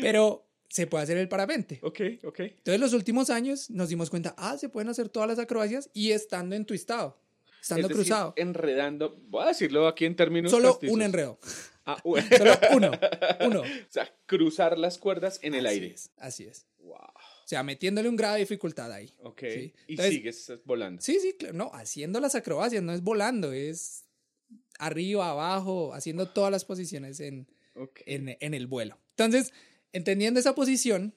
Pero 0.00 0.46
se 0.70 0.86
puede 0.86 1.04
hacer 1.04 1.18
el 1.18 1.28
parapente. 1.28 1.78
ok, 1.82 2.00
ok. 2.24 2.40
Entonces, 2.40 2.80
los 2.80 2.92
últimos 2.94 3.28
años 3.28 3.68
nos 3.70 3.88
dimos 3.90 4.08
cuenta, 4.08 4.34
ah, 4.38 4.56
se 4.56 4.68
pueden 4.70 4.88
hacer 4.88 5.08
todas 5.10 5.28
las 5.28 5.38
acrobacias 5.38 5.90
y 5.92 6.12
estando 6.12 6.54
entwistado, 6.56 7.18
estando 7.60 7.88
Es 7.88 7.88
decir, 7.88 8.04
cruzado. 8.06 8.32
enredando. 8.36 9.16
Voy 9.28 9.42
a 9.44 9.48
decirlo 9.48 9.86
aquí 9.88 10.04
en 10.06 10.14
términos 10.16 10.50
Solo 10.50 10.78
un 10.88 11.02
enredo. 11.02 11.38
Ah, 11.84 11.96
u- 12.04 12.16
Solo 12.16 12.52
uno. 12.72 12.90
Uno. 13.44 13.60
o 13.62 13.64
sea, 13.92 14.08
cruzar 14.26 14.78
las 14.78 14.96
cuerdas 14.98 15.40
en 15.42 15.54
el 15.54 15.66
Así 15.66 15.74
aire. 15.74 15.94
es, 15.94 16.10
así 16.18 16.44
es. 16.44 16.66
Wow. 16.78 16.94
O 16.96 17.48
sea, 17.50 17.64
metiéndole 17.64 18.08
un 18.08 18.14
grado 18.14 18.34
de 18.34 18.40
dificultad 18.40 18.92
ahí. 18.92 19.12
Ok. 19.24 19.42
Sí. 19.52 19.74
Y 19.88 19.96
sigues 19.96 20.52
volando. 20.64 21.02
Sí, 21.02 21.18
sí, 21.20 21.34
claro. 21.36 21.54
No, 21.54 21.70
haciendo 21.74 22.20
las 22.20 22.36
acrobacias, 22.36 22.80
no 22.82 22.92
es 22.92 23.02
volando, 23.02 23.52
es 23.52 24.04
arriba, 24.78 25.30
abajo, 25.30 25.92
haciendo 25.94 26.28
todas 26.28 26.52
las 26.52 26.64
posiciones 26.64 27.18
en, 27.18 27.48
en, 28.06 28.36
en 28.40 28.54
el 28.54 28.66
vuelo. 28.68 28.98
Entonces, 29.16 29.52
entendiendo 29.92 30.40
esa 30.40 30.54
posición, 30.54 31.14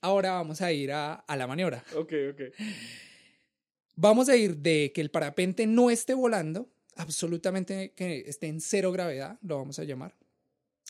ahora 0.00 0.32
vamos 0.32 0.60
a 0.62 0.72
ir 0.72 0.92
a, 0.92 1.14
a 1.14 1.36
la 1.36 1.46
maniobra. 1.46 1.84
Ok, 1.96 2.12
ok. 2.32 2.40
Vamos 3.94 4.28
a 4.28 4.36
ir 4.36 4.56
de 4.56 4.92
que 4.94 5.00
el 5.00 5.10
parapente 5.10 5.66
no 5.66 5.90
esté 5.90 6.14
volando, 6.14 6.68
absolutamente 6.96 7.92
que 7.94 8.24
esté 8.26 8.46
en 8.46 8.60
cero 8.60 8.90
gravedad, 8.92 9.38
lo 9.42 9.58
vamos 9.58 9.78
a 9.78 9.84
llamar, 9.84 10.14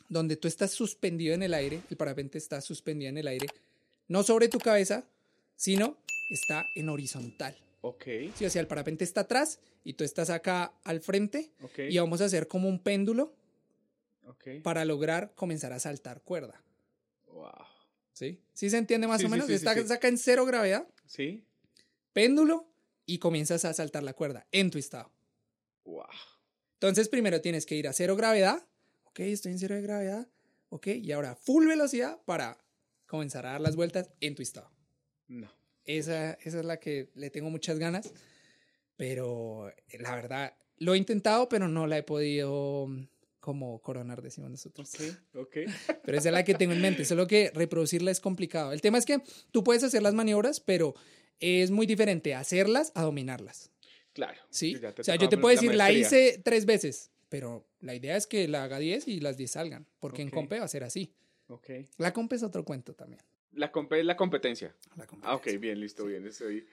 donde 0.08 0.36
tú 0.36 0.46
estás 0.48 0.70
suspendido 0.70 1.34
en 1.34 1.42
el 1.42 1.52
aire, 1.54 1.82
el 1.90 1.96
parapente 1.96 2.38
está 2.38 2.60
suspendido 2.60 3.08
en 3.08 3.18
el 3.18 3.26
aire, 3.26 3.46
no 4.08 4.22
sobre 4.22 4.48
tu 4.48 4.58
cabeza, 4.58 5.04
sino 5.56 5.96
está 6.30 6.64
en 6.74 6.88
horizontal. 6.88 7.56
Ok, 7.80 8.04
Sí, 8.36 8.44
o 8.44 8.50
sea, 8.50 8.60
el 8.60 8.68
parapente 8.68 9.02
está 9.02 9.22
atrás 9.22 9.58
y 9.84 9.94
tú 9.94 10.04
estás 10.04 10.30
acá 10.30 10.72
al 10.84 11.00
frente 11.00 11.50
ok. 11.62 11.80
y 11.90 11.98
vamos 11.98 12.20
a 12.20 12.26
hacer 12.26 12.46
como 12.46 12.68
un 12.68 12.78
péndulo 12.78 13.34
ok. 14.26 14.62
para 14.62 14.84
lograr 14.84 15.32
comenzar 15.34 15.72
a 15.72 15.80
saltar 15.80 16.22
cuerda. 16.22 16.62
Wow. 17.42 17.66
¿Sí? 18.12 18.40
¿Sí 18.54 18.70
se 18.70 18.78
entiende 18.78 19.08
más 19.08 19.20
Sí, 19.20 19.26
o 19.26 19.28
menos? 19.28 19.46
sí, 19.46 19.52
sí, 19.52 19.56
Estás 19.56 19.86
sí. 19.86 19.92
acá 19.92 20.06
en 20.08 20.16
cero 20.18 20.44
gravedad, 20.46 20.86
¿Sí? 21.06 21.44
péndulo 22.12 22.72
y 23.04 23.18
comienzas 23.18 23.64
a 23.64 23.74
saltar 23.74 24.02
la 24.04 24.12
cuerda 24.14 24.46
en 24.52 24.70
tu 24.70 24.78
estado. 24.78 25.10
Wow. 25.84 26.06
Entonces, 26.74 27.08
primero 27.08 27.40
tienes 27.40 27.66
que 27.66 27.74
ir 27.74 27.88
a 27.88 27.92
cero 27.92 28.14
gravedad. 28.14 28.64
Ok, 29.04 29.20
estoy 29.20 29.52
en 29.52 29.58
cero 29.58 29.74
de 29.74 29.82
gravedad. 29.82 30.28
Ok, 30.68 30.86
y 30.88 31.10
ahora 31.10 31.34
full 31.34 31.66
velocidad 31.66 32.20
para 32.24 32.58
comenzar 33.06 33.44
a 33.46 33.52
dar 33.52 33.60
las 33.60 33.74
vueltas 33.76 34.10
en 34.20 34.34
tu 34.36 34.42
estado. 34.42 34.70
No. 35.26 35.50
Esa, 35.84 36.34
esa 36.34 36.60
es 36.60 36.64
la 36.64 36.78
que 36.78 37.10
le 37.14 37.30
tengo 37.30 37.50
muchas 37.50 37.78
ganas. 37.78 38.12
Pero 38.96 39.72
la 39.98 40.14
verdad, 40.14 40.56
lo 40.76 40.94
he 40.94 40.98
intentado, 40.98 41.48
pero 41.48 41.66
no 41.66 41.86
la 41.88 41.98
he 41.98 42.02
podido 42.04 42.86
como 43.42 43.80
coronar, 43.82 44.22
decimos 44.22 44.50
nosotros. 44.52 44.88
Ok, 44.94 45.36
ok. 45.36 45.56
Pero 46.04 46.16
esa 46.16 46.28
es 46.28 46.32
la 46.32 46.44
que 46.44 46.54
tengo 46.54 46.72
en 46.74 46.80
mente. 46.80 47.04
Solo 47.04 47.26
que 47.26 47.50
reproducirla 47.52 48.12
es 48.12 48.20
complicado. 48.20 48.72
El 48.72 48.80
tema 48.80 48.98
es 48.98 49.04
que 49.04 49.20
tú 49.50 49.64
puedes 49.64 49.82
hacer 49.82 50.00
las 50.00 50.14
maniobras, 50.14 50.60
pero 50.60 50.94
es 51.40 51.72
muy 51.72 51.86
diferente 51.86 52.36
hacerlas 52.36 52.92
a 52.94 53.02
dominarlas. 53.02 53.70
Claro. 54.12 54.40
¿Sí? 54.48 54.76
O 54.76 55.02
sea, 55.02 55.16
yo 55.16 55.28
te 55.28 55.38
puedo 55.38 55.52
decir, 55.54 55.74
la 55.74 55.90
hice 55.90 56.40
tres 56.44 56.66
veces, 56.66 57.10
pero 57.28 57.66
la 57.80 57.96
idea 57.96 58.16
es 58.16 58.28
que 58.28 58.46
la 58.46 58.62
haga 58.62 58.78
10 58.78 59.08
y 59.08 59.18
las 59.20 59.36
10 59.36 59.50
salgan, 59.50 59.86
porque 59.98 60.22
en 60.22 60.28
Ok. 60.28 60.34
compe 60.34 60.58
va 60.60 60.64
a 60.64 60.68
ser 60.68 60.84
así. 60.84 61.12
Ok. 61.48 61.68
La 61.98 62.12
compe 62.12 62.36
es 62.36 62.44
otro 62.44 62.64
cuento 62.64 62.94
también. 62.94 63.20
La, 63.54 63.72
compe- 63.72 64.04
la 64.04 64.16
competencia. 64.16 64.72
La 64.96 65.02
Ah, 65.22 65.34
ok, 65.34 65.40
competencia. 65.42 65.58
bien, 65.58 65.80
listo, 65.80 66.04
bien. 66.06 66.26
Estoy... 66.26 66.64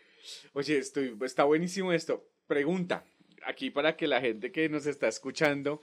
Oye, 0.54 0.78
estoy... 0.78 1.18
está 1.26 1.46
buenísimo 1.46 1.92
esto. 1.94 2.30
Pregunta, 2.46 3.06
aquí 3.46 3.72
para 3.72 3.96
que 3.98 4.06
la 4.08 4.22
gente 4.22 4.52
que 4.52 4.70
nos 4.70 4.86
está 4.86 5.08
escuchando, 5.08 5.82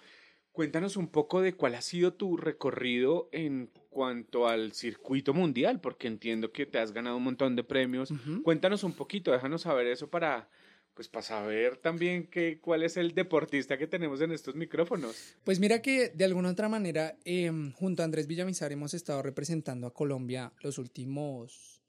cuéntanos 0.56 0.96
un 0.96 1.08
poco 1.08 1.42
de 1.42 1.54
cuál 1.54 1.74
ha 1.74 1.82
sido 1.82 2.14
tu 2.14 2.38
recorrido 2.38 3.28
en 3.30 3.70
cuanto 3.90 4.48
al 4.48 4.72
circuito 4.72 5.34
mundial, 5.34 5.82
porque 5.82 6.08
entiendo 6.08 6.50
que 6.50 6.64
te 6.64 6.78
has 6.78 6.92
ganado 6.92 7.18
un 7.18 7.24
montón 7.24 7.54
de 7.56 7.62
premios. 7.62 8.08
Cuéntanos 8.42 8.82
un 8.82 8.94
poquito, 8.94 9.32
déjanos 9.32 9.62
saber 9.62 9.86
eso 9.86 10.08
para, 10.08 10.48
pues, 10.94 11.08
para 11.08 11.22
saber 11.22 11.76
también 11.76 12.26
que, 12.26 12.58
cuál 12.58 12.82
es 12.84 12.96
el 12.96 13.12
deportista 13.14 13.76
que 13.76 13.86
tenemos 13.86 14.22
en 14.22 14.32
estos 14.32 14.54
micrófonos. 14.54 15.34
Pues 15.44 15.60
mira 15.60 15.82
que 15.82 16.08
de 16.08 16.24
alguna 16.24 16.48
otra 16.50 16.70
manera, 16.70 17.18
em, 17.26 17.70
junto 17.72 18.00
a 18.00 18.06
Andrés 18.06 18.26
Villamizar 18.26 18.72
hemos 18.72 18.94
estado 18.94 19.20
representando 19.22 19.86
a 19.86 19.92
Colombia 19.92 20.54
los 20.62 20.78
últimos, 20.78 21.82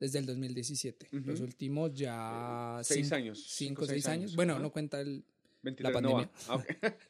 desde 0.00 0.18
el 0.18 0.24
2017, 0.26 1.08
Ujú. 1.12 1.26
los 1.30 1.40
últimos 1.40 1.92
ya... 1.94 2.80
Seis 2.82 3.02
cinco- 3.06 3.14
años, 3.16 3.44
Cinco, 3.48 3.82
o 3.82 3.86
seis 3.86 4.02
seis 4.02 4.06
años. 4.06 4.22
años, 4.30 4.36
Bueno, 4.36 4.58
no 4.58 4.70
cuenta 4.72 4.98
el... 5.02 5.24
23 5.64 5.92
La 5.92 6.00
pandemia. 6.00 6.30
Ah. 6.48 6.62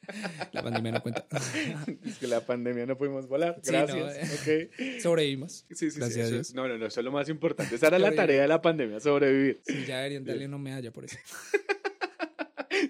La 0.52 0.62
pandemia 0.62 0.92
no 0.92 1.02
cuenta. 1.02 1.26
es 2.05 2.18
que 2.18 2.26
la 2.26 2.40
pandemia 2.40 2.86
no 2.86 2.96
pudimos 2.96 3.28
volar. 3.28 3.61
Sí, 3.62 3.72
no, 3.72 3.86
Gracias. 3.86 4.48
eh. 4.48 5.00
Sobrevivimos. 5.02 5.66
Sí, 5.70 5.90
sí, 5.90 5.98
Gracias 5.98 6.14
sí. 6.28 6.32
a 6.32 6.36
Dios. 6.36 6.55
no, 6.55 6.68
no, 6.68 6.78
no, 6.78 6.86
eso 6.86 7.00
es 7.00 7.05
lo 7.05 7.12
más 7.12 7.28
importante. 7.28 7.74
Esa 7.74 7.88
era 7.88 7.98
la 7.98 8.14
tarea 8.14 8.42
de 8.42 8.48
la 8.48 8.62
pandemia, 8.62 9.00
sobrevivir. 9.00 9.61
Sí, 9.66 9.84
ya 9.86 9.98
deberían 9.98 10.24
darle 10.24 10.46
una 10.46 10.59
medalla 10.59 10.90
por 10.92 11.05
eso. 11.05 11.16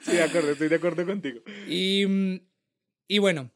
Sí, 0.02 0.12
de 0.12 0.22
acuerdo, 0.22 0.50
estoy 0.50 0.68
de 0.68 0.76
acuerdo 0.76 1.06
contigo. 1.06 1.40
Y, 1.68 2.40
y 3.06 3.18
bueno, 3.18 3.50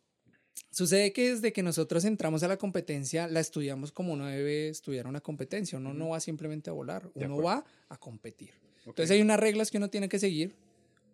sucede 0.70 1.12
que 1.12 1.30
desde 1.30 1.52
que 1.52 1.62
nosotros 1.62 2.04
entramos 2.04 2.42
a 2.42 2.48
la 2.48 2.56
competencia, 2.58 3.26
la 3.28 3.40
estudiamos 3.40 3.92
como 3.92 4.12
uno 4.12 4.26
debe 4.26 4.68
estudiar 4.68 5.06
una 5.06 5.20
competencia. 5.20 5.78
Uno 5.78 5.94
no 5.94 6.10
va 6.10 6.20
simplemente 6.20 6.70
a 6.70 6.74
volar, 6.74 7.10
uno 7.14 7.42
va 7.42 7.64
a 7.88 7.96
competir. 7.98 8.52
Entonces 8.86 9.10
hay 9.10 9.20
unas 9.20 9.40
reglas 9.40 9.70
que 9.70 9.78
uno 9.78 9.90
tiene 9.90 10.08
que 10.08 10.18
seguir. 10.18 10.54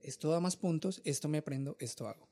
Esto 0.05 0.31
da 0.31 0.41
más 0.41 0.57
puntos, 0.57 1.01
esto 1.05 1.29
me 1.29 1.39
aprendo, 1.39 1.77
esto 1.81 2.07
hago. 2.07 2.29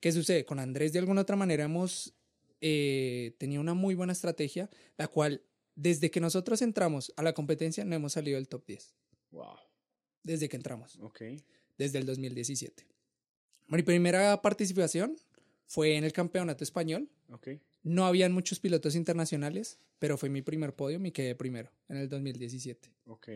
¿Qué 0.00 0.12
sucede? 0.12 0.44
Con 0.44 0.58
Andrés 0.58 0.92
de 0.92 0.98
alguna 0.98 1.22
otra 1.22 1.36
manera 1.36 1.64
hemos 1.64 2.14
eh, 2.60 3.34
tenido 3.38 3.60
una 3.60 3.74
muy 3.74 3.94
buena 3.94 4.12
estrategia, 4.12 4.68
la 4.96 5.08
cual 5.08 5.42
desde 5.74 6.10
que 6.10 6.20
nosotros 6.20 6.62
entramos 6.62 7.12
a 7.16 7.22
la 7.22 7.32
competencia 7.32 7.84
no 7.84 7.94
hemos 7.94 8.14
salido 8.14 8.36
del 8.36 8.48
top 8.48 8.66
10. 8.66 8.94
Wow. 9.30 9.56
Desde 10.22 10.48
que 10.48 10.56
entramos. 10.56 10.98
Ok. 11.00 11.22
Desde 11.78 11.98
el 11.98 12.06
2017. 12.06 12.86
Mi 13.68 13.82
primera 13.82 14.40
participación 14.42 15.16
fue 15.66 15.96
en 15.96 16.04
el 16.04 16.12
campeonato 16.12 16.64
español. 16.64 17.08
Ok. 17.30 17.48
No 17.82 18.06
habían 18.06 18.32
muchos 18.32 18.58
pilotos 18.58 18.94
internacionales, 18.94 19.78
pero 19.98 20.18
fue 20.18 20.28
mi 20.28 20.42
primer 20.42 20.74
podio 20.74 21.04
y 21.04 21.12
quedé 21.12 21.34
primero 21.34 21.70
en 21.88 21.98
el 21.98 22.08
2017. 22.08 22.90
Ok. 23.06 23.28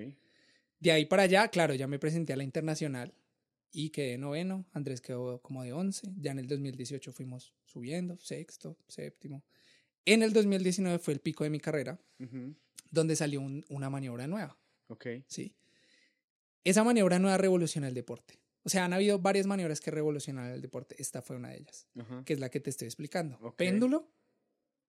De 0.80 0.92
ahí 0.92 1.04
para 1.04 1.24
allá, 1.24 1.48
claro, 1.48 1.74
ya 1.74 1.86
me 1.86 1.98
presenté 1.98 2.32
a 2.32 2.36
la 2.36 2.42
internacional 2.44 3.12
y 3.72 3.90
quedé 3.90 4.18
noveno. 4.18 4.66
Andrés 4.72 5.00
quedó 5.00 5.40
como 5.42 5.62
de 5.62 5.72
11. 5.72 6.08
Ya 6.18 6.32
en 6.32 6.38
el 6.38 6.46
2018 6.48 7.12
fuimos 7.12 7.54
subiendo, 7.64 8.16
sexto, 8.18 8.76
séptimo. 8.88 9.44
En 10.04 10.22
el 10.22 10.32
2019 10.32 10.98
fue 10.98 11.14
el 11.14 11.20
pico 11.20 11.44
de 11.44 11.50
mi 11.50 11.60
carrera, 11.60 12.00
Ujú. 12.18 12.54
donde 12.90 13.14
salió 13.16 13.40
un- 13.40 13.64
una 13.68 13.90
maniobra 13.90 14.26
nueva. 14.26 14.58
Ok. 14.88 15.06
¿sí? 15.28 15.54
Esa 16.64 16.84
maniobra 16.84 17.18
nueva 17.18 17.38
revoluciona 17.38 17.88
el 17.88 17.94
deporte. 17.94 18.38
O 18.62 18.68
sea, 18.68 18.84
han 18.84 18.92
habido 18.92 19.18
varias 19.18 19.46
maniobras 19.46 19.80
que 19.80 19.90
revolucionaron 19.90 20.52
el 20.52 20.60
deporte. 20.60 20.94
Esta 20.98 21.22
fue 21.22 21.36
una 21.36 21.48
de 21.50 21.58
ellas, 21.58 21.86
Ajá. 21.98 22.22
que 22.24 22.34
es 22.34 22.40
la 22.40 22.50
que 22.50 22.60
te 22.60 22.68
estoy 22.70 22.86
explicando. 22.86 23.38
Ok. 23.40 23.56
Péndulo 23.56 24.12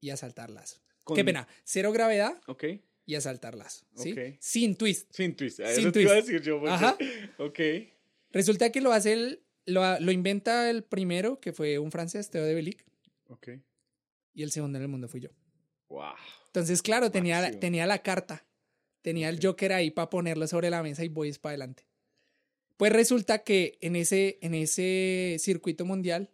y 0.01 0.09
asaltar 0.09 0.49
lazo. 0.49 0.82
Con- 1.03 1.15
Qué 1.15 1.23
pena. 1.23 1.47
Cero 1.63 1.91
gravedad 1.91 2.41
Ok. 2.47 2.65
y 3.05 3.15
asaltar 3.15 3.55
lazo. 3.55 3.86
¿sí? 3.95 4.11
Ok. 4.11 4.19
Sin 4.41 4.75
twist. 4.75 5.09
Sin 5.13 5.36
twist. 5.36 5.57
Sin 5.57 5.65
Eso 5.67 5.91
te 5.91 6.01
iba 6.01 6.11
a 6.11 6.15
twist. 6.15 6.27
decir 6.29 6.41
yo. 6.45 6.59
porque- 6.59 6.73
Ajá. 6.73 6.97
Ok. 7.39 7.59
Resulta 8.32 8.71
que 8.71 8.82
lo 8.82 8.91
hace 8.91 9.13
el, 9.13 9.43
lo, 9.65 9.99
lo 9.99 10.11
inventa 10.11 10.69
el 10.69 10.84
primero, 10.84 11.39
que 11.39 11.53
fue 11.53 11.79
un 11.79 11.91
francés, 11.91 12.29
Theo 12.29 12.43
de 12.43 12.53
Bellic, 12.53 12.86
Ok. 13.27 13.49
y 14.34 14.43
el 14.43 14.51
segundo 14.51 14.77
en 14.77 14.84
el 14.84 14.88
mundo 14.88 15.07
fui 15.07 15.21
yo. 15.21 15.29
Wow. 15.89 16.13
Entonces, 16.47 16.82
claro, 16.82 17.11
tenía, 17.11 17.39
Máximo. 17.41 17.59
tenía 17.59 17.86
la 17.86 17.99
carta, 17.99 18.45
tenía 19.01 19.29
el 19.29 19.39
Joker 19.41 19.73
ahí 19.73 19.91
para 19.91 20.09
ponerlo 20.09 20.47
sobre 20.47 20.69
la 20.69 20.82
mesa 20.84 21.03
y 21.03 21.09
voy 21.09 21.32
para 21.34 21.51
adelante. 21.51 21.86
Pues 22.77 22.91
resulta 22.93 23.43
que 23.43 23.77
en 23.82 23.95
ese, 23.95 24.39
en 24.41 24.53
ese 24.55 25.36
circuito 25.39 25.86
mundial, 25.86 26.29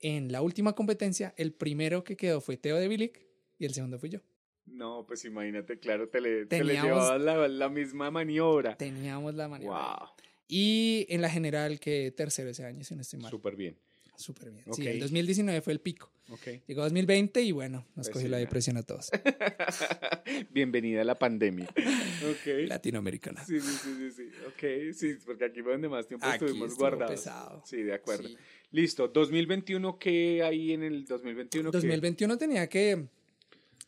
en 0.00 0.30
la 0.30 0.42
última 0.42 0.74
competencia, 0.74 1.34
el 1.36 1.52
primero 1.52 2.04
que 2.04 2.16
quedó 2.16 2.40
fue 2.40 2.56
Teo 2.56 2.76
de 2.76 2.88
Bilic 2.88 3.20
y 3.58 3.64
el 3.64 3.74
segundo 3.74 3.98
fui 3.98 4.10
yo. 4.10 4.20
No, 4.66 5.04
pues 5.06 5.24
imagínate, 5.24 5.78
claro, 5.78 6.08
te 6.10 6.20
le, 6.20 6.44
te 6.46 6.62
le 6.62 6.74
llevabas 6.74 7.20
la, 7.20 7.48
la 7.48 7.68
misma 7.70 8.10
maniobra. 8.10 8.76
Teníamos 8.76 9.34
la 9.34 9.48
maniobra. 9.48 9.96
Wow. 9.98 10.08
Y 10.48 11.06
en 11.10 11.20
la 11.20 11.28
general 11.30 11.78
quedé 11.78 12.10
tercero 12.10 12.48
ese 12.50 12.64
año, 12.64 12.82
si 12.82 12.94
no 12.94 13.02
estoy 13.02 13.20
mal. 13.20 13.30
Súper 13.30 13.54
bien. 13.54 13.76
Súper 14.16 14.50
bien. 14.50 14.64
Sí, 14.72 14.84
el 14.86 14.98
2019 14.98 15.60
fue 15.60 15.72
el 15.74 15.80
pico. 15.80 16.10
Ok. 16.30 16.48
Llegó 16.66 16.82
2020 16.82 17.40
y 17.42 17.52
bueno, 17.52 17.86
nos 17.94 18.06
Pues 18.06 18.10
cogió 18.10 18.26
sí, 18.26 18.30
la 18.32 18.38
depresión 18.38 18.76
a 18.76 18.82
todos. 18.82 19.10
Bienvenida 20.50 21.02
a 21.02 21.04
la 21.04 21.18
pandemia. 21.18 21.66
Ok. 21.66 22.66
Latinoamericana. 22.66 23.44
Sí, 23.44 23.60
sí, 23.60 23.70
sí, 23.82 23.94
sí, 23.96 24.10
sí. 24.10 24.22
Ok, 24.46 24.92
sí, 24.94 25.16
porque 25.24 25.44
aquí 25.44 25.62
fue 25.62 25.72
donde 25.72 25.88
más 25.88 26.06
tiempo 26.08 26.26
Aquí 26.26 26.44
estuvimos 26.44 26.76
guardados. 26.76 27.12
pesado. 27.12 27.62
Sí, 27.64 27.82
de 27.82 27.94
acuerdo. 27.94 28.28
Sí. 28.28 28.36
Listo, 28.72 29.08
2021, 29.08 29.98
¿qué 29.98 30.42
hay 30.42 30.72
en 30.72 30.82
el 30.82 31.04
2021? 31.04 31.70
¿Qué? 31.70 31.76
2021 31.76 32.38
tenía 32.38 32.68
que 32.68 33.06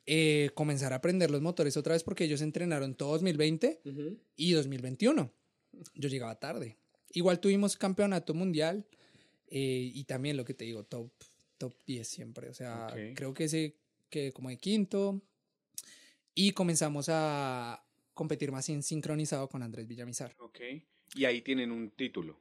eh, 0.07 0.51
comenzar 0.55 0.93
a 0.93 0.97
aprender 0.97 1.31
los 1.31 1.43
motores 1.43 1.77
otra 1.77 1.95
vez 1.95 2.05
porque 2.05 2.25
ellos 2.25 2.41
entrenaron 2.41 2.95
todo 2.95 3.13
2020 3.13 3.81
Ujú. 3.85 4.19
y 4.37 4.53
2021. 4.53 5.33
Yo 5.95 6.09
llegaba 6.09 6.39
tarde. 6.39 6.77
Igual 7.13 7.41
tuvimos 7.41 7.77
campeonato 7.77 8.35
mundial 8.35 8.87
eh, 9.49 9.91
y 9.95 10.05
también 10.05 10.37
lo 10.37 10.45
que 10.45 10.55
te 10.55 10.65
digo, 10.65 10.85
top, 10.85 11.11
top 11.59 11.75
10 11.87 12.07
siempre. 12.07 12.49
O 12.49 12.55
sea, 12.55 12.95
creo 13.15 13.35
que 13.35 13.45
ese 13.45 13.77
que 14.11 14.33
como 14.33 14.51
de 14.51 14.59
quinto. 14.59 15.23
Y 16.35 16.53
comenzamos 16.53 17.07
a 17.09 17.83
competir 18.15 18.53
más 18.53 18.69
en 18.69 18.83
sincronizado 18.83 19.49
con 19.49 19.63
Andrés 19.63 19.87
Villamizar. 19.87 20.35
Ok, 20.39 20.61
y 21.15 21.25
ahí 21.25 21.43
tienen 21.43 21.71
un 21.71 21.91
título. 21.91 22.39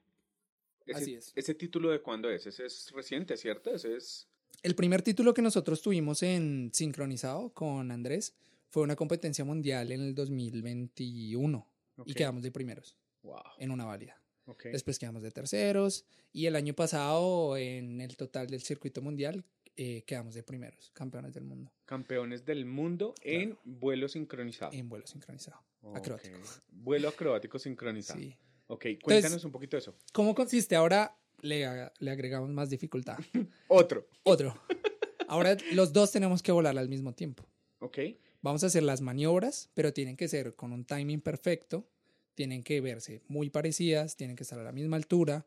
Ese, 0.85 0.99
Así 0.99 1.13
es. 1.15 1.31
¿Ese 1.35 1.53
título 1.55 1.89
de 1.89 2.01
cuándo 2.01 2.29
es? 2.29 2.45
Ese 2.45 2.65
es 2.65 2.91
reciente, 2.91 3.37
¿cierto? 3.37 3.73
Ese 3.73 3.95
es... 3.95 4.27
El 4.63 4.75
primer 4.75 5.01
título 5.01 5.33
que 5.33 5.41
nosotros 5.41 5.81
tuvimos 5.81 6.23
en 6.23 6.71
sincronizado 6.73 7.53
con 7.53 7.91
Andrés 7.91 8.35
fue 8.69 8.83
una 8.83 8.95
competencia 8.95 9.45
mundial 9.45 9.91
en 9.91 10.01
el 10.01 10.15
2021 10.15 11.67
y 11.97 12.01
Ok. 12.01 12.17
quedamos 12.17 12.43
de 12.43 12.51
primeros 12.51 12.98
Wow. 13.23 13.41
en 13.57 13.71
una 13.71 13.85
válida. 13.85 14.21
Ok. 14.45 14.65
Después 14.71 14.97
quedamos 14.97 15.21
de 15.21 15.31
terceros 15.31 16.05
y 16.31 16.45
el 16.47 16.55
año 16.55 16.73
pasado 16.73 17.55
en 17.57 18.01
el 18.01 18.15
total 18.17 18.47
del 18.47 18.61
circuito 18.61 19.01
mundial 19.01 19.43
eh, 19.75 20.03
quedamos 20.05 20.33
de 20.33 20.43
primeros, 20.43 20.91
campeones 20.93 21.33
del 21.33 21.45
mundo 21.45 21.71
Campeones 21.85 22.43
del 22.45 22.65
mundo 22.65 23.13
en 23.21 23.57
vuelo 23.63 24.09
sincronizado. 24.09 24.73
en 24.73 24.89
vuelo 24.89 25.07
sincronizado. 25.07 25.61
Ok. 25.81 25.97
acrobático. 25.97 26.37
Vuelo 26.69 27.07
acrobático 27.09 27.59
sincronizado. 27.59 28.19
Sí. 28.19 28.35
Ok, 28.67 28.85
cuéntanos 29.01 29.43
un 29.45 29.51
poquito 29.51 29.77
de 29.77 29.81
eso. 29.81 29.95
¿Cómo 30.13 30.35
consiste? 30.35 30.75
Ahora 30.75 31.15
le, 31.41 31.65
le 31.99 32.11
agregamos 32.11 32.49
más 32.49 32.69
dificultad. 32.69 33.17
Otro. 33.67 34.07
Otro. 34.23 34.59
Ahora 35.27 35.55
los 35.73 35.93
dos 35.93 36.11
tenemos 36.11 36.41
que 36.43 36.51
volar 36.51 36.77
al 36.77 36.89
mismo 36.89 37.13
tiempo. 37.13 37.45
Ok. 37.79 37.99
Vamos 38.41 38.63
a 38.63 38.67
hacer 38.67 38.83
las 38.83 39.01
maniobras, 39.01 39.69
pero 39.73 39.93
tienen 39.93 40.17
que 40.17 40.27
ser 40.27 40.55
con 40.55 40.71
un 40.73 40.85
timing 40.85 41.21
perfecto, 41.21 41.87
tienen 42.35 42.63
que 42.63 42.81
verse 42.81 43.21
muy 43.27 43.49
parecidas, 43.49 44.15
tienen 44.15 44.35
que 44.35 44.43
estar 44.43 44.59
a 44.59 44.63
la 44.63 44.71
misma 44.71 44.97
altura 44.97 45.45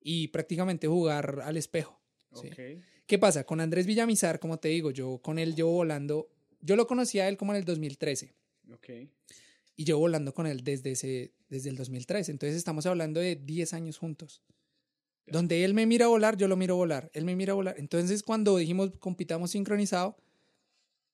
y 0.00 0.28
prácticamente 0.28 0.86
jugar 0.86 1.40
al 1.44 1.56
espejo. 1.56 2.00
¿sí? 2.34 2.48
¿Qué 3.06 3.18
pasa? 3.18 3.44
Con 3.44 3.60
Andrés 3.60 3.86
Villamizar, 3.86 4.38
como 4.38 4.58
te 4.58 4.68
digo, 4.68 4.90
yo 4.92 5.18
con 5.18 5.38
él 5.38 5.54
llevo 5.56 5.72
volando, 5.72 6.28
yo 6.60 6.76
lo 6.76 6.86
conocí 6.86 7.18
a 7.18 7.28
él 7.28 7.36
como 7.36 7.52
en 7.52 7.58
el 7.58 7.64
2013 7.64 8.32
Ok. 8.72 8.88
y 9.76 9.84
llevo 9.84 10.00
volando 10.00 10.32
con 10.32 10.46
él 10.46 10.62
desde, 10.62 10.92
ese, 10.92 11.32
desde 11.48 11.70
el 11.70 11.76
2013, 11.76 12.30
entonces 12.30 12.56
estamos 12.56 12.86
hablando 12.86 13.18
de 13.18 13.34
10 13.36 13.72
años 13.74 13.98
juntos. 13.98 14.42
Donde 15.26 15.64
él 15.64 15.74
me 15.74 15.86
mira 15.86 16.06
volar, 16.08 16.36
yo 16.36 16.48
lo 16.48 16.56
miro 16.56 16.76
volar, 16.76 17.10
él 17.14 17.24
me 17.24 17.36
mira 17.36 17.54
volar. 17.54 17.76
Entonces 17.78 18.22
cuando 18.22 18.56
dijimos 18.56 18.90
compitamos 18.98 19.50
sincronizado, 19.52 20.16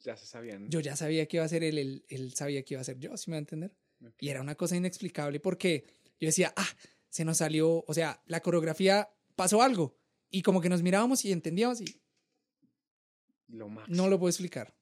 Ya 0.00 0.16
se 0.16 0.26
sabían. 0.26 0.68
yo 0.70 0.80
ya 0.80 0.96
sabía 0.96 1.26
que 1.26 1.36
iba 1.38 1.44
a 1.44 1.48
ser 1.48 1.62
él, 1.64 1.78
él, 1.78 2.04
él 2.08 2.32
sabía 2.34 2.62
que 2.62 2.74
iba 2.74 2.80
a 2.80 2.84
ser 2.84 2.98
yo, 2.98 3.16
¿sí 3.16 3.30
me 3.30 3.34
va 3.34 3.38
a 3.38 3.40
entender? 3.40 3.72
Y 4.20 4.28
era 4.28 4.40
una 4.40 4.54
cosa 4.54 4.76
inexplicable 4.76 5.40
porque 5.40 5.84
yo 6.20 6.26
decía, 6.26 6.52
ah, 6.56 6.68
se 7.08 7.24
nos 7.24 7.38
salió, 7.38 7.84
o 7.86 7.94
sea, 7.94 8.22
la 8.26 8.40
coreografía 8.40 9.08
pasó 9.34 9.62
algo. 9.62 9.96
Y 10.30 10.42
como 10.42 10.60
que 10.60 10.68
nos 10.68 10.82
mirábamos 10.82 11.24
y 11.24 11.32
entendíamos 11.32 11.80
y 11.80 12.00
Lo 13.48 13.68
máximo. 13.68 13.96
no 13.96 14.08
lo 14.08 14.18
puedo 14.18 14.30
explicar. 14.30 14.74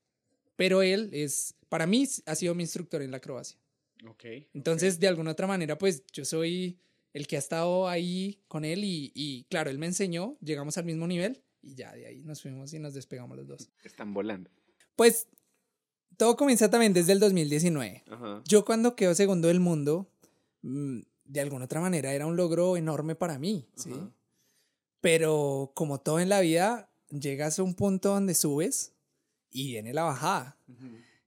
Pero 0.57 0.83
él 0.83 1.11
es, 1.13 1.55
para 1.69 1.87
mí, 1.87 2.07
ha 2.27 2.35
sido 2.35 2.55
mi 2.55 2.63
instructor 2.63 3.03
en 3.03 3.11
la 3.11 3.19
acrobacia. 3.19 3.59
Ok. 4.09 4.25
Entonces, 4.53 4.99
de 5.01 5.09
alguna 5.09 5.33
otra 5.33 5.47
manera, 5.47 5.77
pues 5.79 6.05
yo 6.13 6.25
soy 6.25 6.79
el 7.13 7.27
que 7.27 7.37
ha 7.37 7.39
estado 7.39 7.89
ahí 7.89 8.43
con 8.49 8.65
él 8.65 8.85
y, 8.85 9.13
y, 9.15 9.45
claro, 9.45 9.71
él 9.71 9.79
me 9.79 9.87
enseñó, 9.87 10.37
llegamos 10.41 10.79
al 10.79 10.85
mismo 10.85 11.07
nivel 11.07 11.43
y 11.63 11.75
ya 11.75 11.93
de 11.93 12.07
ahí 12.07 12.23
nos 12.23 12.43
fuimos 12.43 12.73
y 12.75 12.79
nos 12.79 12.95
despegamos 12.95 13.37
los 13.37 13.47
dos. 13.47 13.71
Están 13.83 14.13
volando. 14.15 14.51
Pues 14.97 15.29
todo 16.17 16.37
comienza 16.37 16.71
también 16.71 16.93
desde 16.93 17.13
el 17.13 17.21
2019. 17.21 18.05
Ajá. 18.11 18.43
Yo 18.47 18.65
cuando 18.65 18.97
quedo 18.97 19.15
segundo 19.15 19.49
del 19.49 19.61
mundo, 19.61 20.09
mm, 20.63 21.01
de 21.25 21.41
alguna 21.41 21.65
otra 21.65 21.81
manera 21.81 22.13
era 22.13 22.27
un 22.27 22.37
logro 22.37 22.77
enorme 22.77 23.15
para 23.15 23.39
mí, 23.39 23.67
¿sí? 23.77 23.91
Ajá. 23.93 24.11
Pero 25.01 25.73
como 25.75 26.01
todo 26.01 26.21
en 26.21 26.29
la 26.29 26.41
vida, 26.41 26.91
llegas 27.11 27.59
a 27.59 27.63
un 27.63 27.75
punto 27.75 28.11
donde 28.11 28.35
subes 28.35 28.93
y 29.51 29.69
viene 29.69 29.93
la 29.93 30.05
bajada. 30.05 30.57
Ujú. 30.69 30.87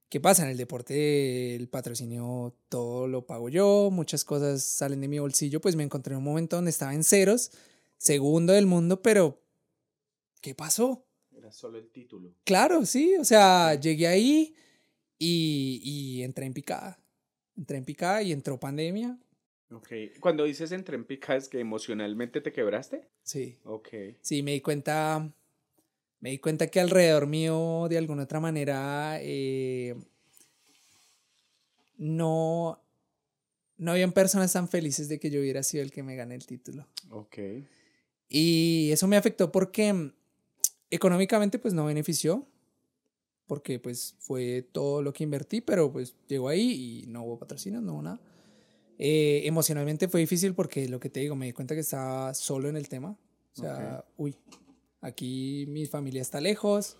¿Qué 0.09 0.21
pasa? 0.21 0.43
En 0.43 0.49
el 0.49 0.57
deporte 0.57 1.55
el 1.55 1.67
patrocinio 1.67 2.55
todo 2.69 3.07
lo 3.07 3.25
pago 3.25 3.49
yo, 3.49 3.89
muchas 3.91 4.23
cosas 4.23 4.63
salen 4.63 5.01
de 5.01 5.07
mi 5.07 5.19
bolsillo, 5.19 5.59
pues 5.59 5.75
me 5.75 5.83
encontré 5.83 6.13
en 6.13 6.19
un 6.19 6.23
momento 6.23 6.55
donde 6.55 6.71
estaba 6.71 6.93
en 6.93 7.03
ceros, 7.03 7.51
segundo 7.97 8.53
del 8.53 8.67
mundo, 8.67 9.01
pero 9.01 9.41
¿qué 10.39 10.55
pasó? 10.55 11.05
Era 11.35 11.51
solo 11.51 11.77
el 11.77 11.89
título. 11.89 12.33
Claro, 12.45 12.85
sí, 12.85 13.15
o 13.19 13.25
sea, 13.25 13.75
llegué 13.75 14.07
ahí 14.07 14.55
y, 15.19 15.81
y 15.83 16.23
entré 16.23 16.45
en 16.45 16.53
picada. 16.53 16.99
Entré 17.55 17.77
en 17.77 17.85
picada 17.85 18.21
y 18.21 18.31
entró 18.31 18.59
pandemia. 18.59 19.17
Ok. 19.71 19.89
Cuando 20.19 20.43
dices 20.45 20.71
entre 20.71 20.95
en 20.95 21.03
pica, 21.05 21.35
¿es 21.35 21.49
que 21.49 21.59
emocionalmente 21.59 22.39
te 22.41 22.53
quebraste? 22.53 23.07
Sí, 23.23 23.57
Ok. 23.65 23.89
sí, 24.21 24.41
me 24.43 24.53
di 24.53 24.61
cuenta, 24.61 25.29
me 26.21 26.29
di 26.29 26.37
cuenta 26.39 26.67
que 26.67 26.79
alrededor 26.79 27.27
mío, 27.27 27.87
de 27.89 27.97
alguna 27.97 28.23
otra 28.23 28.39
manera, 28.39 29.17
eh, 29.21 29.95
no, 31.97 32.81
no 33.77 33.91
habían 33.91 34.11
personas 34.11 34.53
tan 34.53 34.67
felices 34.67 35.09
de 35.09 35.19
que 35.19 35.29
yo 35.29 35.39
hubiera 35.39 35.63
sido 35.63 35.83
el 35.83 35.91
que 35.91 36.03
me 36.03 36.15
gane 36.15 36.35
el 36.35 36.45
título. 36.45 36.87
Ok. 37.09 37.37
Y 38.29 38.89
eso 38.91 39.07
me 39.07 39.17
afectó 39.17 39.51
porque 39.51 39.91
mm, 39.93 40.13
económicamente 40.91 41.59
pues 41.59 41.73
no 41.73 41.85
benefició, 41.85 42.47
porque 43.47 43.79
pues 43.79 44.15
fue 44.19 44.67
todo 44.71 45.01
lo 45.01 45.13
que 45.13 45.23
invertí, 45.23 45.61
pero 45.61 45.91
pues 45.91 46.15
llegó 46.27 46.49
ahí 46.49 47.03
y 47.03 47.07
no 47.07 47.23
hubo 47.23 47.39
patrocinios, 47.39 47.81
no 47.81 47.93
hubo 47.93 48.01
nada. 48.03 48.21
Eh, 48.99 49.41
emocionalmente 49.45 50.07
fue 50.07 50.19
difícil 50.19 50.53
porque 50.53 50.87
lo 50.87 50.99
que 50.99 51.09
te 51.09 51.19
digo, 51.21 51.35
me 51.35 51.45
di 51.45 51.53
cuenta 51.53 51.75
que 51.75 51.81
estaba 51.81 52.33
solo 52.33 52.67
en 52.67 52.77
el 52.77 52.89
tema. 52.89 53.17
O 53.53 53.59
sea, 53.59 54.05
uy, 54.17 54.35
aquí 55.01 55.65
mi 55.67 55.85
familia 55.87 56.21
está 56.21 56.39
lejos, 56.39 56.97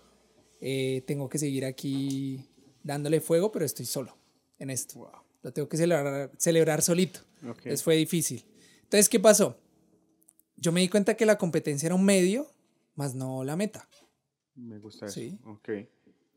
eh, 0.60 1.04
tengo 1.06 1.28
que 1.28 1.38
seguir 1.38 1.64
aquí 1.64 2.44
dándole 2.82 3.20
fuego, 3.20 3.52
pero 3.52 3.64
estoy 3.64 3.86
solo 3.86 4.16
en 4.58 4.70
esto. 4.70 5.10
Lo 5.42 5.52
tengo 5.52 5.68
que 5.68 5.76
celebrar, 5.76 6.32
celebrar 6.36 6.82
solito. 6.82 7.20
Entonces 7.42 7.82
fue 7.82 7.96
difícil. 7.96 8.44
Entonces, 8.82 9.08
¿qué 9.08 9.20
pasó? 9.20 9.56
Yo 10.56 10.72
me 10.72 10.80
di 10.80 10.88
cuenta 10.88 11.14
que 11.14 11.26
la 11.26 11.38
competencia 11.38 11.86
era 11.86 11.94
un 11.94 12.04
medio, 12.04 12.50
más 12.94 13.14
no 13.14 13.44
la 13.44 13.54
meta. 13.54 13.88
Me 14.56 14.78
gusta 14.78 15.06
eso. 15.06 15.14
Sí. 15.14 15.38
Ok. 15.44 15.68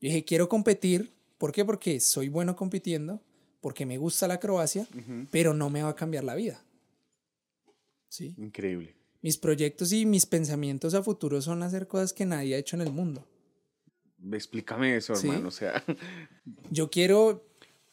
Yo 0.02 0.08
dije, 0.10 0.26
quiero 0.26 0.50
competir. 0.50 1.14
¿Por 1.38 1.52
qué? 1.52 1.64
Porque 1.64 2.00
soy 2.00 2.28
bueno 2.30 2.56
compitiendo, 2.56 3.22
porque 3.62 3.86
me 3.86 3.98
gusta 3.98 4.28
la 4.28 4.36
acrobacia, 4.36 4.88
pero 5.32 5.54
no 5.54 5.70
me 5.70 5.82
va 5.84 5.90
a 5.90 5.96
cambiar 5.96 6.24
la 6.24 6.36
vida. 6.36 6.64
¿Sí? 8.10 8.36
Increíble. 8.38 8.96
Mis 9.22 9.38
proyectos 9.38 9.92
y 9.94 10.06
mis 10.06 10.26
pensamientos 10.26 10.94
a 10.96 11.04
futuro 11.04 11.42
son 11.42 11.64
hacer 11.64 11.88
cosas 11.88 12.14
que 12.14 12.26
nadie 12.26 12.56
ha 12.56 12.58
hecho 12.58 12.76
en 12.76 12.82
el 12.82 12.92
mundo. 12.92 13.26
Explícame 14.34 14.96
eso, 14.98 15.16
Sí. 15.16 15.28
hermano. 15.30 15.48
O 15.48 15.52
sea, 15.52 15.84
Yo 16.72 16.90
quiero 16.90 17.46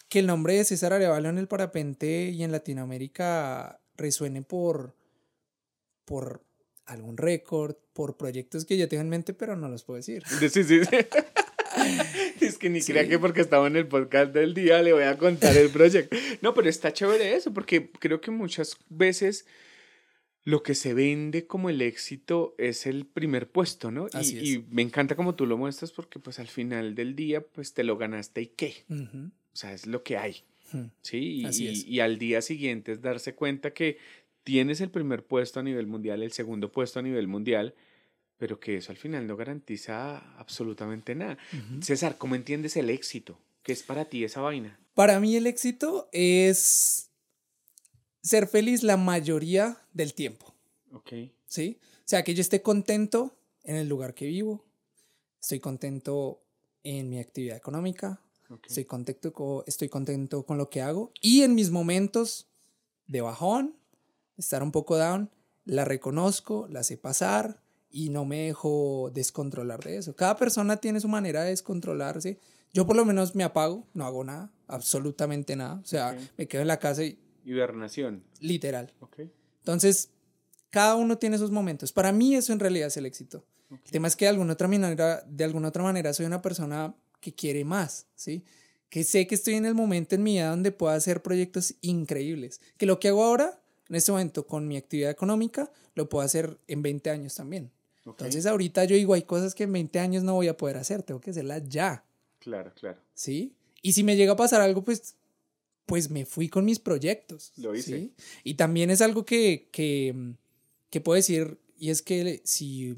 que 0.08 0.18
el 0.20 0.26
nombre 0.26 0.54
de 0.54 0.64
César 0.64 0.92
Arevalo 0.92 1.28
en 1.28 1.38
el 1.38 1.48
parapente 1.48 2.30
y 2.30 2.42
en 2.42 2.52
Latinoamérica 2.52 3.80
resuene 3.96 4.42
por, 4.42 4.94
por 6.04 6.42
algún 6.86 7.16
récord, 7.18 7.76
por 7.92 8.16
proyectos 8.16 8.64
que 8.64 8.76
ya 8.78 8.88
tengo 8.88 9.02
en 9.02 9.08
mente, 9.10 9.34
pero 9.34 9.56
no 9.56 9.68
los 9.68 9.84
puedo 9.84 9.96
decir. 9.98 10.22
sí, 10.26 10.48
sí, 10.48 10.64
sí. 10.64 10.80
Es 12.40 12.56
que 12.58 12.70
ni 12.70 12.80
Sí. 12.80 12.92
crea 12.92 13.08
que 13.08 13.18
porque 13.18 13.40
estaba 13.40 13.66
en 13.66 13.76
el 13.76 13.86
podcast 13.86 14.32
del 14.32 14.54
día 14.54 14.80
le 14.82 14.92
voy 14.92 15.02
a 15.04 15.18
contar 15.18 15.56
el 15.56 15.70
proyecto. 15.70 16.16
No, 16.40 16.54
pero 16.54 16.68
está 16.68 16.92
chévere 16.92 17.34
eso, 17.34 17.52
porque 17.52 17.90
creo 17.98 18.20
que 18.20 18.30
muchas 18.30 18.76
veces 18.88 19.46
lo 20.44 20.62
que 20.62 20.74
se 20.74 20.94
vende 20.94 21.46
como 21.46 21.68
el 21.68 21.82
éxito 21.82 22.54
es 22.58 22.86
el 22.86 23.04
primer 23.06 23.50
puesto, 23.50 23.90
¿no? 23.90 24.06
Y- 24.06 24.16
Así 24.16 24.38
es. 24.38 24.44
y, 24.44 24.64
me 24.70 24.82
encanta 24.82 25.14
como 25.16 25.34
tú 25.34 25.46
lo 25.46 25.58
muestras 25.58 25.92
porque 25.92 26.18
pues 26.20 26.38
al 26.38 26.48
final 26.48 26.94
del 26.94 27.14
día 27.16 27.40
pues 27.42 27.74
te 27.74 27.84
lo 27.84 27.98
ganaste 27.98 28.42
y 28.42 28.46
qué. 28.46 28.84
O 28.90 29.56
sea, 29.56 29.72
es 29.74 29.86
lo 29.86 30.02
que 30.02 30.16
hay. 30.16 30.36
Hmm. 30.72 30.86
Sí, 31.02 31.40
y, 31.40 31.44
Así 31.44 31.64
y- 31.64 31.68
es. 31.68 31.86
y 31.86 32.00
al 32.00 32.18
día 32.18 32.40
siguiente 32.40 32.92
es 32.92 33.02
darse 33.02 33.34
cuenta 33.34 33.72
que 33.72 33.98
tienes 34.44 34.80
el 34.80 34.90
primer 34.90 35.24
puesto 35.24 35.60
a 35.60 35.62
nivel 35.62 35.86
mundial, 35.86 36.22
el 36.22 36.32
segundo 36.32 36.70
puesto 36.72 36.98
a 36.98 37.02
nivel 37.02 37.26
mundial, 37.28 37.74
pero 38.38 38.58
que 38.60 38.76
eso 38.76 38.92
al 38.92 38.98
final 38.98 39.26
no 39.26 39.36
garantiza 39.36 40.18
absolutamente 40.38 41.14
nada. 41.14 41.36
César, 41.82 42.16
¿cómo 42.18 42.34
entiendes 42.36 42.76
el 42.76 42.88
éxito? 42.90 43.38
¿Qué 43.62 43.72
es 43.72 43.82
para 43.82 44.06
ti 44.06 44.24
esa 44.24 44.40
vaina? 44.40 44.78
Para 44.94 45.20
mí 45.20 45.36
el 45.36 45.46
éxito 45.46 46.08
es 46.12 47.10
ser 48.22 48.46
feliz 48.48 48.82
la 48.82 48.96
mayoría 48.96 49.78
del 49.92 50.14
tiempo, 50.14 50.54
Ok. 50.92 51.12
¿sí? 51.46 51.78
O 51.82 52.02
sea, 52.08 52.24
que 52.24 52.34
yo 52.34 52.40
esté 52.40 52.62
contento 52.62 53.36
en 53.64 53.76
el 53.76 53.88
lugar 53.88 54.14
que 54.14 54.26
vivo, 54.26 54.64
estoy 55.40 55.60
contento 55.60 56.42
en 56.82 57.08
mi 57.10 57.18
actividad 57.18 57.56
económica, 57.56 58.20
estoy 58.66 58.84
contento, 58.86 59.32
co- 59.32 59.64
estoy 59.66 59.88
contento 59.88 60.44
con 60.44 60.56
lo 60.58 60.70
que 60.70 60.80
hago 60.80 61.12
y 61.20 61.42
en 61.42 61.54
mis 61.54 61.70
momentos 61.70 62.46
de 63.06 63.20
bajón, 63.20 63.76
estar 64.36 64.62
un 64.62 64.72
poco 64.72 64.96
down, 64.96 65.30
la 65.64 65.84
reconozco, 65.84 66.66
la 66.70 66.82
sé 66.82 66.96
pasar 66.96 67.60
y 67.90 68.10
no 68.10 68.24
me 68.24 68.46
dejo 68.46 69.10
descontrolar 69.14 69.82
de 69.82 69.96
eso. 69.98 70.14
Cada 70.16 70.36
persona 70.36 70.76
tiene 70.76 71.00
su 71.00 71.08
manera 71.08 71.42
de 71.42 71.50
descontrolarse. 71.50 72.38
Yo 72.72 72.86
por 72.86 72.96
lo 72.96 73.04
menos 73.04 73.34
me 73.34 73.44
apago, 73.44 73.86
no 73.94 74.04
hago 74.04 74.24
nada, 74.24 74.50
absolutamente 74.66 75.56
nada. 75.56 75.80
O 75.82 75.86
sea, 75.86 76.10
Ok. 76.10 76.18
me 76.36 76.48
quedo 76.48 76.62
en 76.62 76.68
la 76.68 76.78
casa 76.78 77.02
y 77.04 77.18
Hibernación. 77.44 78.22
literal. 78.40 78.92
Ok. 79.00 79.20
Entonces, 79.60 80.10
cada 80.70 80.94
uno 80.96 81.16
tiene 81.16 81.38
sus 81.38 81.50
momentos. 81.50 81.92
Para 81.92 82.12
mí 82.12 82.34
eso 82.34 82.52
en 82.52 82.60
realidad 82.60 82.88
es 82.88 82.96
el 82.98 83.06
éxito. 83.06 83.44
El 83.70 83.90
tema 83.90 84.08
es 84.08 84.16
que 84.16 84.24
de 84.24 84.30
alguna 84.30 84.52
otra 84.54 84.68
manera, 84.68 85.22
de 85.26 85.44
alguna 85.44 85.68
otra 85.68 85.82
manera 85.82 86.12
soy 86.14 86.26
una 86.26 86.40
persona 86.42 86.94
que 87.20 87.34
quiere 87.34 87.64
más, 87.64 88.06
¿sí? 88.14 88.42
Que 88.88 89.04
sé 89.04 89.26
que 89.26 89.34
estoy 89.34 89.54
en 89.54 89.66
el 89.66 89.74
momento 89.74 90.14
en 90.14 90.22
mi 90.22 90.34
vida 90.34 90.48
donde 90.50 90.72
puedo 90.72 90.92
hacer 90.94 91.22
proyectos 91.22 91.74
increíbles. 91.82 92.60
Que 92.78 92.86
lo 92.86 92.98
que 93.00 93.08
hago 93.08 93.22
ahora, 93.24 93.60
en 93.88 93.96
este 93.96 94.10
momento, 94.12 94.46
con 94.46 94.66
mi 94.68 94.76
actividad 94.78 95.10
económica, 95.10 95.70
lo 95.94 96.08
puedo 96.08 96.24
hacer 96.24 96.58
en 96.66 96.80
20 96.82 97.10
años 97.10 97.34
también. 97.34 97.70
Entonces, 98.12 98.46
ahorita 98.46 98.84
yo 98.84 98.96
digo, 98.96 99.14
hay 99.14 99.22
cosas 99.22 99.54
que 99.54 99.64
en 99.64 99.72
20 99.72 99.98
años 99.98 100.22
no 100.24 100.34
voy 100.34 100.48
a 100.48 100.56
poder 100.56 100.76
hacer, 100.76 101.02
tengo 101.02 101.20
que 101.20 101.30
hacerlas 101.30 101.68
ya, 101.68 102.04
Claro, 102.40 102.72
claro. 102.74 102.98
¿sí? 103.14 103.54
Y 103.82 103.92
si 103.92 104.04
me 104.04 104.16
llega 104.16 104.32
a 104.32 104.36
pasar 104.36 104.60
algo, 104.60 104.82
pues, 104.84 105.16
pues 105.86 106.08
me 106.10 106.24
fui 106.24 106.48
con 106.48 106.64
mis 106.64 106.78
proyectos. 106.78 107.52
Lo 107.56 107.74
hice. 107.74 107.96
¿sí? 107.98 108.12
Y 108.44 108.54
también 108.54 108.90
es 108.90 109.00
algo 109.00 109.24
que, 109.24 109.68
que, 109.72 110.34
que 110.90 111.00
puedo 111.00 111.16
decir, 111.16 111.58
y 111.76 111.90
es 111.90 112.00
que 112.02 112.40
si, 112.44 112.94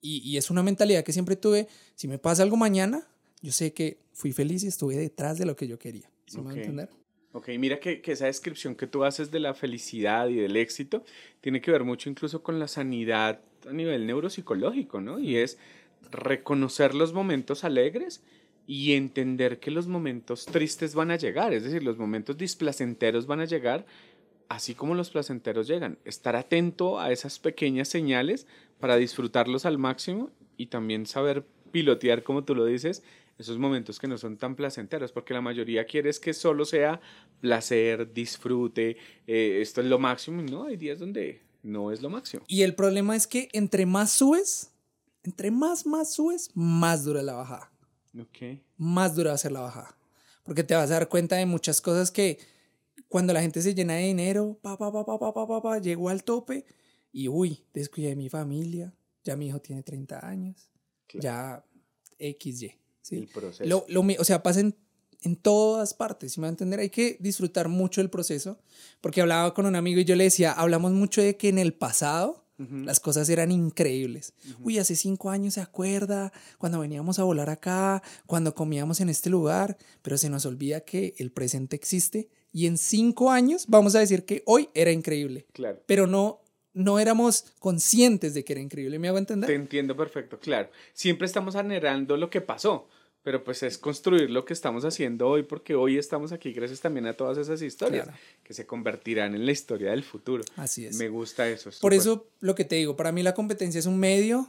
y, 0.00 0.18
y 0.18 0.36
es 0.36 0.50
una 0.50 0.62
mentalidad 0.62 1.02
que 1.04 1.12
siempre 1.12 1.36
tuve, 1.36 1.68
si 1.94 2.08
me 2.08 2.18
pasa 2.18 2.42
algo 2.42 2.56
mañana, 2.56 3.06
yo 3.40 3.52
sé 3.52 3.72
que 3.72 3.98
fui 4.12 4.32
feliz 4.32 4.62
y 4.64 4.68
estuve 4.68 4.96
detrás 4.96 5.38
de 5.38 5.46
lo 5.46 5.56
que 5.56 5.66
yo 5.66 5.78
quería. 5.78 6.10
¿Sí 6.26 6.38
me 6.38 6.44
va 6.44 6.50
a 6.50 6.52
Ok. 6.54 6.58
entender? 6.58 6.90
Ok, 7.32 7.48
mira 7.58 7.80
que, 7.80 8.00
que 8.00 8.12
esa 8.12 8.26
descripción 8.26 8.74
que 8.74 8.86
tú 8.86 9.04
haces 9.04 9.30
de 9.30 9.40
la 9.40 9.54
felicidad 9.54 10.28
y 10.28 10.36
del 10.36 10.56
éxito 10.56 11.04
tiene 11.40 11.60
que 11.60 11.70
ver 11.70 11.82
mucho 11.82 12.10
incluso 12.10 12.42
con 12.42 12.58
la 12.58 12.68
sanidad 12.68 13.40
a 13.68 13.72
nivel 13.72 14.06
neuropsicológico, 14.06 15.00
¿no? 15.00 15.18
Y 15.18 15.36
es 15.36 15.58
reconocer 16.10 16.94
los 16.94 17.12
momentos 17.12 17.64
alegres 17.64 18.22
y 18.66 18.92
entender 18.92 19.58
que 19.58 19.70
los 19.70 19.88
momentos 19.88 20.46
tristes 20.46 20.94
van 20.94 21.10
a 21.10 21.16
llegar, 21.16 21.52
es 21.52 21.64
decir, 21.64 21.82
los 21.82 21.98
momentos 21.98 22.36
displacenteros 22.36 23.26
van 23.26 23.40
a 23.40 23.44
llegar, 23.44 23.86
así 24.48 24.74
como 24.74 24.94
los 24.94 25.10
placenteros 25.10 25.66
llegan. 25.66 25.98
Estar 26.04 26.36
atento 26.36 27.00
a 27.00 27.10
esas 27.10 27.38
pequeñas 27.38 27.88
señales 27.88 28.46
para 28.78 28.96
disfrutarlos 28.96 29.66
al 29.66 29.78
máximo 29.78 30.30
y 30.56 30.66
también 30.66 31.06
saber 31.06 31.44
pilotear, 31.72 32.22
como 32.22 32.44
tú 32.44 32.54
lo 32.54 32.66
dices, 32.66 33.02
esos 33.42 33.58
momentos 33.58 33.98
que 33.98 34.08
no 34.08 34.16
son 34.18 34.36
tan 34.38 34.56
placenteros, 34.56 35.12
porque 35.12 35.34
la 35.34 35.40
mayoría 35.40 35.84
quiere 35.84 36.10
es 36.10 36.18
que 36.18 36.32
solo 36.32 36.64
sea 36.64 37.00
placer, 37.40 38.12
disfrute, 38.12 38.96
eh, 39.26 39.58
esto 39.60 39.80
es 39.80 39.86
lo 39.86 39.98
máximo, 39.98 40.42
no, 40.42 40.64
hay 40.64 40.76
días 40.76 40.98
donde 40.98 41.42
no 41.62 41.92
es 41.92 42.00
lo 42.02 42.10
máximo. 42.10 42.44
Y 42.48 42.62
el 42.62 42.74
problema 42.74 43.14
es 43.16 43.26
que 43.26 43.48
entre 43.52 43.86
más 43.86 44.10
subes, 44.12 44.72
entre 45.22 45.50
más, 45.50 45.86
más 45.86 46.14
subes, 46.14 46.50
más 46.54 47.04
dura 47.04 47.22
la 47.22 47.34
bajada. 47.34 47.70
Ok, 48.18 48.58
más 48.76 49.14
dura 49.14 49.30
va 49.30 49.34
a 49.34 49.38
ser 49.38 49.52
la 49.52 49.60
bajada. 49.60 49.96
Porque 50.44 50.64
te 50.64 50.74
vas 50.74 50.90
a 50.90 50.94
dar 50.94 51.08
cuenta 51.08 51.36
de 51.36 51.46
muchas 51.46 51.80
cosas 51.80 52.10
que 52.10 52.38
cuando 53.08 53.32
la 53.32 53.40
gente 53.40 53.62
se 53.62 53.74
llena 53.74 53.94
de 53.94 54.04
dinero, 54.06 54.58
pa, 54.60 54.76
pa, 54.76 54.92
pa, 54.92 55.04
pa, 55.04 55.18
pa, 55.18 55.32
pa, 55.32 55.46
pa, 55.46 55.62
pa, 55.62 55.78
llegó 55.78 56.08
al 56.08 56.24
tope 56.24 56.64
y 57.12 57.28
uy, 57.28 57.64
descuidé 57.72 58.16
mi 58.16 58.28
familia, 58.28 58.92
ya 59.22 59.36
mi 59.36 59.46
hijo 59.48 59.60
tiene 59.60 59.82
30 59.82 60.26
años, 60.26 60.68
Claro. 61.06 61.22
ya 61.22 61.64
XY. 62.40 62.74
El 63.10 63.20
¿sí? 63.20 63.28
proceso. 63.32 63.64
Lo, 63.68 63.84
lo 63.88 64.02
o 64.18 64.24
sea, 64.24 64.42
pasa 64.42 64.60
en, 64.60 64.74
en 65.22 65.36
todas 65.36 65.94
partes, 65.94 66.32
¿sí 66.32 66.40
me 66.40 66.44
va 66.46 66.48
a 66.48 66.50
entender? 66.50 66.80
Hay 66.80 66.90
que 66.90 67.16
disfrutar 67.20 67.68
mucho 67.68 68.00
el 68.00 68.10
proceso, 68.10 68.58
porque 69.00 69.20
hablaba 69.20 69.54
con 69.54 69.66
un 69.66 69.76
amigo 69.76 70.00
y 70.00 70.04
yo 70.04 70.16
le 70.16 70.24
decía, 70.24 70.52
hablamos 70.52 70.92
mucho 70.92 71.20
de 71.22 71.36
que 71.36 71.48
en 71.48 71.58
el 71.58 71.74
pasado 71.74 72.40
las 72.84 73.00
cosas 73.00 73.28
eran 73.28 73.50
increíbles. 73.50 74.34
Uy, 74.60 74.78
hace 74.78 74.94
cinco 74.94 75.30
años 75.30 75.54
se 75.54 75.60
acuerda 75.60 76.32
cuando 76.58 76.78
veníamos 76.78 77.18
a 77.18 77.24
volar 77.24 77.50
acá, 77.50 78.04
cuando 78.24 78.54
comíamos 78.54 79.00
en 79.00 79.08
este 79.08 79.30
lugar, 79.30 79.76
pero 80.00 80.16
se 80.16 80.30
nos 80.30 80.46
olvida 80.46 80.82
que 80.82 81.14
el 81.18 81.32
presente 81.32 81.74
existe 81.74 82.28
y 82.52 82.66
en 82.66 82.78
cinco 82.78 83.32
años 83.32 83.64
vamos 83.66 83.96
a 83.96 83.98
decir 83.98 84.24
que 84.24 84.44
hoy 84.46 84.68
era 84.74 84.92
increíble, 84.92 85.46
Claro. 85.52 85.80
pero 85.86 86.06
no, 86.06 86.41
no 86.74 86.98
éramos 86.98 87.46
conscientes 87.58 88.34
de 88.34 88.44
que 88.44 88.52
era 88.54 88.62
increíble. 88.62 88.98
¿Me 88.98 89.08
hago 89.08 89.18
entender? 89.18 89.48
Te 89.48 89.54
entiendo 89.54 89.96
perfecto, 89.96 90.38
claro. 90.38 90.70
Siempre 90.92 91.26
estamos 91.26 91.54
anhelando 91.56 92.16
lo 92.16 92.30
que 92.30 92.40
pasó, 92.40 92.88
pero 93.22 93.44
pues 93.44 93.62
es 93.62 93.78
construir 93.78 94.30
lo 94.30 94.44
que 94.44 94.52
estamos 94.52 94.84
haciendo 94.84 95.28
hoy, 95.28 95.42
porque 95.44 95.74
hoy 95.74 95.96
estamos 95.98 96.32
aquí 96.32 96.52
gracias 96.52 96.80
también 96.80 97.06
a 97.06 97.12
todas 97.14 97.38
esas 97.38 97.62
historias 97.62 98.04
Claro. 98.04 98.18
que 98.42 98.54
se 98.54 98.66
convertirán 98.66 99.34
en 99.34 99.46
la 99.46 99.52
historia 99.52 99.90
del 99.90 100.02
futuro. 100.02 100.42
Así 100.56 100.86
es. 100.86 100.96
Me 100.96 101.08
gusta 101.08 101.48
eso. 101.48 101.64
Por 101.64 101.72
súper. 101.74 101.92
eso 101.94 102.26
lo 102.40 102.54
que 102.54 102.64
te 102.64 102.76
digo, 102.76 102.96
para 102.96 103.12
mí 103.12 103.22
la 103.22 103.34
competencia 103.34 103.78
es 103.78 103.86
un 103.86 103.98
medio. 103.98 104.48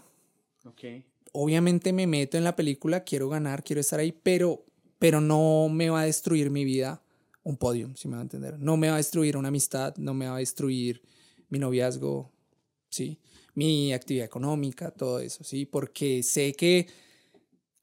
Ok, 0.65 1.03
Obviamente 1.35 1.93
me 1.93 2.05
meto 2.05 2.37
en 2.37 2.43
la 2.43 2.55
película, 2.55 3.03
quiero 3.03 3.27
ganar, 3.27 3.63
quiero 3.63 3.81
estar 3.81 3.99
ahí, 3.99 4.11
pero, 4.11 4.63
pero 4.99 5.19
no 5.19 5.67
me 5.67 5.89
va 5.89 6.01
a 6.01 6.05
destruir 6.05 6.51
mi 6.51 6.63
vida 6.63 7.01
un 7.41 7.57
podium, 7.57 7.95
si 7.95 8.07
me 8.07 8.13
va 8.13 8.19
a 8.19 8.21
entender. 8.21 8.59
No 8.59 8.77
me 8.77 8.87
va 8.87 8.93
a 8.93 8.97
destruir 8.97 9.35
una 9.35 9.47
amistad, 9.47 9.95
no 9.97 10.13
me 10.13 10.27
va 10.27 10.35
a 10.35 10.39
destruir 10.39 11.01
mi 11.53 11.59
noviazgo, 11.59 12.31
¿sí? 12.89 13.19
Mi 13.53 13.93
actividad 13.93 14.25
económica, 14.25 14.89
todo 14.89 15.19
eso, 15.19 15.43
¿sí? 15.43 15.67
Porque 15.67 16.23
sé 16.23 16.53
que 16.53 16.87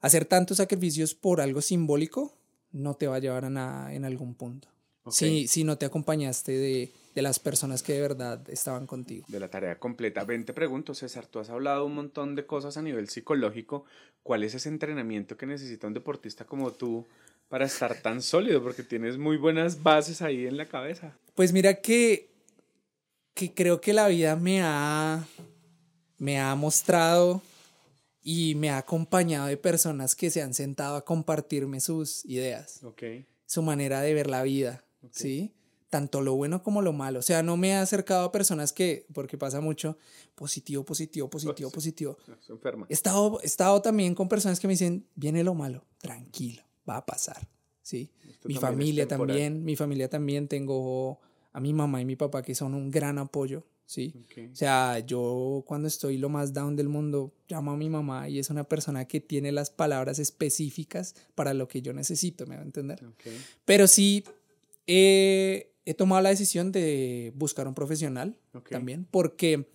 hacer 0.01 0.25
tantos 0.25 0.57
sacrificios 0.57 1.15
por 1.15 1.39
algo 1.39 1.61
simbólico 1.61 2.37
no 2.73 2.95
te 2.95 3.07
va 3.07 3.15
a 3.15 3.19
llevar 3.19 3.45
a 3.45 3.49
nada 3.49 3.93
en 3.93 4.03
algún 4.03 4.35
punto. 4.35 4.67
Si, 5.09 5.47
si 5.47 5.63
no 5.63 5.77
te 5.77 5.85
acompañaste 5.85 6.51
de, 6.51 6.91
de 7.15 7.21
las 7.21 7.39
personas 7.39 7.81
que 7.81 7.93
de 7.93 8.01
verdad 8.01 8.47
estaban 8.49 8.85
contigo. 8.87 9.25
De 9.29 9.39
la 9.39 9.47
tarea 9.47 9.79
completa. 9.79 10.25
Ven, 10.25 10.43
te 10.43 10.53
pregunto, 10.53 10.93
César, 10.93 11.25
tú 11.25 11.39
has 11.39 11.49
hablado 11.49 11.85
un 11.85 11.95
montón 11.95 12.35
de 12.35 12.45
cosas 12.45 12.75
a 12.75 12.81
nivel 12.81 13.07
psicológico. 13.07 13.85
¿Cuál 14.21 14.43
es 14.43 14.53
ese 14.53 14.67
entrenamiento 14.67 15.37
que 15.37 15.45
necesita 15.45 15.87
un 15.87 15.93
deportista 15.93 16.45
como 16.45 16.71
tú 16.71 17.07
para 17.47 17.65
estar 17.65 18.01
tan 18.01 18.21
sólido? 18.21 18.61
Porque 18.61 18.83
tienes 18.83 19.17
muy 19.17 19.37
buenas 19.37 19.81
bases 19.81 20.21
ahí 20.21 20.45
en 20.45 20.57
la 20.57 20.67
cabeza. 20.67 21.17
Pues 21.35 21.53
mira 21.53 21.75
que, 21.75 22.30
que 23.33 23.53
creo 23.53 23.81
que 23.81 23.93
la 23.93 24.07
vida 24.07 24.35
me 24.35 24.61
ha, 24.61 25.25
me 26.17 26.39
ha 26.39 26.53
mostrado 26.55 27.41
y 28.23 28.55
me 28.55 28.69
ha 28.69 28.77
acompañado 28.77 29.47
de 29.47 29.57
personas 29.57 30.15
que 30.15 30.29
se 30.29 30.41
han 30.41 30.53
sentado 30.53 30.95
a 30.95 31.05
compartirme 31.05 31.79
sus 31.79 32.23
ideas, 32.25 32.81
su 33.45 33.61
manera 33.61 34.01
de 34.01 34.13
ver 34.13 34.29
la 34.29 34.43
vida, 34.43 34.83
¿sí? 35.11 35.53
Tanto 35.89 36.21
lo 36.21 36.35
bueno 36.35 36.63
como 36.63 36.81
lo 36.81 36.93
malo. 36.93 37.19
O 37.19 37.21
sea, 37.21 37.43
no 37.43 37.57
me 37.57 37.69
he 37.69 37.75
acercado 37.75 38.25
a 38.25 38.31
personas 38.31 38.71
que, 38.71 39.05
porque 39.13 39.37
pasa 39.37 39.59
mucho, 39.59 39.97
positivo, 40.35 40.85
positivo, 40.85 41.29
positivo, 41.29 41.69
positivo. 41.71 42.17
He 42.87 42.93
estado, 42.93 43.41
he 43.41 43.45
estado 43.45 43.81
también 43.81 44.15
con 44.15 44.29
personas 44.29 44.59
que 44.59 44.67
me 44.67 44.73
dicen, 44.73 45.07
viene 45.15 45.43
lo 45.43 45.53
malo, 45.53 45.85
tranquilo, 45.97 46.63
va 46.87 46.97
a 46.97 47.05
pasar, 47.05 47.49
¿sí? 47.81 48.11
mi 48.45 48.55
familia 48.55 49.07
también, 49.07 49.63
mi 49.63 49.75
familia 49.75 50.09
también, 50.09 50.47
tengo 50.47 51.19
a 51.51 51.59
mi 51.59 51.73
mamá 51.73 52.01
y 52.01 52.05
mi 52.05 52.15
papá 52.15 52.41
que 52.41 52.55
son 52.55 52.73
un 52.73 52.91
gran 52.91 53.17
apoyo, 53.17 53.65
¿sí? 53.85 54.13
O 54.51 54.55
sea, 54.55 54.99
yo 54.99 55.63
cuando 55.67 55.87
estoy 55.87 56.17
lo 56.17 56.29
más 56.29 56.53
down 56.53 56.75
del 56.75 56.87
mundo, 56.89 57.33
llamo 57.47 57.71
a 57.71 57.77
mi 57.77 57.89
mamá 57.89 58.29
y 58.29 58.39
es 58.39 58.49
una 58.49 58.63
persona 58.63 59.05
que 59.05 59.19
tiene 59.19 59.51
las 59.51 59.69
palabras 59.69 60.19
específicas 60.19 61.15
para 61.35 61.53
lo 61.53 61.67
que 61.67 61.81
yo 61.81 61.93
necesito, 61.93 62.45
¿me 62.45 62.55
va 62.55 62.61
a 62.61 62.65
entender? 62.65 63.03
Pero 63.65 63.87
sí, 63.87 64.23
he 64.87 65.93
tomado 65.97 66.21
la 66.21 66.29
decisión 66.29 66.71
de 66.71 67.33
buscar 67.35 67.67
un 67.67 67.73
profesional 67.73 68.37
también, 68.69 69.05
porque 69.09 69.67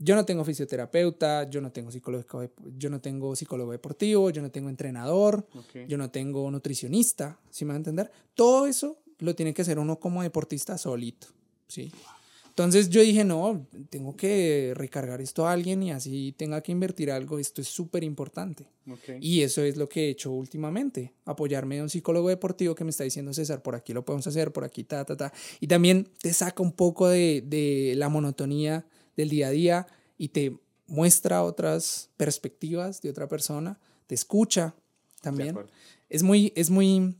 yo 0.00 0.14
no 0.14 0.24
tengo 0.24 0.44
fisioterapeuta, 0.44 1.48
yo 1.50 1.60
no 1.60 1.72
tengo 1.72 1.90
psicólogo, 1.90 2.50
yo 2.76 2.90
no 2.90 3.00
tengo 3.00 3.34
psicólogo 3.34 3.72
deportivo, 3.72 4.30
yo 4.30 4.42
no 4.42 4.50
tengo 4.50 4.68
entrenador, 4.68 5.48
yo 5.88 5.98
no 5.98 6.10
tengo 6.10 6.50
nutricionista, 6.50 7.40
¿sí 7.50 7.64
me 7.64 7.70
va 7.70 7.74
a 7.74 7.78
entender? 7.78 8.10
Todo 8.34 8.66
eso 8.66 9.00
lo 9.18 9.34
tiene 9.34 9.54
que 9.54 9.62
hacer 9.62 9.78
uno 9.78 9.98
como 9.98 10.22
deportista 10.22 10.78
solito, 10.78 11.28
¿sí? 11.66 11.92
Entonces 12.48 12.90
yo 12.90 13.00
dije, 13.02 13.22
no, 13.22 13.68
tengo 13.88 14.16
que 14.16 14.72
recargar 14.74 15.20
esto 15.20 15.46
a 15.46 15.52
alguien 15.52 15.80
y 15.80 15.92
así 15.92 16.34
tenga 16.36 16.60
que 16.60 16.72
invertir 16.72 17.08
algo, 17.12 17.38
esto 17.38 17.60
es 17.60 17.68
súper 17.68 18.02
importante. 18.02 18.66
Y 19.20 19.42
eso 19.42 19.62
es 19.62 19.76
lo 19.76 19.88
que 19.88 20.06
he 20.06 20.08
hecho 20.10 20.32
últimamente, 20.32 21.12
apoyarme 21.24 21.76
de 21.76 21.82
un 21.82 21.88
psicólogo 21.88 22.28
deportivo 22.28 22.74
que 22.74 22.82
me 22.82 22.90
está 22.90 23.04
diciendo, 23.04 23.32
César, 23.32 23.62
por 23.62 23.76
aquí 23.76 23.92
lo 23.92 24.04
podemos 24.04 24.26
hacer, 24.26 24.52
por 24.52 24.64
aquí, 24.64 24.82
ta, 24.82 25.04
ta, 25.04 25.16
ta. 25.16 25.32
Y 25.60 25.68
también 25.68 26.08
te 26.20 26.32
saca 26.32 26.60
un 26.60 26.72
poco 26.72 27.06
de, 27.06 27.44
de 27.46 27.94
la 27.96 28.08
monotonía 28.08 28.86
del 29.16 29.28
día 29.28 29.46
a 29.46 29.50
día 29.50 29.86
y 30.16 30.30
te 30.30 30.58
muestra 30.88 31.44
otras 31.44 32.10
perspectivas 32.16 33.00
de 33.02 33.10
otra 33.10 33.28
persona, 33.28 33.78
te 34.08 34.16
escucha 34.16 34.74
también. 35.20 35.56
Es 36.08 36.22
muy, 36.22 36.52
es 36.56 36.70
muy, 36.70 37.14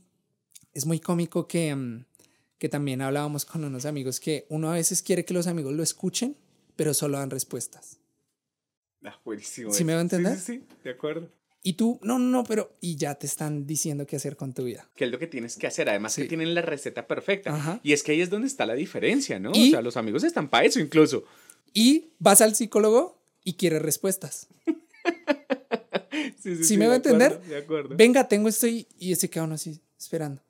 es 0.73 0.85
muy 0.85 0.99
cómico 0.99 1.47
que... 1.47 1.75
Mm, 1.75 2.05
que 2.59 2.69
también 2.69 3.01
hablábamos 3.01 3.45
con 3.45 3.63
unos 3.63 3.85
amigos, 3.85 4.19
que 4.19 4.45
uno 4.49 4.69
a 4.69 4.73
veces 4.73 5.01
quiere 5.01 5.25
que 5.25 5.33
los 5.33 5.47
amigos 5.47 5.73
lo 5.73 5.81
escuchen, 5.81 6.35
pero 6.75 6.93
solo 6.93 7.17
dan 7.17 7.29
respuestas. 7.29 7.97
Ah, 9.03 9.17
buenísimo. 9.23 9.71
¿Sí 9.71 9.85
me 9.85 9.93
va 9.93 9.99
a 9.99 10.01
entender? 10.01 10.37
Sí, 10.37 10.57
sí, 10.59 10.63
de 10.83 10.91
acuerdo. 10.91 11.29
Y 11.63 11.73
tú, 11.73 11.99
no, 12.03 12.19
no, 12.19 12.29
no, 12.29 12.43
pero. 12.43 12.73
Y 12.81 12.97
ya 12.97 13.15
te 13.15 13.27
están 13.27 13.65
diciendo 13.65 14.05
qué 14.05 14.17
hacer 14.17 14.35
con 14.35 14.53
tu 14.53 14.65
vida. 14.65 14.89
¿Qué 14.95 15.05
es 15.05 15.11
lo 15.11 15.19
que 15.19 15.27
tienes 15.27 15.57
que 15.57 15.67
hacer? 15.67 15.89
Además, 15.89 16.15
que 16.15 16.25
tienen 16.25 16.53
la 16.53 16.61
receta 16.61 17.07
perfecta. 17.07 17.79
Y 17.81 17.93
es 17.93 18.03
que 18.03 18.11
ahí 18.11 18.21
es 18.21 18.29
donde 18.29 18.47
está 18.47 18.65
la 18.65 18.75
diferencia, 18.75 19.39
¿no? 19.39 19.51
o 19.51 19.55
sea, 19.55 19.81
los 19.81 19.97
amigos 19.97 20.23
están 20.23 20.49
para 20.49 20.65
eso 20.65 20.79
incluso. 20.79 21.23
Y 21.73 22.09
vas 22.19 22.41
al 22.41 22.55
psicólogo 22.55 23.21
y 23.43 23.53
quieres 23.53 23.81
respuestas. 23.81 24.47
sí, 26.41 26.57
sí, 26.57 26.63
sí, 26.63 26.77
me 26.77 26.87
va 26.87 26.93
a 26.93 26.97
entender? 26.97 27.39
de 27.41 27.57
acuerdo. 27.57 27.95
Venga, 27.95 28.27
tengo 28.27 28.49
esto 28.49 28.67
y, 28.67 28.87
y 28.97 29.11
ese 29.11 29.29
uno 29.39 29.55
así, 29.55 29.79
esperando 29.97 30.41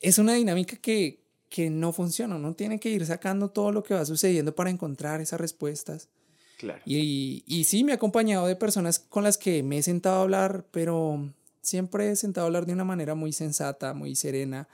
es 0.00 0.18
una 0.18 0.34
dinámica 0.34 0.76
que, 0.76 1.24
que 1.48 1.70
no 1.70 1.92
funciona. 1.92 2.36
Uno 2.36 2.54
tiene 2.54 2.78
que 2.78 2.90
ir 2.90 3.04
sacando 3.06 3.50
todo 3.50 3.72
lo 3.72 3.82
que 3.82 3.94
va 3.94 4.04
sucediendo 4.04 4.54
para 4.54 4.70
encontrar 4.70 5.20
esas 5.20 5.40
respuestas. 5.40 6.08
Claro. 6.58 6.82
Y, 6.84 7.44
y, 7.46 7.64
sí, 7.64 7.84
me 7.84 7.92
he 7.92 7.94
acompañado 7.94 8.46
de 8.46 8.56
personas 8.56 8.98
con 8.98 9.22
las 9.22 9.38
que 9.38 9.62
me 9.62 9.78
he 9.78 9.82
sentado 9.82 10.16
a 10.16 10.22
hablar, 10.22 10.66
pero 10.72 11.32
siempre 11.60 12.10
he 12.10 12.16
sentado 12.16 12.46
a 12.46 12.48
hablar 12.48 12.66
de 12.66 12.72
una 12.72 12.84
manera 12.84 13.14
muy 13.14 13.32
sensata, 13.32 13.94
muy 13.94 14.16
serena, 14.16 14.68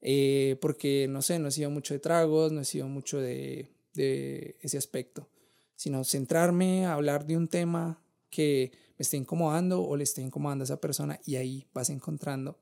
eh, 0.00 0.56
porque 0.60 1.06
no 1.08 1.20
sé, 1.20 1.38
no 1.38 1.48
he 1.48 1.52
sido 1.52 1.70
mucho 1.70 1.92
de 1.92 2.00
tragos, 2.00 2.52
no 2.52 2.62
he 2.62 2.64
sido 2.64 2.88
mucho 2.88 3.20
de, 3.20 3.68
de 3.92 4.56
ese 4.62 4.78
aspecto, 4.78 5.28
sino 5.76 6.02
centrarme 6.04 6.86
a 6.86 6.94
hablar 6.94 7.26
de 7.26 7.36
un 7.36 7.48
tema 7.48 8.00
que 8.30 8.72
me 8.96 9.02
esté 9.02 9.16
incomodando 9.18 9.82
o 9.82 9.96
le 9.96 10.04
esté 10.04 10.22
incomodando 10.22 10.62
a 10.62 10.66
esa 10.66 10.80
persona 10.80 11.20
y 11.26 11.36
ahí 11.36 11.66
vas 11.74 11.90
encontrando 11.90 12.58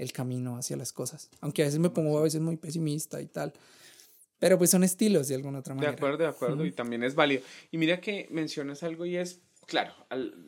el 0.00 0.12
camino 0.12 0.56
hacia 0.56 0.76
las 0.76 0.92
cosas. 0.92 1.30
Aunque 1.40 1.62
a 1.62 1.66
veces 1.66 1.78
me 1.78 1.90
pongo 1.90 2.18
a 2.18 2.22
veces 2.22 2.40
muy 2.40 2.56
pesimista 2.56 3.20
y 3.20 3.26
tal. 3.26 3.52
Pero 4.38 4.56
pues 4.56 4.70
son 4.70 4.82
estilos 4.82 5.28
de 5.28 5.34
alguna 5.34 5.58
otra 5.58 5.74
manera. 5.74 5.92
De 5.92 5.96
acuerdo, 5.98 6.18
de 6.18 6.26
acuerdo. 6.26 6.64
Y 6.64 6.72
también 6.72 7.04
es 7.04 7.14
válido. 7.14 7.42
Y 7.70 7.76
mira 7.76 8.00
que 8.00 8.26
mencionas 8.30 8.82
algo 8.82 9.04
y 9.04 9.16
es, 9.16 9.42
claro, 9.66 9.92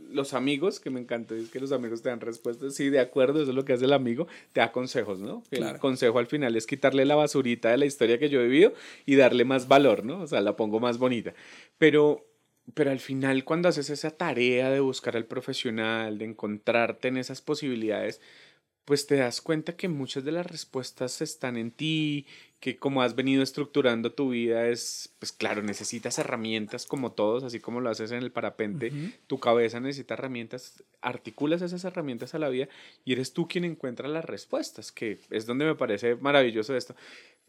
los 0.09 0.33
amigos, 0.33 0.81
que 0.81 0.89
me 0.89 1.01
encanta, 1.01 1.35
es 1.35 1.51
que 1.51 1.61
los 1.61 1.71
amigos 1.73 2.01
te 2.01 2.09
dan 2.09 2.21
respuestas. 2.21 2.75
Sí, 2.75 2.89
de 2.89 3.01
acuerdo, 3.01 3.43
eso 3.43 3.51
es 3.51 3.55
lo 3.55 3.67
que 3.67 3.75
hace 3.75 3.85
el 3.85 3.93
amigo, 3.93 4.27
te 4.55 4.61
da 4.61 4.73
consejos, 4.73 5.21
¿no? 5.21 5.45
El 5.51 5.79
consejo 5.79 6.19
al 6.19 6.27
final 6.27 6.57
es 6.57 6.67
quitarle 6.67 7.05
la 7.05 7.15
basurita 7.15 7.71
de 7.71 7.77
la 7.77 7.85
historia 7.85 8.19
que 8.19 8.31
yo 8.31 8.41
he 8.41 8.45
vivido 8.45 8.73
y 9.05 9.17
darle 9.17 9.45
más 9.45 9.69
valor, 9.69 10.03
¿no? 10.03 10.23
O 10.23 10.27
sea, 10.27 10.41
la 10.41 10.57
pongo 10.57 10.81
más 10.81 10.97
bonita. 10.97 11.35
Pero 11.77 12.27
pero 12.75 12.93
al 12.93 13.01
final 13.01 13.45
cuando 13.45 13.69
haces 13.69 13.91
esa 13.91 14.13
tarea 14.13 14.71
de 14.71 14.81
buscar 14.81 15.17
al 15.17 15.27
profesional, 15.27 16.17
de 16.17 16.27
encontrarte 16.27 17.09
en 17.09 17.17
esas 17.17 17.43
posibilidades, 17.43 18.21
pues 18.85 19.07
te 19.07 19.17
das 19.17 19.41
cuenta 19.41 19.77
que 19.77 19.89
muchas 19.89 20.25
de 20.25 20.33
las 20.33 20.47
respuestas 20.47 21.21
están 21.21 21.57
en 21.57 21.71
ti, 21.71 22.27
que 22.59 22.77
como 22.77 23.03
has 23.03 23.15
venido 23.15 23.43
estructurando 23.43 24.13
tu 24.13 24.31
vida 24.31 24.69
es, 24.69 25.15
pues 25.19 25.33
claro, 25.33 25.63
necesitas 25.63 26.19
herramientas 26.19 26.87
como 26.87 27.13
todos, 27.13 27.45
así 27.45 27.61
como 27.61 27.81
lo 27.81 27.91
haces 27.91 28.13
en 28.13 28.23
el 28.23 28.33
parapente, 28.33 28.93
tu 29.27 29.39
cabeza 29.39 29.81
necesita 29.81 30.15
herramientas, 30.15 30.83
articulas 31.01 31.63
esas 31.63 31.85
herramientas 31.85 32.35
a 32.35 32.39
la 32.39 32.49
vida 32.49 32.69
y 33.05 33.13
eres 33.13 33.33
tú 33.33 33.49
quien 33.49 33.65
encuentra 33.65 34.09
las 34.09 34.25
respuestas, 34.25 34.93
que 34.93 35.19
es 35.31 35.47
donde 35.47 35.65
me 35.65 35.75
parece 35.75 36.17
maravilloso 36.17 36.77
esto 36.77 36.95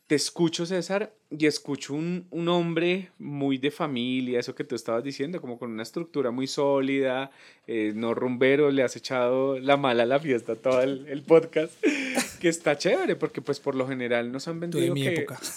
te 0.08 0.16
escucho, 0.16 0.66
César, 0.66 1.14
y 1.30 1.45
escucho 1.45 1.93
un, 1.93 2.28
un, 2.30 2.47
hombre 2.49 3.12
muy 3.18 3.58
de 3.58 3.72
familia, 3.72 4.39
eso 4.39 4.54
que 4.54 4.64
tú 4.64 4.76
estabas 4.76 5.04
diciendo, 5.04 5.39
como 5.39 5.58
con 5.58 5.72
una 5.72 5.84
estructura 5.84 6.30
muy 6.30 6.45
sólida, 6.47 7.32
eh, 7.68 7.93
no 7.95 8.14
rumbero, 8.14 8.70
le 8.70 8.84
has 8.84 8.95
echado 8.95 9.60
la 9.60 9.78
mala 9.78 10.04
a 10.04 10.06
la 10.06 10.20
fiesta 10.20 10.56
todo 10.56 10.82
el, 10.82 11.08
el, 11.08 11.24
podcast, 11.24 11.74
que 12.41 12.49
está 12.49 12.78
chévere, 12.78 13.16
porque 13.16 13.41
pues 13.41 13.60
por 13.60 13.76
lo 13.76 13.88
general 13.88 14.32
nos 14.32 14.47
han 14.47 14.60
vendido 14.60 14.93
mi 14.93 15.04
que... 15.04 15.14
Época. 15.14 15.39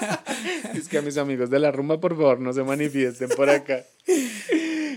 es 0.74 0.88
que 0.88 0.98
a 0.98 1.02
mis 1.02 1.16
amigos 1.16 1.50
de 1.50 1.58
la 1.58 1.70
rumba, 1.70 2.00
por 2.00 2.16
favor, 2.16 2.40
no 2.40 2.52
se 2.52 2.62
manifiesten 2.62 3.28
por 3.30 3.48
acá. 3.48 3.84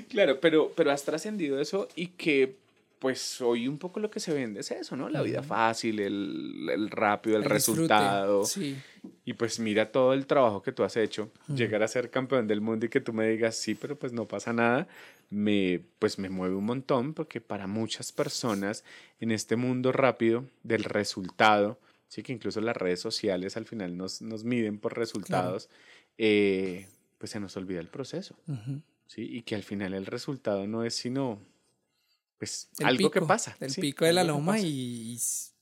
Claro, 0.10 0.40
pero, 0.40 0.72
pero 0.76 0.92
has 0.92 1.04
trascendido 1.04 1.60
eso 1.60 1.88
y 1.96 2.08
que 2.08 2.56
pues 3.04 3.42
hoy 3.42 3.68
un 3.68 3.78
poco 3.78 4.00
lo 4.00 4.10
que 4.10 4.22
se 4.22 4.34
vende 4.34 4.62
es 4.62 4.72
eso, 4.72 4.96
¿no? 4.96 5.10
La 5.10 5.22
vida 5.22 5.44
fácil, 5.44 6.00
el, 6.00 6.70
el 6.72 6.90
rápido, 6.90 7.36
el, 7.36 7.44
resultado. 7.44 8.46
Sí. 8.46 8.78
Y 9.26 9.34
pues 9.34 9.60
mira 9.60 9.92
todo 9.92 10.14
el 10.14 10.26
trabajo 10.26 10.62
que 10.62 10.72
tú 10.72 10.86
has 10.86 10.96
hecho, 10.96 11.30
llegar 11.54 11.84
a 11.84 11.90
ser 11.90 12.10
campeón 12.10 12.48
del 12.48 12.62
mundo 12.62 12.86
y 12.86 12.90
que 12.90 13.02
tú 13.02 13.12
me 13.12 13.28
digas, 13.28 13.58
sí, 13.58 13.76
pero 13.76 14.00
pues 14.00 14.14
no 14.14 14.26
pasa 14.26 14.54
nada, 14.54 14.88
me, 15.30 15.84
pues 16.00 16.18
me 16.18 16.30
mueve 16.30 16.56
un 16.56 16.64
montón 16.64 17.14
porque 17.14 17.42
para 17.42 17.68
muchas 17.68 18.14
personas 18.14 18.86
en 19.20 19.32
este 19.32 19.58
mundo 19.58 19.92
rápido 19.92 20.46
del 20.64 20.86
resultado, 20.86 21.82
sí 22.08 22.24
que 22.24 22.32
incluso 22.32 22.62
las 22.62 22.78
redes 22.78 23.02
sociales 23.02 23.58
al 23.58 23.66
final 23.66 23.98
nos, 23.98 24.22
nos 24.22 24.46
miden 24.46 24.80
por 24.80 24.98
resultados, 24.98 25.68
eh, 26.18 26.88
pues 27.18 27.32
se 27.32 27.42
nos 27.42 27.58
olvida 27.58 27.82
el 27.82 27.90
proceso, 27.90 28.38
¿sí? 29.08 29.28
Y 29.30 29.42
que 29.42 29.56
al 29.56 29.64
final 29.64 29.94
el 29.94 30.06
resultado 30.06 30.68
no 30.68 30.86
es 30.86 30.96
sino 30.96 31.42
pues 32.38 32.70
algo 32.84 33.12
que 33.12 33.22
pasa. 33.22 33.56
El 33.60 33.74
pico 33.74 34.06
de 34.06 34.14
la 34.14 34.24
loma 34.24 34.60
y, 34.60 35.18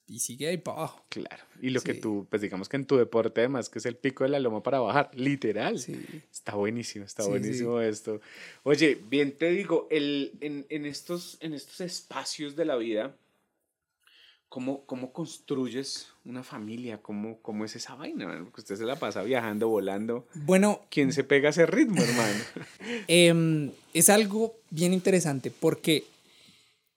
y, 0.07 0.19
sigue 0.19 0.47
ahí 0.47 0.57
para 0.57 0.77
abajo. 0.77 1.05
Claro. 1.09 1.43
Y 1.61 1.69
lo 1.69 1.81
que 1.81 1.93
tú, 1.93 2.27
pues 2.29 2.41
digamos 2.41 2.67
que 2.67 2.77
en 2.77 2.85
tu 2.85 2.97
deporte 2.97 3.41
además, 3.41 3.69
que 3.69 3.79
es 3.79 3.85
el 3.85 3.95
pico 3.95 4.23
de 4.23 4.29
la 4.29 4.39
loma 4.39 4.61
para 4.63 4.79
bajar, 4.79 5.11
literal. 5.13 5.79
Sí. 5.79 6.05
Está 6.31 6.55
buenísimo, 6.55 7.05
está 7.05 7.25
buenísimo 7.25 7.79
esto. 7.79 8.19
Oye, 8.63 8.99
bien 9.09 9.37
te 9.37 9.49
digo, 9.51 9.87
el, 9.89 10.33
en, 10.41 10.65
en, 10.69 10.85
estos, 10.85 11.37
en 11.39 11.53
estos 11.53 11.81
espacios 11.81 12.55
de 12.55 12.65
la 12.65 12.75
vida, 12.75 13.15
¿Cómo, 14.51 14.85
¿Cómo, 14.85 15.13
construyes 15.13 16.09
una 16.25 16.43
familia? 16.43 17.01
¿Cómo, 17.01 17.39
¿Cómo, 17.41 17.63
es 17.63 17.77
esa 17.77 17.95
vaina? 17.95 18.37
Porque 18.43 18.59
usted 18.59 18.75
se 18.75 18.83
la 18.83 18.97
pasa 18.97 19.23
viajando, 19.23 19.69
volando. 19.69 20.27
Bueno. 20.33 20.81
¿Quién 20.89 21.13
se 21.13 21.23
pega 21.23 21.51
ese 21.51 21.65
ritmo, 21.65 22.01
hermano? 22.01 22.43
Em, 23.07 23.71
es 23.93 24.09
algo 24.09 24.57
bien 24.69 24.91
interesante 24.91 25.51
porque 25.51 26.03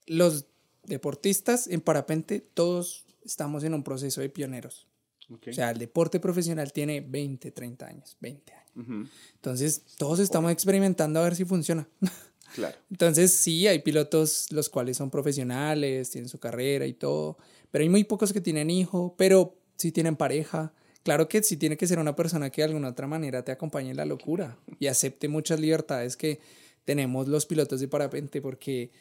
los 0.07 0.47
deportistas 0.85 1.67
en 1.67 1.81
parapente, 1.81 2.41
todos 2.55 3.05
estamos 3.25 3.65
en 3.65 3.75
un 3.75 3.83
proceso 3.83 4.21
de 4.21 4.29
pioneros. 4.29 4.87
O 5.31 5.53
sea, 5.53 5.71
el 5.71 5.79
deporte 5.79 6.21
profesional 6.21 6.73
tiene 6.73 7.01
20, 7.01 7.51
30 7.51 7.87
años, 7.87 8.17
20 8.21 8.53
años. 8.53 9.11
Entonces, 9.37 9.83
todos 9.97 10.19
estamos 10.19 10.53
experimentando 10.53 11.21
a 11.21 11.25
ver 11.25 11.37
si 11.37 11.45
funciona. 11.45 11.89
Claro. 12.55 12.77
Entonces, 12.89 13.33
sí, 13.33 13.67
hay 13.67 13.81
pilotos 13.81 14.53
los 14.53 14.69
cuales 14.69 14.97
son 14.97 15.11
profesionales, 15.11 16.11
tienen 16.11 16.29
su 16.29 16.39
carrera 16.39 16.87
y 16.87 16.93
todo, 16.93 17.37
pero 17.73 17.83
hay 17.83 17.89
muy 17.89 18.05
pocos 18.05 18.33
que 18.33 18.41
tienen 18.41 18.71
hijo, 18.71 19.17
pero 19.19 19.57
sí 19.75 19.91
tienen 19.91 20.15
pareja. 20.15 20.73
Claro 21.03 21.27
que 21.27 21.43
sí 21.43 21.57
tiene 21.57 21.77
que 21.77 21.89
ser 21.89 21.99
una 21.99 22.15
persona 22.15 22.51
que 22.51 22.61
de 22.61 22.67
alguna 22.67 22.91
otra 22.91 23.09
manera 23.09 23.45
te 23.45 23.51
acompañe 23.51 23.91
en 23.91 23.97
la 23.97 24.05
locura 24.05 24.57
y 24.79 24.87
acepte 24.87 25.27
muchas 25.27 25.59
libertades 25.59 26.17
que 26.17 26.39
tenemos 26.85 27.27
los 27.27 27.45
pilotos 27.45 27.81
de 27.81 27.89
parapente, 27.89 28.41
porque 28.41 28.93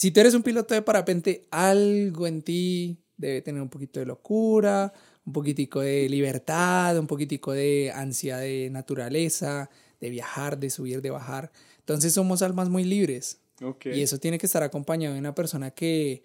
si 0.00 0.12
tú 0.12 0.20
eres 0.20 0.32
un 0.32 0.42
piloto 0.42 0.72
de 0.72 0.80
parapente, 0.80 1.46
algo 1.50 2.26
en 2.26 2.40
ti 2.40 2.96
debe 3.18 3.42
tener 3.42 3.60
un 3.60 3.68
poquito 3.68 4.00
de 4.00 4.06
locura, 4.06 4.94
un 5.26 5.32
poquitico 5.34 5.80
de 5.80 6.08
libertad, 6.08 6.98
un 6.98 7.06
poquitico 7.06 7.52
de 7.52 7.92
ansia 7.94 8.38
de 8.38 8.70
naturaleza, 8.70 9.68
de 10.00 10.08
viajar, 10.08 10.58
de 10.58 10.70
subir, 10.70 11.02
de 11.02 11.10
bajar. 11.10 11.52
Entonces 11.80 12.14
somos 12.14 12.40
almas 12.40 12.70
muy 12.70 12.84
libres. 12.84 13.42
Y 13.84 14.00
eso 14.00 14.18
tiene 14.18 14.38
que 14.38 14.46
estar 14.46 14.62
acompañado 14.62 15.12
de 15.12 15.20
una 15.20 15.34
persona 15.34 15.72
que, 15.72 16.22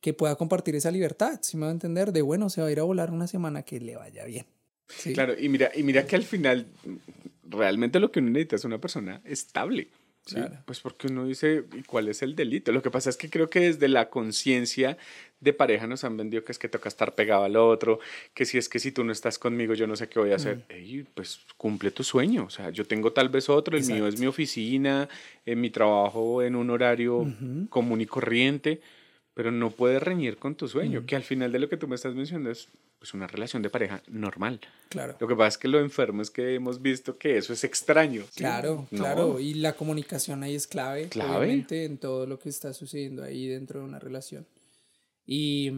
que 0.00 0.14
pueda 0.14 0.36
compartir 0.36 0.74
esa 0.76 0.90
libertad, 0.90 1.40
si 1.42 1.58
me 1.58 1.64
va 1.64 1.68
a 1.68 1.72
entender, 1.72 2.12
de 2.12 2.22
bueno, 2.22 2.48
se 2.48 2.62
va 2.62 2.68
a 2.68 2.72
ir 2.72 2.80
a 2.80 2.84
volar 2.84 3.10
una 3.10 3.26
semana 3.26 3.64
que 3.64 3.80
le 3.80 3.96
vaya 3.96 4.24
bien. 4.24 4.46
Claro, 5.12 5.38
y 5.38 5.50
mira, 5.50 5.70
y 5.74 5.82
mira 5.82 6.06
que 6.06 6.16
al 6.16 6.24
final 6.24 6.68
realmente 7.44 8.00
lo 8.00 8.10
que 8.10 8.20
uno 8.20 8.30
necesita 8.30 8.56
es 8.56 8.64
una 8.64 8.80
persona 8.80 9.20
estable. 9.26 9.90
¿Sí? 10.30 10.40
Pues 10.64 10.80
porque 10.80 11.08
uno 11.08 11.26
dice, 11.26 11.64
¿y 11.76 11.82
cuál 11.82 12.08
es 12.08 12.22
el 12.22 12.34
delito? 12.34 12.72
Lo 12.72 12.82
que 12.82 12.90
pasa 12.90 13.10
es 13.10 13.16
que 13.16 13.30
creo 13.30 13.50
que 13.50 13.60
desde 13.60 13.88
la 13.88 14.08
conciencia 14.10 14.96
de 15.40 15.52
pareja 15.52 15.86
nos 15.86 16.04
han 16.04 16.16
vendido 16.16 16.44
que 16.44 16.52
es 16.52 16.58
que 16.58 16.68
toca 16.68 16.88
estar 16.88 17.14
pegado 17.14 17.44
al 17.44 17.56
otro, 17.56 17.98
que 18.34 18.44
si 18.44 18.58
es 18.58 18.68
que 18.68 18.78
si 18.78 18.92
tú 18.92 19.04
no 19.04 19.12
estás 19.12 19.38
conmigo 19.38 19.74
yo 19.74 19.86
no 19.86 19.96
sé 19.96 20.08
qué 20.08 20.18
voy 20.18 20.32
a 20.32 20.36
hacer. 20.36 20.64
pues 21.14 21.40
cumple 21.56 21.90
tu 21.90 22.04
sueño, 22.04 22.44
o 22.44 22.50
sea, 22.50 22.70
yo 22.70 22.84
tengo 22.84 23.12
tal 23.12 23.28
vez 23.30 23.48
otro, 23.48 23.76
el 23.76 23.84
mío 23.86 24.06
es 24.06 24.20
mi 24.20 24.26
oficina, 24.26 25.08
en 25.46 25.60
mi 25.60 25.70
trabajo 25.70 26.42
en 26.42 26.56
un 26.56 26.70
horario 26.70 27.26
común 27.70 28.00
y 28.00 28.06
corriente, 28.06 28.80
pero 29.40 29.52
no 29.52 29.70
puedes 29.70 30.02
reñir 30.02 30.36
con 30.36 30.54
tu 30.54 30.68
sueño, 30.68 31.06
que 31.06 31.16
al 31.16 31.22
final 31.22 31.50
de 31.50 31.58
lo 31.60 31.66
que 31.70 31.78
tú 31.78 31.88
me 31.88 31.94
estás 31.94 32.14
mencionando 32.14 32.50
es 32.50 32.68
pues 32.98 33.14
una 33.14 33.26
relación 33.26 33.62
de 33.62 33.70
pareja 33.70 34.02
normal. 34.06 34.60
Claro. 34.90 35.16
Lo 35.18 35.26
que 35.26 35.34
pasa 35.34 35.48
es 35.48 35.56
que 35.56 35.66
lo 35.66 35.80
enfermo 35.80 36.20
es 36.20 36.28
que 36.28 36.56
hemos 36.56 36.82
visto 36.82 37.16
que 37.16 37.38
eso 37.38 37.54
es 37.54 37.64
extraño. 37.64 38.24
Claro, 38.34 38.86
claro. 38.94 39.40
Y 39.40 39.54
la 39.54 39.72
comunicación 39.72 40.42
ahí 40.42 40.54
es 40.54 40.66
clave, 40.66 41.08
clave, 41.08 41.38
obviamente, 41.38 41.86
en 41.86 41.96
todo 41.96 42.26
lo 42.26 42.38
que 42.38 42.50
está 42.50 42.74
sucediendo 42.74 43.24
ahí 43.24 43.48
dentro 43.48 43.80
de 43.80 43.86
una 43.86 43.98
relación. 43.98 44.46
Y, 45.24 45.72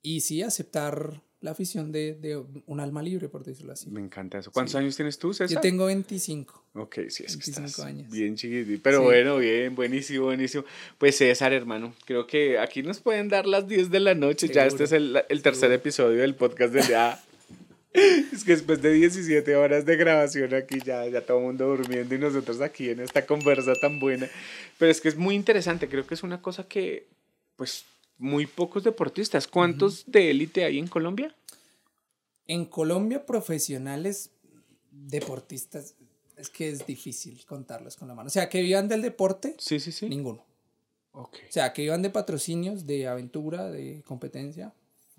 y 0.00 0.20
sí, 0.20 0.42
aceptar 0.42 1.20
la 1.46 1.52
afición 1.52 1.92
de, 1.92 2.14
de, 2.14 2.42
un 2.66 2.80
alma 2.80 3.02
libre, 3.02 3.28
por 3.28 3.44
decirlo 3.44 3.72
así. 3.72 3.88
Me 3.88 4.00
encanta 4.00 4.38
eso. 4.38 4.50
¿Cuántos 4.50 4.74
años 4.74 4.96
tienes 4.96 5.16
tú, 5.16 5.32
César? 5.32 5.54
Yo 5.54 5.60
tengo 5.60 5.86
25. 5.86 6.64
Ok, 6.74 6.98
sí, 7.08 7.22
es 7.24 7.36
que 7.36 7.50
estás 7.50 7.78
años. 7.78 8.10
bien 8.10 8.34
chiquitito. 8.34 8.80
Pero 8.82 9.02
bueno, 9.02 9.38
bien, 9.38 9.76
buenísimo, 9.76 10.24
buenísimo. 10.24 10.64
Pues 10.98 11.16
César, 11.16 11.52
hermano, 11.52 11.94
creo 12.04 12.26
que 12.26 12.58
aquí 12.58 12.82
nos 12.82 12.98
pueden 12.98 13.28
dar 13.28 13.46
las 13.46 13.68
10 13.68 13.90
de 13.90 14.00
la 14.00 14.16
noche. 14.16 14.48
Ya 14.48 14.66
este 14.66 14.84
es 14.84 14.92
el, 14.92 15.22
el 15.28 15.42
tercer 15.42 15.70
episodio 15.70 16.20
del 16.20 16.34
podcast 16.34 16.74
de 16.74 16.82
ya. 16.82 17.22
es 18.32 18.42
que 18.42 18.50
después 18.50 18.82
de 18.82 18.92
17 18.92 19.54
horas 19.54 19.86
de 19.86 19.96
grabación 19.96 20.52
aquí 20.52 20.80
ya, 20.84 21.06
ya 21.06 21.20
todo 21.20 21.38
el 21.38 21.44
mundo 21.44 21.76
durmiendo 21.76 22.12
y 22.12 22.18
nosotros 22.18 22.60
aquí 22.60 22.90
en 22.90 22.98
esta 22.98 23.24
conversa 23.24 23.72
tan 23.80 24.00
buena. 24.00 24.28
Pero 24.78 24.90
es 24.90 25.00
que 25.00 25.08
es 25.08 25.16
muy 25.16 25.36
interesante, 25.36 25.88
creo 25.88 26.04
que 26.08 26.14
es 26.14 26.24
una 26.24 26.42
cosa 26.42 26.66
que, 26.66 27.06
pues, 27.54 27.84
muy 28.18 28.46
pocos 28.46 28.84
deportistas. 28.84 29.46
¿Cuántos 29.46 30.04
de 30.06 30.30
élite 30.30 30.64
hay 30.64 30.78
en 30.78 30.88
Colombia? 30.88 31.34
En 32.46 32.64
Colombia, 32.64 33.26
profesionales 33.26 34.30
deportistas, 34.90 35.94
es 36.36 36.48
que 36.50 36.68
es 36.68 36.86
difícil 36.86 37.44
contarlos 37.46 37.96
con 37.96 38.08
la 38.08 38.14
mano. 38.14 38.28
O 38.28 38.30
sea, 38.30 38.48
que 38.48 38.62
vivan 38.62 38.88
del 38.88 39.02
deporte, 39.02 39.54
sí, 39.58 39.80
sí, 39.80 39.92
sí. 39.92 40.08
ninguno. 40.08 40.44
Okay. 41.12 41.48
O 41.48 41.52
sea, 41.52 41.72
que 41.72 41.82
vivan 41.82 42.02
de 42.02 42.10
patrocinios, 42.10 42.86
de 42.86 43.06
aventura, 43.06 43.70
de 43.70 44.02
competencia, 44.06 44.74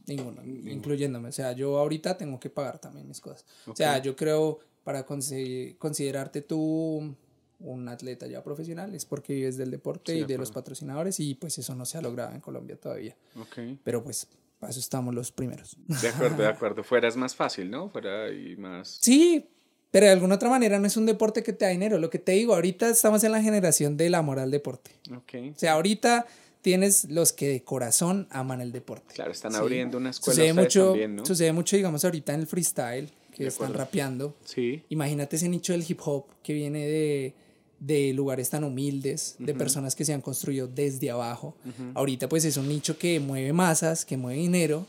ninguno, 0.06 0.44
incluyéndome. 0.44 1.30
O 1.30 1.32
sea, 1.32 1.54
yo 1.54 1.78
ahorita 1.78 2.18
tengo 2.18 2.40
que 2.40 2.50
pagar 2.50 2.80
también 2.80 3.08
mis 3.08 3.20
cosas. 3.20 3.46
O 3.66 3.76
sea, 3.76 3.98
yo 4.02 4.16
creo, 4.16 4.60
para 4.84 5.06
considerarte 5.06 6.42
tú 6.42 7.16
un 7.60 7.88
atleta 7.90 8.28
ya 8.28 8.44
profesional 8.44 8.94
es 8.94 9.06
porque 9.06 9.34
vives 9.34 9.58
del 9.58 9.72
deporte 9.72 10.16
y 10.16 10.24
de 10.26 10.38
los 10.38 10.52
patrocinadores 10.52 11.20
y 11.20 11.36
pues 11.36 11.58
eso 11.58 11.76
no 11.76 11.86
se 11.86 11.98
ha 11.98 12.02
logrado 12.02 12.34
en 12.34 12.42
Colombia 12.42 12.76
todavía. 12.80 13.16
Okay. 13.36 13.80
Pero 13.84 14.04
pues 14.04 14.28
para 14.60 14.72
eso 14.72 14.80
estamos 14.80 15.14
los 15.14 15.32
primeros. 15.32 15.78
De 15.88 16.10
acuerdo, 16.10 16.44
de 16.44 16.48
acuerdo. 16.48 16.84
Fuera 16.84 17.08
es 17.08 17.16
más 17.16 17.36
fácil, 17.36 17.70
¿no? 17.70 17.90
Fuera 17.90 18.32
y 18.32 18.56
más... 18.58 18.98
Sí, 19.02 19.50
pero 19.92 20.08
de 20.08 20.12
alguna 20.12 20.36
otra 20.36 20.50
manera 20.50 20.80
no 20.80 20.88
es 20.88 20.98
un 20.98 21.06
deporte 21.06 21.44
que 21.44 21.54
te 21.54 21.66
da 21.66 21.72
dinero. 21.72 21.98
Lo 21.98 22.10
que 22.10 22.20
te 22.20 22.34
digo, 22.34 22.54
ahorita 22.54 22.90
estamos 22.90 23.24
en 23.24 23.32
la 23.32 23.42
generación 23.42 23.98
del 23.98 24.16
amor 24.16 24.40
al 24.40 24.52
deporte. 24.52 24.92
Okay. 25.16 25.50
O 25.50 25.60
sea, 25.60 25.74
ahorita 25.74 26.26
tienes 26.62 27.06
los 27.06 27.34
que 27.34 27.48
de 27.48 27.64
corazón 27.64 28.28
aman 28.30 28.62
el 28.62 28.72
deporte. 28.72 29.14
Claro, 29.14 29.32
están 29.32 29.56
abriendo 29.56 29.98
una 29.98 30.10
escuela. 30.10 30.36
Sucede 30.36 30.54
mucho, 30.54 30.96
¿no? 31.08 31.26
sucede 31.26 31.54
mucho, 31.54 31.76
digamos, 31.76 32.04
ahorita 32.04 32.34
en 32.34 32.42
el 32.42 32.48
freestyle, 32.48 33.10
que 33.34 33.48
están 33.48 33.74
rapeando. 33.74 34.36
Sí. 34.44 34.84
Imagínate 34.90 35.36
ese 35.36 35.48
nicho 35.48 35.74
del 35.74 35.86
hip 35.88 36.00
hop 36.04 36.26
que 36.42 36.54
viene 36.54 36.88
de 36.88 37.36
de 37.80 38.14
lugares 38.14 38.50
tan 38.50 38.64
humildes, 38.64 39.36
de 39.40 39.54
personas 39.54 39.96
que 39.96 40.06
se 40.06 40.14
han 40.14 40.22
construido 40.22 40.68
desde 40.68 41.12
abajo. 41.12 41.56
Ahorita 41.94 42.28
pues 42.28 42.46
es 42.46 42.58
un 42.58 42.68
nicho 42.68 42.98
que 42.98 43.20
mueve 43.20 43.54
masas, 43.54 44.06
que 44.06 44.18
mueve 44.18 44.40
dinero. 44.40 44.86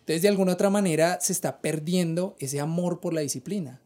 Entonces 0.00 0.22
de 0.22 0.28
alguna 0.28 0.52
otra 0.52 0.70
manera 0.70 1.18
se 1.20 1.32
está 1.32 1.60
perdiendo 1.60 2.36
ese 2.38 2.60
amor 2.60 3.00
por 3.00 3.12
la 3.12 3.20
disciplina. 3.20 3.80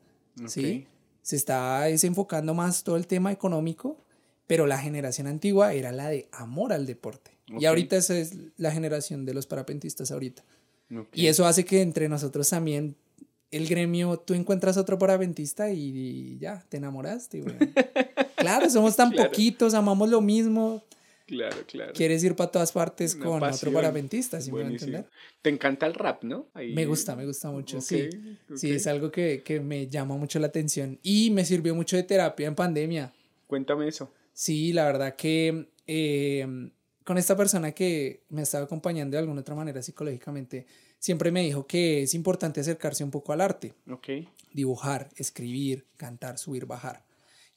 ¿sí? 0.46 0.86
Se 1.22 1.36
está 1.36 1.82
desenfocando 1.82 2.54
más 2.54 2.84
todo 2.84 2.96
el 2.96 3.06
tema 3.06 3.32
económico, 3.32 3.98
pero 4.46 4.66
la 4.66 4.78
generación 4.78 5.26
antigua 5.26 5.72
era 5.72 5.90
la 5.90 6.08
de 6.08 6.28
amor 6.32 6.72
al 6.72 6.86
deporte. 6.86 7.32
Y 7.58 7.66
ahorita 7.66 7.96
esa 7.96 8.16
es 8.16 8.34
la 8.56 8.70
generación 8.70 9.24
de 9.24 9.34
los 9.34 9.46
parapentistas 9.46 10.10
ahorita. 10.10 10.44
Y 11.12 11.26
eso 11.26 11.46
hace 11.46 11.64
que 11.64 11.82
entre 11.82 12.08
nosotros 12.08 12.48
también 12.48 12.96
el 13.50 13.68
gremio, 13.68 14.18
tú 14.18 14.34
encuentras 14.34 14.76
otro 14.76 14.98
parapentista 14.98 15.70
y, 15.70 16.38
ya, 16.38 16.64
te 16.68 16.78
enamoraste, 16.78 17.44
Claro, 18.36 18.68
somos 18.70 18.96
tan 18.96 19.12
poquitos, 19.12 19.74
amamos 19.74 20.08
lo 20.08 20.20
mismo. 20.20 20.82
Claro, 21.26 21.56
claro. 21.66 21.92
Quieres 21.94 22.22
ir 22.22 22.36
para 22.36 22.50
todas 22.50 22.72
partes 22.72 23.16
con 23.16 23.42
otro 23.42 23.72
parapentista, 23.72 24.40
si 24.40 24.52
me 24.52 24.60
entender. 24.60 25.06
Te 25.40 25.48
encanta 25.48 25.86
el 25.86 25.94
rap, 25.94 26.22
¿no? 26.22 26.48
Me 26.54 26.84
gusta, 26.84 27.16
me 27.16 27.24
gusta 27.24 27.50
mucho, 27.50 27.80
sí. 27.80 28.10
Sí, 28.54 28.72
es 28.72 28.86
algo 28.86 29.10
que, 29.10 29.42
que, 29.42 29.60
me 29.60 29.88
llama 29.88 30.16
mucho 30.16 30.38
la 30.38 30.48
atención 30.48 30.98
y 31.02 31.30
me 31.30 31.44
sirvió 31.46 31.74
mucho 31.74 31.96
de 31.96 32.02
terapia 32.02 32.46
en 32.46 32.54
pandemia. 32.54 33.12
Cuéntame 33.46 33.88
eso. 33.88 34.12
Sí, 34.34 34.72
la 34.74 34.84
verdad 34.84 35.16
que 35.16 35.70
eh, 35.86 36.46
con 37.04 37.16
esta 37.16 37.36
persona 37.36 37.72
que 37.72 38.24
me 38.28 38.42
estaba 38.42 38.64
acompañando 38.64 39.14
de 39.14 39.20
alguna 39.20 39.40
otra 39.40 39.54
manera 39.54 39.80
psicológicamente, 39.80 40.66
siempre 40.98 41.30
me 41.30 41.42
dijo 41.42 41.66
que 41.66 42.02
es 42.02 42.14
importante 42.14 42.60
acercarse 42.60 43.02
un 43.02 43.10
poco 43.10 43.32
al 43.32 43.40
arte. 43.40 43.72
Ok. 43.90 44.08
Dibujar, 44.52 45.08
escribir, 45.16 45.86
cantar, 45.96 46.36
subir, 46.36 46.66
bajar 46.66 47.03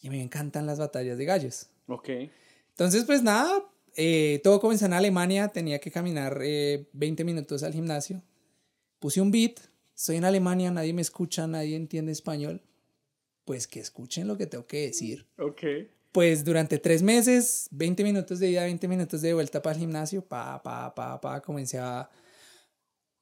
y 0.02 0.10
me 0.10 0.22
encantan 0.22 0.66
las 0.66 0.80
batallas 0.80 1.18
de 1.18 1.26
gallos. 1.26 1.68
Ok. 1.88 2.10
Entonces, 2.72 3.06
pues 3.06 3.24
nada, 3.24 3.64
eh, 3.96 4.40
todo 4.44 4.60
comenzó 4.60 4.86
en 4.86 4.94
Alemania, 4.94 5.48
tenía 5.48 5.80
que 5.80 5.92
caminar 5.92 6.38
20 6.40 6.86
eh, 7.00 7.26
minutos 7.26 7.64
al 7.64 7.74
gimnasio. 7.74 8.22
Puse 9.00 9.22
un 9.22 9.32
beat, 9.32 9.60
estoy 9.96 10.18
en 10.18 10.26
Alemania, 10.26 10.72
nadie 10.72 10.94
me 10.94 11.02
escucha, 11.02 11.48
nadie 11.48 11.76
entiende 11.76 12.12
español. 12.12 12.62
Pues 13.46 13.68
que 13.68 13.80
escuchen 13.80 14.28
lo 14.28 14.38
que 14.38 14.46
tengo 14.46 14.68
que 14.68 14.88
decir. 14.88 15.26
Ok. 15.40 15.62
Pues 16.12 16.44
durante 16.44 16.80
tres 16.80 17.02
meses, 17.02 17.68
20 17.72 18.04
minutos 18.04 18.40
de 18.40 18.52
ida, 18.52 18.64
20 18.64 18.88
minutos 18.88 19.22
de 19.22 19.34
vuelta 19.34 19.62
para 19.62 19.76
el 19.76 19.80
gimnasio, 19.80 20.22
pa, 20.24 20.62
pa, 20.62 20.94
pa, 20.94 21.22
pa, 21.22 21.42
comencé 21.42 21.80
a 21.80 22.10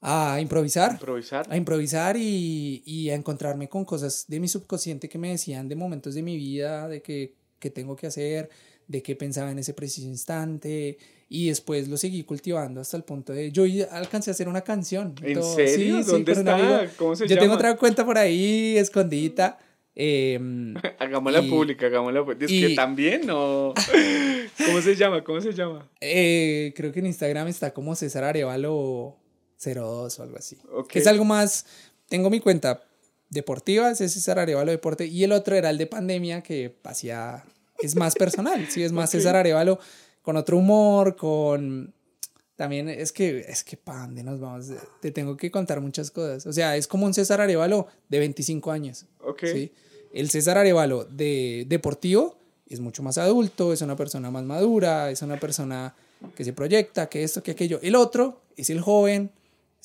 a 0.07 0.39
improvisar. 0.39 0.91
Improvisar. 0.91 1.47
A 1.49 1.57
improvisar 1.57 2.15
y, 2.15 2.83
y, 2.85 3.09
a 3.09 3.15
encontrarme 3.15 3.67
con 3.67 3.85
cosas 3.85 4.25
de 4.27 4.39
mi 4.39 4.47
subconsciente 4.47 5.09
que 5.09 5.17
me 5.17 5.31
decían 5.31 5.67
de 5.67 5.75
momentos 5.75 6.13
de 6.13 6.21
mi 6.21 6.37
vida, 6.37 6.87
de 6.87 7.01
que, 7.01 7.33
que 7.57 7.71
tengo 7.71 7.95
que 7.95 8.05
hacer, 8.05 8.49
de 8.87 9.01
qué 9.01 9.15
pensaba 9.15 9.49
en 9.49 9.57
ese 9.57 9.73
preciso 9.73 10.07
instante. 10.07 10.99
Y 11.27 11.47
después 11.47 11.87
lo 11.87 11.97
seguí 11.97 12.23
cultivando 12.23 12.81
hasta 12.81 12.97
el 12.97 13.03
punto 13.03 13.33
de. 13.33 13.51
Yo 13.51 13.63
alcancé 13.89 14.29
a 14.29 14.33
hacer 14.33 14.47
una 14.47 14.61
canción. 14.61 15.15
¿En 15.23 15.41
serio? 15.41 16.03
¿Dónde 16.03 16.33
está? 16.33 16.87
¿Cómo 16.97 17.15
se 17.15 17.27
yo 17.27 17.39
tengo 17.39 17.55
otra 17.55 17.75
cuenta 17.75 18.05
por 18.05 18.19
ahí, 18.19 18.77
escondidita. 18.77 19.57
Eh, 19.95 20.39
hagámosla 20.99 21.41
pública, 21.41 21.87
hagámosla 21.87 22.23
pública. 22.23 22.45
Es 22.45 22.51
que 22.51 22.75
también, 22.75 23.25
¿no? 23.25 23.73
¿Cómo 24.67 24.81
se 24.81 24.95
llama? 24.95 25.23
¿Cómo 25.23 25.41
se 25.41 25.51
llama? 25.51 25.89
Eh, 25.99 26.73
creo 26.75 26.91
que 26.91 26.99
en 26.99 27.07
Instagram 27.07 27.47
está 27.47 27.73
como 27.73 27.95
César 27.95 28.23
Arevalo 28.23 29.17
02 29.73 30.19
o 30.19 30.23
algo 30.23 30.37
así. 30.37 30.57
Que 30.87 30.99
es 30.99 31.07
algo 31.07 31.25
más. 31.25 31.65
Tengo 32.07 32.29
mi 32.29 32.39
cuenta 32.39 32.83
deportiva, 33.29 33.91
ese 33.91 34.05
es 34.05 34.13
César 34.13 34.39
Arevalo 34.39 34.71
Deporte, 34.71 35.05
y 35.05 35.23
el 35.23 35.31
otro 35.31 35.55
era 35.55 35.69
el 35.69 35.77
de 35.77 35.87
pandemia, 35.87 36.41
que 36.41 36.75
hacía. 36.83 37.43
Es 37.79 37.95
más 37.95 38.15
personal, 38.15 38.67
sí, 38.69 38.83
es 38.83 38.93
más 38.93 39.09
César 39.09 39.35
Arevalo, 39.35 39.79
con 40.21 40.37
otro 40.37 40.57
humor, 40.57 41.15
con. 41.15 41.93
También 42.55 42.87
es 42.87 43.11
que, 43.11 43.39
es 43.39 43.65
que, 43.65 43.75
pan, 43.75 44.15
de 44.15 44.23
nos 44.23 44.39
vamos, 44.39 44.67
te 45.01 45.11
tengo 45.11 45.35
que 45.35 45.51
contar 45.51 45.81
muchas 45.81 46.09
cosas. 46.09 46.45
O 46.45 46.53
sea, 46.53 46.77
es 46.77 46.87
como 46.87 47.05
un 47.05 47.13
César 47.13 47.41
Arevalo 47.41 47.87
de 48.07 48.19
25 48.19 48.71
años. 48.71 49.05
Ok. 49.19 49.43
¿sí? 49.45 49.73
El 50.13 50.29
César 50.29 50.57
Arevalo 50.57 51.03
de 51.03 51.65
deportivo 51.67 52.37
es 52.67 52.79
mucho 52.79 53.03
más 53.03 53.17
adulto, 53.17 53.73
es 53.73 53.81
una 53.81 53.97
persona 53.97 54.31
más 54.31 54.43
madura, 54.43 55.11
es 55.11 55.21
una 55.21 55.37
persona 55.37 55.93
que 56.35 56.45
se 56.45 56.53
proyecta, 56.53 57.07
que 57.09 57.23
esto, 57.23 57.43
que 57.43 57.51
aquello. 57.51 57.79
El 57.81 57.95
otro 57.95 58.41
es 58.55 58.69
el 58.69 58.79
joven, 58.79 59.31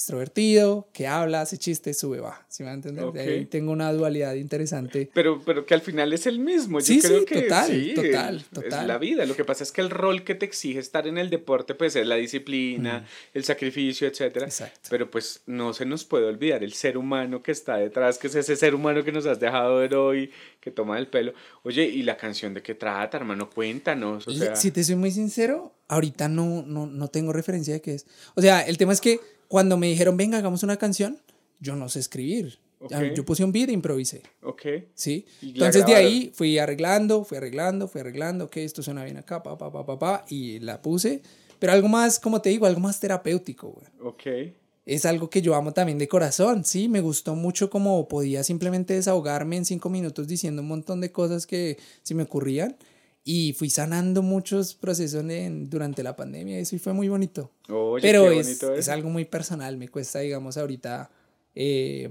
extrovertido, 0.00 0.88
que 0.94 1.06
habla, 1.06 1.42
hace 1.42 1.58
chistes, 1.58 1.98
sube, 1.98 2.20
va. 2.20 2.44
¿Sí 2.48 2.62
me 2.62 2.72
entender? 2.72 3.12
De 3.12 3.20
ahí 3.20 3.44
tengo 3.44 3.70
una 3.70 3.92
dualidad 3.92 4.34
interesante. 4.34 5.10
Pero, 5.12 5.42
pero 5.44 5.66
que 5.66 5.74
al 5.74 5.82
final 5.82 6.12
es 6.14 6.26
el 6.26 6.38
mismo. 6.38 6.80
Yo 6.80 6.86
Sí, 6.86 7.00
creo 7.00 7.18
sí, 7.20 7.24
que 7.26 7.42
total, 7.42 7.66
sí, 7.70 7.92
total, 7.94 8.44
total. 8.50 8.80
Es 8.80 8.86
la 8.86 8.96
vida. 8.98 9.26
Lo 9.26 9.36
que 9.36 9.44
pasa 9.44 9.62
es 9.62 9.72
que 9.72 9.82
el 9.82 9.90
rol 9.90 10.24
que 10.24 10.34
te 10.34 10.46
exige 10.46 10.78
estar 10.78 11.06
en 11.06 11.18
el 11.18 11.28
deporte, 11.28 11.74
pues 11.74 11.94
es 11.96 12.06
la 12.06 12.16
disciplina, 12.16 13.04
el 13.34 13.44
sacrificio, 13.44 14.08
etcétera. 14.08 14.46
Exacto. 14.46 14.88
Pero 14.88 15.10
pues 15.10 15.42
no 15.46 15.74
se 15.74 15.84
nos 15.84 16.04
puede 16.04 16.24
olvidar 16.26 16.64
el 16.64 16.72
ser 16.72 16.96
humano 16.96 17.42
que 17.42 17.52
está 17.52 17.76
detrás, 17.76 18.16
que 18.16 18.28
es 18.28 18.34
ese 18.34 18.56
ser 18.56 18.74
humano 18.74 19.04
que 19.04 19.12
nos 19.12 19.26
has 19.26 19.38
dejado 19.38 19.76
ver 19.76 19.94
hoy, 19.94 20.30
que 20.60 20.70
toma 20.70 20.98
el 20.98 21.08
pelo. 21.08 21.34
Oye, 21.62 21.84
¿y 21.84 22.02
la 22.04 22.16
canción 22.16 22.54
de 22.54 22.62
qué 22.62 22.74
trata, 22.74 23.18
hermano? 23.18 23.50
Cuéntanos. 23.50 24.26
O 24.26 24.32
sea, 24.32 24.56
si 24.56 24.70
te 24.70 24.82
soy 24.82 24.96
muy 24.96 25.10
sincero, 25.10 25.74
ahorita 25.88 26.28
no, 26.30 26.62
no, 26.66 26.86
no 26.86 27.08
tengo 27.08 27.34
referencia 27.34 27.74
de 27.74 27.82
qué 27.82 27.94
es. 27.94 28.06
O 28.34 28.40
sea, 28.40 28.62
el 28.62 28.78
tema 28.78 28.94
es 28.94 29.00
que 29.02 29.20
cuando 29.50 29.76
me 29.76 29.88
dijeron, 29.88 30.16
venga, 30.16 30.38
hagamos 30.38 30.62
una 30.62 30.76
canción, 30.76 31.18
yo 31.58 31.74
no 31.74 31.88
sé 31.88 31.98
escribir. 31.98 32.60
Ok. 32.78 32.92
Ah, 32.94 33.02
Yo 33.12 33.24
puse 33.24 33.42
un 33.42 33.50
beat 33.50 33.68
e 33.68 33.72
improvisé. 33.72 34.22
ok. 34.42 34.62
¿sí? 34.94 35.26
Entonces 35.42 35.84
de 35.84 35.96
ahí 35.96 36.30
fui 36.32 36.56
arreglando, 36.56 37.24
fui 37.24 37.38
arreglando, 37.38 37.88
fui 37.88 38.00
arreglando, 38.00 38.48
que 38.48 38.64
esto 38.64 38.80
suena 38.80 39.02
bien 39.04 39.16
acá, 39.16 39.42
pa, 39.42 39.58
pa, 39.58 39.72
pa, 39.72 39.84
pa, 39.84 39.98
pa, 39.98 40.24
y 40.28 40.60
la 40.60 40.80
puse. 40.80 41.20
Pero 41.58 41.72
algo 41.72 41.88
más, 41.88 42.20
como 42.20 42.40
te 42.40 42.50
digo, 42.50 42.64
algo 42.66 42.78
más 42.78 43.00
terapéutico, 43.00 43.70
güey. 43.70 43.86
Ok. 44.02 44.54
Es 44.86 45.04
algo 45.04 45.28
que 45.28 45.42
yo 45.42 45.56
amo 45.56 45.72
también 45.72 45.98
de 45.98 46.06
corazón, 46.06 46.64
sí, 46.64 46.88
me 46.88 47.00
gustó 47.00 47.34
mucho 47.34 47.70
como 47.70 48.06
podía 48.06 48.44
simplemente 48.44 48.94
desahogarme 48.94 49.56
en 49.56 49.64
cinco 49.64 49.90
minutos 49.90 50.28
diciendo 50.28 50.62
un 50.62 50.68
montón 50.68 51.00
de 51.00 51.10
cosas 51.10 51.46
que 51.48 51.76
se 52.04 52.14
me 52.14 52.22
ocurrían 52.22 52.76
y 53.24 53.52
fui 53.52 53.70
sanando 53.70 54.22
muchos 54.22 54.74
procesos 54.74 55.24
en- 55.28 55.68
durante 55.68 56.02
la 56.02 56.16
pandemia, 56.16 56.58
eso 56.58 56.74
y 56.76 56.78
fue 56.78 56.92
muy 56.92 57.08
bonito. 57.08 57.50
Oye, 57.68 58.02
Pero 58.02 58.30
es, 58.30 58.46
bonito 58.46 58.74
es 58.74 58.88
algo 58.88 59.10
muy 59.10 59.24
personal, 59.24 59.76
me 59.76 59.88
cuesta, 59.88 60.20
digamos, 60.20 60.56
ahorita 60.56 61.10
eh, 61.54 62.08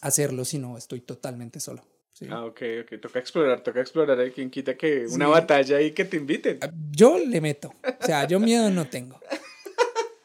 hacerlo 0.00 0.44
si 0.44 0.58
no 0.58 0.76
estoy 0.78 1.00
totalmente 1.00 1.60
solo. 1.60 1.82
¿sí? 2.12 2.26
Ah, 2.30 2.44
ok, 2.44 2.60
ok. 2.82 3.00
Toca 3.00 3.18
explorar, 3.18 3.62
toca 3.62 3.80
explorar. 3.80 4.18
Hay 4.18 4.30
quien 4.30 4.50
quita 4.50 4.76
que 4.76 5.06
una 5.10 5.26
Sí. 5.26 5.30
batalla 5.30 5.80
y 5.80 5.92
que 5.92 6.04
te 6.04 6.16
inviten. 6.16 6.58
Yo 6.90 7.18
le 7.18 7.40
meto, 7.40 7.72
o 8.00 8.04
sea, 8.04 8.26
yo 8.26 8.40
miedo 8.40 8.70
no 8.70 8.86
tengo. 8.88 9.18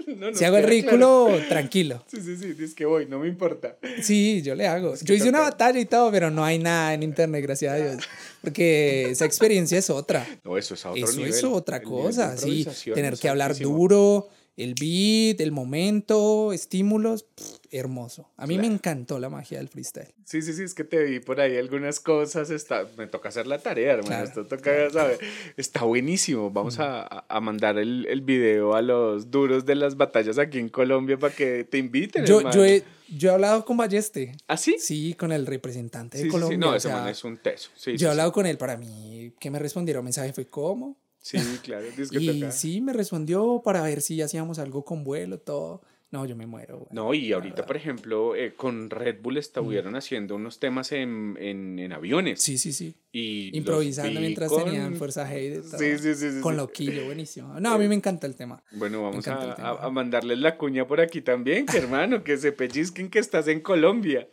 No, 0.16 0.32
no, 0.32 0.38
Si 0.38 0.46
hago 0.46 0.58
el 0.58 0.64
ridículo, 0.66 1.28
claro. 1.30 1.48
tranquilo. 1.50 2.04
Sí, 2.12 2.18
sí, 2.22 2.38
sí, 2.38 2.56
es 2.64 2.74
que 2.74 2.86
voy, 2.86 3.06
no 3.08 3.20
me 3.20 3.28
importa. 3.28 3.76
Sí, 4.02 4.42
yo 4.44 4.56
le 4.56 4.68
hago. 4.68 4.94
Es 4.94 5.00
que 5.02 5.06
Yo 5.08 5.14
hice 5.16 5.30
una 5.30 5.40
batalla 5.42 5.80
y 5.80 5.86
todo, 5.86 6.12
pero 6.12 6.30
no 6.32 6.44
hay 6.46 6.60
nada 6.60 6.94
en 6.94 7.04
internet, 7.04 7.42
gracias 7.44 7.74
a 7.74 7.76
Dios. 7.78 8.04
Porque 8.42 9.10
esa 9.12 9.26
experiencia 9.26 9.78
es 9.78 9.90
otra. 9.90 10.26
No, 10.44 10.58
eso 10.58 10.76
es 10.76 10.86
a 10.86 10.92
otro 10.92 11.04
Eso 11.06 11.18
nivel. 11.18 11.34
es 11.34 11.44
otra 11.44 11.78
El 11.78 11.84
cosa, 11.84 12.38
sí. 12.38 12.66
Tener 12.94 13.18
que 13.18 13.30
hablar 13.30 13.52
altísimo. 13.52 13.76
duro, 13.76 14.30
el 14.58 14.74
beat, 14.80 15.42
el 15.42 15.52
momento, 15.52 16.54
estímulos, 16.54 17.24
pff, 17.24 17.58
hermoso. 17.72 18.32
A 18.38 18.48
mí 18.48 18.56
me 18.56 18.62
Claro. 18.62 18.76
encantó 18.76 19.20
la 19.20 19.30
magia 19.30 19.58
del 19.58 19.68
freestyle. 19.68 20.14
Sí, 20.24 20.42
sí, 20.42 20.54
sí, 20.54 20.64
es 20.64 20.74
que 20.74 20.84
te 20.84 21.04
vi 21.04 21.20
por 21.20 21.40
ahí 21.42 21.58
algunas 21.58 22.00
cosas. 22.00 22.50
Está, 22.50 22.88
me 22.98 23.08
toca 23.08 23.30
hacer 23.30 23.48
la 23.48 23.60
tarea, 23.60 23.92
hermano. 23.94 24.08
Claro, 24.08 24.26
Esto 24.26 24.46
toca, 24.46 24.90
¿sabe? 24.92 25.18
Está 25.58 25.84
buenísimo. 25.84 26.50
Vamos 26.52 26.80
a, 26.80 27.02
a- 27.02 27.26
a 27.28 27.42
mandar 27.42 27.78
el, 27.78 28.08
el 28.10 28.22
video 28.22 28.76
a 28.76 28.82
los 28.82 29.30
duros 29.30 29.66
de 29.66 29.76
las 29.76 29.98
batallas 29.98 30.38
aquí 30.40 30.58
en 30.60 30.70
Colombia 30.70 31.18
para 31.20 31.36
que 31.36 31.64
te 31.66 31.78
inviten. 31.78 32.26
Yo, 32.26 32.38
hermano. 32.40 32.56
yo, 32.56 32.64
he, 32.66 32.84
yo 33.10 33.30
he 33.30 33.34
hablado 33.34 33.66
con 33.66 33.76
Balleste, 33.78 34.36
¿Ah, 34.48 34.56
sí? 34.58 34.78
sí, 34.80 35.14
con 35.16 35.32
el 35.34 35.46
representante 35.46 36.18
de 36.18 36.24
Sí, 36.24 36.30
Colombia. 36.30 36.56
sí, 36.56 36.60
no, 36.60 36.70
o 36.72 36.76
ese 36.76 36.88
sea, 36.88 36.98
man 36.98 37.10
es 37.10 37.24
un 37.24 37.38
teso. 37.38 37.70
Sí, 37.76 37.98
yo 37.98 38.08
he 38.08 38.12
hablado 38.12 38.32
con 38.32 38.46
él 38.46 38.58
para 38.58 38.78
mí, 38.78 39.34
que 39.40 39.52
me 39.52 39.60
respondieron 39.60 40.04
mensaje 40.04 40.32
fue 40.34 40.46
¿cómo? 40.46 40.98
Sí, 41.26 41.40
claro. 41.64 41.88
que 41.96 42.20
Y 42.22 42.46
sí, 42.52 42.82
me 42.82 42.94
respondió 42.94 43.60
para 43.66 43.82
ver 43.82 44.02
si 44.02 44.22
hacíamos 44.22 44.60
algo 44.60 44.86
con 44.86 45.04
vuelo, 45.04 45.40
todo. 45.40 45.82
No, 46.12 46.24
yo 46.28 46.36
me 46.36 46.46
muero. 46.46 46.78
güey. 46.78 46.90
No, 46.92 47.14
y 47.16 47.34
ahorita, 47.34 47.66
por 47.66 47.76
ejemplo, 47.76 48.36
eh, 48.36 48.54
con 48.56 48.92
Red 48.92 49.22
Bull 49.24 49.38
estuvieron 49.38 49.96
haciendo 49.96 50.36
unos 50.36 50.60
temas 50.60 50.92
en, 50.92 51.36
en, 51.40 51.80
en 51.80 51.92
aviones. 51.94 52.42
Sí, 52.44 52.60
sí, 52.60 52.72
sí. 52.72 52.96
Y 53.12 53.58
Improvisando 53.58 54.12
vi 54.12 54.20
mientras 54.28 54.50
con- 54.52 54.66
tenían 54.66 54.96
fuerza 54.96 55.28
G. 55.30 55.64
Sí, 55.64 55.98
sí, 55.98 56.14
sí. 56.14 56.32
sí, 56.36 56.42
Con 56.42 56.54
sí. 56.54 56.58
loquillo, 56.58 57.06
buenísimo. 57.06 57.60
No, 57.60 57.74
a 57.74 57.78
mí 57.80 57.88
me 57.88 57.96
encanta 57.96 58.28
el 58.28 58.36
tema. 58.36 58.64
Bueno, 58.74 59.02
vamos 59.02 59.28
a- 59.28 59.54
a 59.84 59.90
mandarles 59.90 60.38
la 60.38 60.58
cuña 60.58 60.88
por 60.88 61.02
aquí 61.02 61.22
también, 61.22 61.66
que 61.66 61.78
hermano, 61.80 62.24
que 62.24 62.38
se 62.38 62.52
pellizquen 62.52 63.10
que 63.10 63.18
estás 63.20 63.48
en 63.48 63.60
Colombia. 63.62 64.30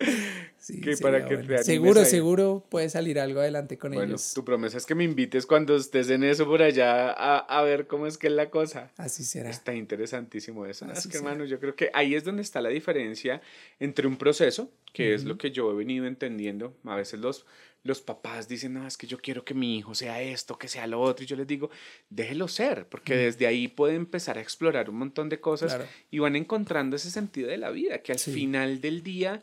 Sí, 0.63 0.81
Que 0.81 0.97
para 0.97 1.27
que 1.27 1.39
te 1.39 1.65
Seguro, 1.65 2.05
seguro 2.05 2.65
puede 2.69 2.89
salir 2.89 3.19
algo 3.19 3.41
adelante 3.41 3.77
con 3.79 3.91
Bueno, 3.93 4.11
ellos. 4.15 4.33
tu 4.33 4.45
promesa 4.45 4.79
es 4.79 4.87
que 4.87 4.95
me 4.95 5.03
invites 5.03 5.45
cuando 5.45 5.75
estés 5.75 6.09
en 6.09 6.23
eso 6.23 6.47
por 6.47 6.63
allá 6.63 7.11
a, 7.11 7.39
a 7.39 7.63
ver 7.63 7.89
cómo 7.89 8.07
es 8.07 8.17
que 8.17 8.29
es 8.29 8.33
la 8.33 8.49
cosa. 8.49 8.93
Así 8.97 9.25
será. 9.25 9.51
Está 9.51 9.75
interesantísimo 9.75 10.65
eso. 10.67 10.87
¿no? 10.87 10.93
Es 10.93 10.99
Así 11.01 11.09
que, 11.09 11.19
será. 11.19 11.31
hermano, 11.31 11.47
yo 11.47 11.59
creo 11.59 11.75
que 11.75 11.91
ahí 11.95 12.15
es 12.15 12.23
donde 12.23 12.43
está 12.43 12.61
la 12.61 12.69
diferencia 12.69 13.43
entre 13.81 14.07
un 14.07 14.17
proceso, 14.17 14.71
que 14.93 15.15
es 15.15 15.25
lo 15.25 15.37
que 15.37 15.51
yo 15.51 15.69
he 15.73 15.75
venido 15.75 16.07
entendiendo. 16.07 16.77
A 16.85 16.95
veces 16.95 17.19
los, 17.19 17.45
los 17.83 18.01
papás 18.01 18.47
dicen, 18.47 18.75
no, 18.75 18.87
es 18.87 18.97
que 18.97 19.09
yo 19.09 19.19
quiero 19.19 19.45
que 19.45 19.55
mi 19.55 19.79
hijo 19.79 19.97
sea 19.97 20.23
esto, 20.23 20.59
que 20.59 20.69
sea 20.69 20.87
lo 20.87 21.01
otro. 21.01 21.25
Y 21.25 21.27
yo 21.27 21.35
les 21.35 21.49
digo, 21.49 21.71
déjelo 22.09 22.47
ser, 22.47 22.87
porque 22.87 23.17
desde 23.17 23.49
ahí 23.49 23.67
puede 23.67 23.97
empezar 23.97 24.39
a 24.39 24.41
explorar 24.41 24.89
un 24.89 24.97
montón 24.97 25.29
de 25.29 25.41
cosas 25.41 25.75
Claro. 25.75 25.91
y 26.13 26.21
van 26.21 26.37
encontrando 26.37 26.95
ese 26.95 27.11
sentido 27.11 27.49
de 27.49 27.57
la 27.59 27.71
vida, 27.71 27.99
que 27.99 28.13
al 28.13 28.19
Sí. 28.21 28.33
final 28.33 28.81
del 28.81 29.03
día, 29.03 29.43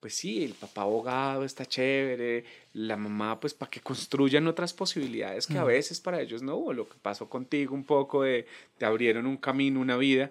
pues 0.00 0.14
sí, 0.14 0.42
el 0.44 0.54
papá 0.54 0.82
abogado 0.82 1.44
está 1.44 1.66
chévere, 1.66 2.44
la 2.72 2.96
mamá 2.96 3.38
pues 3.38 3.52
para 3.54 3.70
que 3.70 3.80
construyan 3.80 4.46
otras 4.46 4.72
posibilidades 4.72 5.46
que 5.46 5.58
a 5.58 5.64
veces 5.64 6.00
para 6.00 6.20
ellos 6.22 6.42
no 6.42 6.56
hubo, 6.56 6.72
lo 6.72 6.88
que 6.88 6.96
pasó 7.00 7.28
contigo 7.28 7.74
un 7.74 7.84
poco 7.84 8.22
de 8.22 8.46
te 8.78 8.86
abrieron 8.86 9.26
un 9.26 9.36
camino, 9.36 9.78
una 9.80 9.96
vida, 9.98 10.30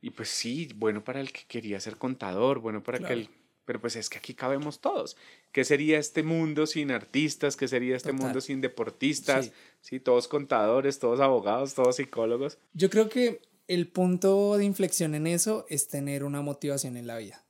y 0.00 0.10
pues 0.10 0.28
sí, 0.28 0.68
bueno 0.76 1.02
para 1.02 1.20
el 1.20 1.32
que 1.32 1.42
quería 1.48 1.80
ser 1.80 1.96
contador, 1.96 2.60
bueno 2.60 2.82
para 2.82 2.98
Claro. 2.98 3.14
que 3.14 3.20
el... 3.22 3.28
Pero 3.64 3.80
pues 3.82 3.96
es 3.96 4.08
que 4.08 4.16
aquí 4.16 4.32
cabemos 4.32 4.80
todos. 4.80 5.16
¿Qué 5.52 5.62
sería 5.62 5.98
este 5.98 6.22
mundo 6.22 6.66
sin 6.66 6.90
artistas? 6.90 7.54
¿Qué 7.54 7.68
sería 7.68 7.96
este 7.96 8.12
Total. 8.12 8.24
mundo 8.24 8.40
sin 8.40 8.62
deportistas? 8.62 9.46
Sí. 9.46 9.52
Sí. 9.82 10.00
todos 10.00 10.26
contadores, 10.26 10.98
todos 11.00 11.20
abogados, 11.20 11.74
todos 11.74 11.96
psicólogos. 11.96 12.56
Yo 12.72 12.88
creo 12.88 13.10
que 13.10 13.42
el 13.66 13.86
punto 13.88 14.56
de 14.56 14.64
inflexión 14.64 15.14
en 15.14 15.26
eso 15.26 15.66
es 15.68 15.86
tener 15.88 16.24
una 16.24 16.40
motivación 16.40 16.96
en 16.96 17.06
la 17.06 17.18
vida. 17.18 17.44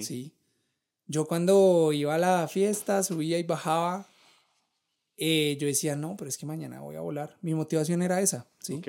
Sí. 0.00 0.32
Yo 1.08 1.26
cuando 1.26 1.92
iba 1.92 2.14
a 2.14 2.18
la 2.18 2.48
fiesta, 2.48 3.02
subía 3.02 3.38
y 3.38 3.42
bajaba, 3.44 4.06
eh, 5.16 5.56
yo 5.60 5.66
decía, 5.66 5.96
no, 5.96 6.16
pero 6.16 6.28
es 6.28 6.36
que 6.36 6.46
mañana 6.46 6.80
voy 6.80 6.96
a 6.96 7.00
volar. 7.00 7.36
Mi 7.40 7.54
motivación 7.54 8.02
era 8.02 8.20
esa, 8.20 8.46
¿sí? 8.58 8.74
Ok, 8.74 8.86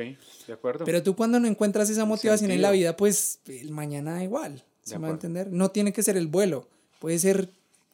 de 0.47 0.53
acuerdo. 0.53 0.83
Pero 0.85 1.03
tú 1.03 1.15
cuando 1.15 1.39
no 1.39 1.47
encuentras 1.47 1.89
esa 1.89 2.05
motivación 2.05 2.51
en 2.51 2.61
la 2.61 2.71
vida, 2.71 2.97
pues 2.97 3.39
el 3.47 3.71
mañana 3.71 4.23
igual, 4.23 4.63
¿se 4.83 4.95
De 4.95 4.99
me 4.99 5.03
va 5.03 5.07
a 5.13 5.15
acuerdo. 5.15 5.27
entender? 5.27 5.53
No 5.53 5.71
tiene 5.71 5.93
que 5.93 6.03
ser 6.03 6.17
el 6.17 6.27
vuelo, 6.27 6.67
puede 6.99 7.17
ser 7.19 7.49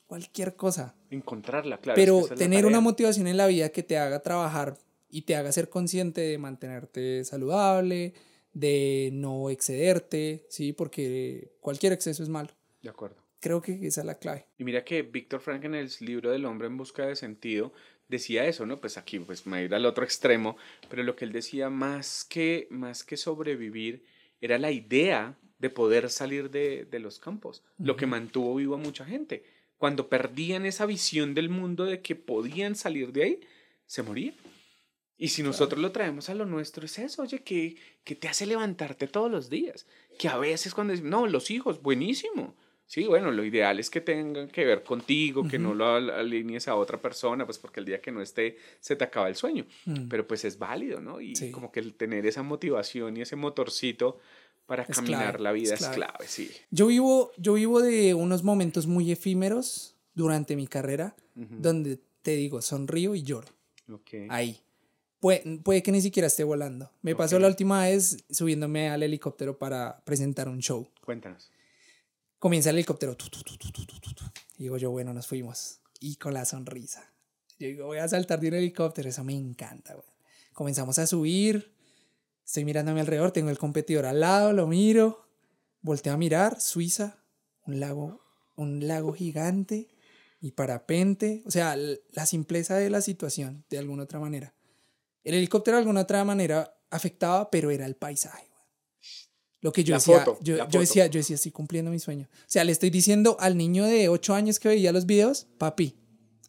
cualquier 0.08 0.56
cosa. 0.56 0.96
Encontrarla, 1.12 1.78
claro. 1.80 1.96
Pero 1.96 2.20
es 2.22 2.36
tener 2.36 2.66
una 2.66 2.80
motivación 2.80 3.28
en 3.28 3.38
la 3.38 3.46
vida 3.48 3.70
que 3.70 3.84
te 3.84 3.98
haga 3.98 4.22
trabajar 4.22 4.78
y 5.10 5.24
te 5.24 5.36
haga 5.36 5.52
ser 5.52 5.70
consciente 5.70 6.22
de 6.22 6.38
mantenerte 6.40 7.24
saludable, 7.26 8.14
de 8.54 9.12
no 9.14 9.50
excederte, 9.52 10.46
¿sí? 10.50 10.74
Porque 10.74 11.52
cualquier 11.60 11.94
exceso 11.94 12.24
es 12.24 12.30
malo. 12.30 12.50
De 12.82 12.90
acuerdo. 12.90 13.18
Creo 13.44 13.62
que 13.62 13.74
esa 13.86 14.00
es 14.00 14.08
la 14.08 14.20
clave. 14.20 14.46
Y 14.58 14.64
mira 14.64 14.86
que 14.86 15.02
Víctor 15.02 15.42
Frank 15.42 15.66
en 15.66 15.76
el 15.76 15.92
libro 16.00 16.32
del 16.32 16.46
hombre 16.46 16.68
en 16.68 16.78
busca 16.78 17.06
de 17.06 17.18
sentido 17.18 17.74
decía 18.08 18.46
eso, 18.46 18.66
¿no? 18.66 18.80
Pues 18.80 18.98
aquí 18.98 19.20
pues 19.20 19.46
me 19.46 19.62
ir 19.62 19.76
al 19.76 19.86
otro 19.86 20.06
extremo, 20.06 20.56
pero 20.90 21.04
lo 21.04 21.18
que 21.18 21.26
él 21.26 21.34
decía 21.34 21.70
más 21.70 22.24
que, 22.24 22.68
más 22.70 23.04
que 23.04 23.18
sobrevivir 23.18 24.06
era 24.40 24.58
la 24.58 24.72
idea 24.72 25.38
de 25.60 25.70
poder 25.70 26.10
salir 26.10 26.52
de, 26.52 26.86
de 26.86 27.00
los 27.00 27.20
campos, 27.20 27.66
lo 27.78 27.98
que 27.98 28.06
mantuvo 28.06 28.56
vivo 28.56 28.76
a 28.76 28.78
mucha 28.78 29.04
gente. 29.04 29.44
Cuando 29.78 30.08
perdían 30.08 30.66
esa 30.66 30.86
visión 30.86 31.34
del 31.34 31.50
mundo 31.50 31.84
de 31.84 32.02
que 32.02 32.16
podían 32.16 32.78
salir 32.78 33.12
de 33.12 33.24
ahí, 33.24 33.40
se 33.86 34.04
morían. 34.04 34.36
Y 35.18 35.28
si 35.28 35.44
nosotros 35.44 35.82
lo 35.82 35.92
traemos 35.92 36.30
a 36.30 36.34
lo 36.34 36.46
nuestro, 36.46 36.86
es 36.86 36.98
eso, 36.98 37.24
oye, 37.24 37.44
que, 37.44 37.76
que 38.06 38.16
te 38.16 38.30
hace 38.30 38.46
levantarte 38.46 39.10
todos 39.10 39.30
los 39.30 39.50
días. 39.50 39.86
Que 40.18 40.30
a 40.30 40.38
veces 40.38 40.74
cuando 40.74 40.92
decimos, 40.92 41.12
no, 41.12 41.28
los 41.28 41.52
hijos, 41.52 41.82
buenísimo. 41.82 42.56
Sí, 42.86 43.06
bueno, 43.08 43.32
lo 43.32 43.44
ideal 43.44 43.80
es 43.80 43.90
que 43.90 44.02
tengan 44.02 44.50
que 44.50 44.66
ver 44.66 44.84
contigo, 44.84 45.48
que 45.48 45.58
no 45.58 45.74
lo 45.74 45.88
al- 45.96 46.10
alinees 46.12 46.68
a 46.68 46.76
otra 46.76 47.02
persona, 47.02 47.46
pues 47.46 47.58
porque 47.58 47.80
el 47.80 47.86
día 47.88 48.02
que 48.02 48.12
no 48.12 48.22
esté 48.22 48.58
se 48.80 48.96
te 48.96 49.04
acaba 49.04 49.30
el 49.30 49.36
sueño. 49.36 49.66
Mm. 49.86 50.10
Pero 50.10 50.28
pues 50.28 50.46
es 50.46 50.60
válido, 50.60 51.00
¿no? 51.00 51.20
Y 51.22 51.36
Sí. 51.36 51.50
como 51.52 51.72
que 51.72 51.80
el 51.80 51.94
tener 51.96 52.26
esa 52.28 52.44
motivación 52.44 53.18
y 53.18 53.22
ese 53.22 53.36
motorcito 53.36 54.20
para 54.66 54.84
Es 54.84 54.96
caminar 54.96 55.38
clave, 55.38 55.44
la 55.44 55.52
vida 55.54 55.74
es 55.74 55.82
es 55.82 55.88
clave. 55.88 55.96
clave, 55.96 56.28
sí. 56.28 56.52
Yo 56.72 56.88
vivo, 56.88 57.32
yo 57.38 57.54
vivo 57.54 57.82
de 57.82 58.14
unos 58.14 58.44
momentos 58.44 58.86
muy 58.86 59.12
efímeros 59.12 59.96
durante 60.14 60.56
mi 60.56 60.68
carrera, 60.68 61.16
donde 61.36 62.00
te 62.22 62.36
digo, 62.36 62.62
sonrío 62.62 63.16
y 63.16 63.24
lloro. 63.24 63.48
Ok. 63.92 64.10
Ahí. 64.30 64.60
Puede, 65.20 65.60
puede 65.64 65.82
que 65.82 65.92
ni 65.92 66.02
siquiera 66.02 66.28
esté 66.28 66.44
volando. 66.44 66.92
Me 67.02 67.16
pasó 67.16 67.40
la 67.40 67.48
última 67.48 67.84
vez 67.86 68.24
subiéndome 68.30 68.90
al 68.90 69.04
helicóptero 69.04 69.58
para 69.58 70.02
presentar 70.06 70.48
un 70.50 70.60
show. 70.60 70.88
Cuéntanos. 71.04 71.50
Comienza 72.44 72.72
el 72.72 72.76
helicóptero. 72.76 73.16
Y 74.58 74.64
digo 74.64 74.76
yo, 74.76 74.92
bueno, 74.92 75.14
nos 75.14 75.28
fuimos. 75.28 75.80
Y 76.02 76.18
con 76.18 76.34
la 76.34 76.44
sonrisa. 76.44 77.14
Yo 77.58 77.70
digo, 77.70 77.86
voy 77.86 78.00
a 78.00 78.08
saltar 78.10 78.42
de 78.42 78.50
un 78.50 78.56
helicóptero, 78.56 79.08
eso 79.08 79.24
me 79.24 79.34
encanta, 79.34 79.94
güey. 79.94 80.06
Comenzamos 80.52 81.00
a 81.00 81.08
subir, 81.08 81.74
estoy 82.46 82.66
mirando 82.66 82.92
a 82.92 82.96
mi 82.96 83.00
alrededor, 83.00 83.32
tengo 83.32 83.50
el 83.50 83.58
competidor 83.58 84.06
al 84.06 84.20
lado, 84.20 84.52
lo 84.52 84.68
miro, 84.68 85.26
volteo 85.84 86.12
a 86.12 86.18
mirar, 86.18 86.60
Suiza, 86.60 87.24
un 87.66 87.80
lago, 87.80 88.22
un 88.58 88.90
lago 88.90 89.14
gigante 89.14 89.88
y 90.42 90.52
parapente, 90.52 91.44
o 91.46 91.52
sea, 91.52 91.78
la 91.78 92.26
simpleza 92.26 92.76
de 92.76 92.90
la 92.90 93.00
situación, 93.00 93.64
de 93.70 93.78
alguna 93.78 94.04
otra 94.04 94.20
manera. 94.20 94.54
El 95.24 95.36
helicóptero 95.36 95.78
de 95.78 95.84
alguna 95.84 96.02
otra 96.02 96.26
manera 96.26 96.76
afectaba, 96.90 97.50
pero 97.50 97.72
era 97.72 97.86
el 97.86 97.96
paisaje. 97.96 98.53
Lo 99.64 99.72
que 99.72 99.86
yo 99.86 99.96
decía, 99.96 100.26
yo, 100.42 100.68
yo, 100.68 100.80
decía, 100.82 101.08
yo 101.08 101.20
decía, 101.20 101.36
estoy 101.36 101.54
cumpliendo 101.54 101.90
mi 101.90 101.98
sueño. 101.98 102.28
O 102.32 102.46
sea, 102.48 102.66
le 102.66 102.74
estoy 102.74 102.90
diciendo 102.90 103.38
al 103.40 103.56
niño 103.56 103.86
de 103.86 104.10
8 104.10 104.36
años 104.36 104.60
que 104.60 104.68
veía 104.68 104.92
los 104.92 105.06
videos, 105.06 105.48
papi, 105.58 105.96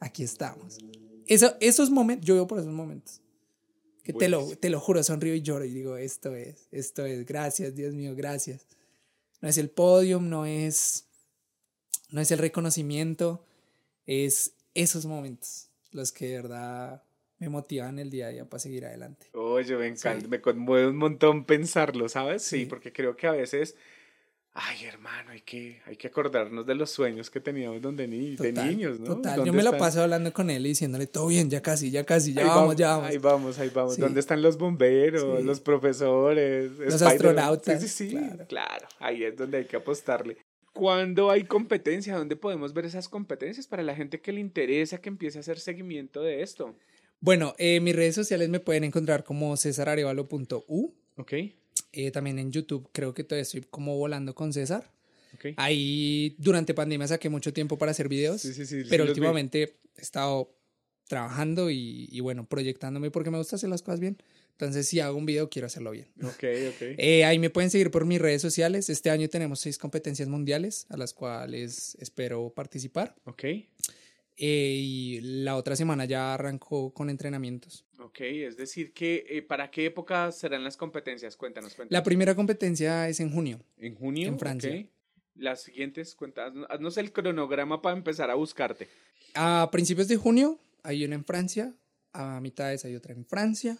aquí 0.01 0.25
estamos. 0.25 0.79
Eso, 1.27 1.55
esos 1.61 1.91
momentos, 1.91 2.27
yo 2.27 2.35
veo 2.35 2.49
por 2.49 2.59
esos 2.59 2.73
momentos. 2.73 3.21
Que 4.03 4.13
te 4.13 4.29
lo, 4.29 4.57
te 4.57 4.69
lo 4.69 4.81
juro, 4.81 5.01
sonrío 5.05 5.33
y 5.35 5.43
lloro 5.43 5.65
y 5.65 5.73
digo, 5.73 5.97
esto 5.97 6.35
es, 6.35 6.67
esto 6.73 7.07
es, 7.07 7.25
gracias, 7.25 7.77
Dios 7.77 7.95
mío, 7.95 8.17
gracias. 8.17 8.67
No 9.41 9.49
es 9.49 9.59
el 9.59 9.71
podium, 9.71 10.29
no 10.29 10.45
es, 10.45 11.05
no 12.11 12.21
es 12.21 12.33
el 12.33 12.39
reconocimiento, 12.41 13.45
es 14.07 14.55
esos 14.75 15.07
momentos 15.07 15.69
los 15.93 16.11
que 16.11 16.31
de 16.31 16.43
verdad 16.43 17.04
me 17.39 17.49
motivan 17.49 17.99
el 17.99 18.11
día 18.11 18.27
a 18.27 18.31
día 18.31 18.45
para 18.45 18.61
seguir 18.61 18.87
adelante. 18.87 19.27
Oye, 19.33 19.77
me 19.77 19.87
encanta, 19.87 20.29
me 20.29 20.41
conmueve 20.41 20.89
un 20.89 20.97
montón 20.97 21.45
pensarlo, 21.45 22.09
¿sabes? 22.09 22.43
Sí. 22.43 22.67
porque 22.67 22.93
creo 22.93 23.17
que 23.17 23.27
a 23.27 23.33
veces, 23.33 23.77
ay 24.53 24.85
hermano, 24.85 25.33
hay 25.33 25.41
que, 25.41 25.83
hay 25.87 25.97
que 25.97 26.09
acordarnos 26.09 26.65
de 26.65 26.75
los 26.75 26.91
sueños 26.91 27.31
que 27.31 27.41
teníamos 27.41 27.83
donde 27.83 28.07
ni, 28.07 28.37
de 28.37 28.53
niños, 28.53 29.01
¿no? 29.01 29.17
Total, 29.17 29.45
yo 29.45 29.53
me 29.53 29.63
la 29.63 29.77
paso 29.77 30.03
hablando 30.03 30.33
con 30.33 30.49
él 30.49 30.65
y 30.65 30.71
diciéndole, 30.71 31.07
todo 31.07 31.27
bien, 31.27 31.51
ya 31.51 31.61
casi, 31.61 31.91
ya 31.91 32.05
casi, 32.05 32.33
ya 32.33 32.47
vamos, 32.47 32.77
ya 32.77 32.97
vamos. 32.97 33.11
Ahí 33.11 33.19
vamos, 33.19 33.59
ahí 33.59 33.71
vamos. 33.71 33.99
¿Dónde 33.99 34.21
están 34.21 34.41
los 34.41 34.57
bomberos, 34.57 35.43
los 35.43 35.61
profesores? 35.61 36.71
Los 36.79 37.03
astronautas. 37.03 37.81
Sí, 37.83 37.89
sí, 37.89 38.11
sí, 38.11 38.19
claro, 38.49 38.87
ahí 39.01 39.25
es 39.25 39.37
donde 39.37 39.59
hay 39.59 39.65
que 39.65 39.77
apostarle. 39.77 40.39
¿Cuándo 40.73 41.31
hay 41.31 41.45
competencia? 41.45 42.17
¿Dónde 42.17 42.35
podemos 42.35 42.75
ver 42.75 42.85
esas 42.85 43.09
competencias 43.09 43.69
para 43.69 43.85
la 43.85 43.95
gente 43.95 44.21
que 44.21 44.33
le 44.33 44.41
interesa 44.41 45.01
que 45.01 45.09
empiece 45.09 45.39
a 45.39 45.41
hacer 45.41 45.61
seguimiento 45.61 46.21
de 46.21 46.43
esto? 46.43 46.75
Bueno, 47.25 47.55
eh, 47.57 47.81
mis 47.81 47.97
redes 47.97 48.15
sociales 48.15 48.51
me 48.51 48.61
pueden 48.61 48.85
encontrar 48.85 49.25
como 49.25 49.57
cesararevalo.u. 49.57 50.95
Ok. 51.17 51.33
Eh, 51.93 52.11
también 52.11 52.39
en 52.39 52.53
YouTube 52.53 52.91
creo 52.93 53.15
que 53.15 53.25
todavía 53.25 53.45
estoy 53.45 53.63
como 53.63 53.97
volando 53.97 54.35
con 54.35 54.53
César. 54.53 54.93
Okay. 55.37 55.55
Ahí 55.57 56.37
durante 56.37 56.75
pandemia 56.75 57.09
saqué 57.09 57.31
mucho 57.31 57.55
tiempo 57.55 57.79
para 57.79 57.93
hacer 57.93 58.11
videos, 58.11 58.43
sí, 58.43 58.53
sí, 58.53 58.67
sí, 58.67 58.83
pero 58.91 59.05
últimamente 59.05 59.79
he 59.97 60.01
estado 60.03 60.55
trabajando 61.09 61.71
y, 61.71 62.11
y, 62.13 62.21
bueno, 62.21 62.47
proyectándome 62.47 63.11
porque 63.11 63.31
me 63.31 63.39
gusta 63.39 63.57
hacer 63.57 63.71
las 63.71 63.81
cosas 63.81 64.01
bien. 64.01 64.19
Entonces, 64.53 64.87
si 64.87 65.01
hago 65.01 65.17
un 65.17 65.25
video, 65.25 65.49
quiero 65.49 65.67
hacerlo 65.67 65.93
bien. 65.93 66.07
Ok, 66.23 66.45
ok. 66.69 66.83
Eh, 66.99 67.25
ahí 67.25 67.39
me 67.39 67.49
pueden 67.49 67.71
seguir 67.71 67.91
por 67.91 68.05
mis 68.05 68.21
redes 68.21 68.43
sociales. 68.43 68.91
Este 68.91 69.09
año 69.09 69.31
tenemos 69.31 69.61
seis 69.61 69.79
competencias 69.79 70.29
mundiales 70.29 70.87
a 70.91 70.99
las 70.99 71.15
cuales 71.15 71.97
espero 72.01 72.51
participar. 72.51 73.17
Ok. 73.25 73.45
Eh, 74.37 74.79
y 74.81 75.21
la 75.21 75.57
otra 75.57 75.77
semana 75.77 76.07
ya 76.07 76.35
arrancó 76.35 76.93
con 76.93 77.09
entrenamientos. 77.09 77.85
Ok, 78.01 78.21
es 78.21 78.57
decir, 78.57 78.93
que 78.93 79.25
eh, 79.29 79.43
¿para 79.43 79.71
qué 79.71 79.87
época 79.87 80.33
serán 80.33 80.65
las 80.65 80.77
competencias? 80.77 81.37
Cuéntanos, 81.37 81.75
cuéntanos. 81.75 81.93
La 81.93 82.03
primera 82.03 82.35
competencia 82.35 83.09
es 83.09 83.21
en 83.21 83.31
junio. 83.31 83.61
¿En 83.79 83.95
junio? 83.95 84.29
En 84.29 84.39
Francia. 84.39 84.71
Okay. 84.71 84.91
Las 85.37 85.63
siguientes, 85.63 86.15
cuéntanos, 86.15 86.67
haznos 86.69 86.97
el 86.97 87.13
cronograma 87.13 87.81
para 87.81 87.97
empezar 87.97 88.31
a 88.31 88.35
buscarte. 88.35 88.89
A 89.35 89.69
principios 89.71 90.09
de 90.09 90.17
junio 90.17 90.59
hay 90.83 91.05
una 91.05 91.15
en 91.15 91.25
Francia, 91.25 91.75
a 92.13 92.41
mitades 92.41 92.85
hay 92.85 92.95
otra 92.95 93.15
en 93.15 93.25
Francia, 93.25 93.79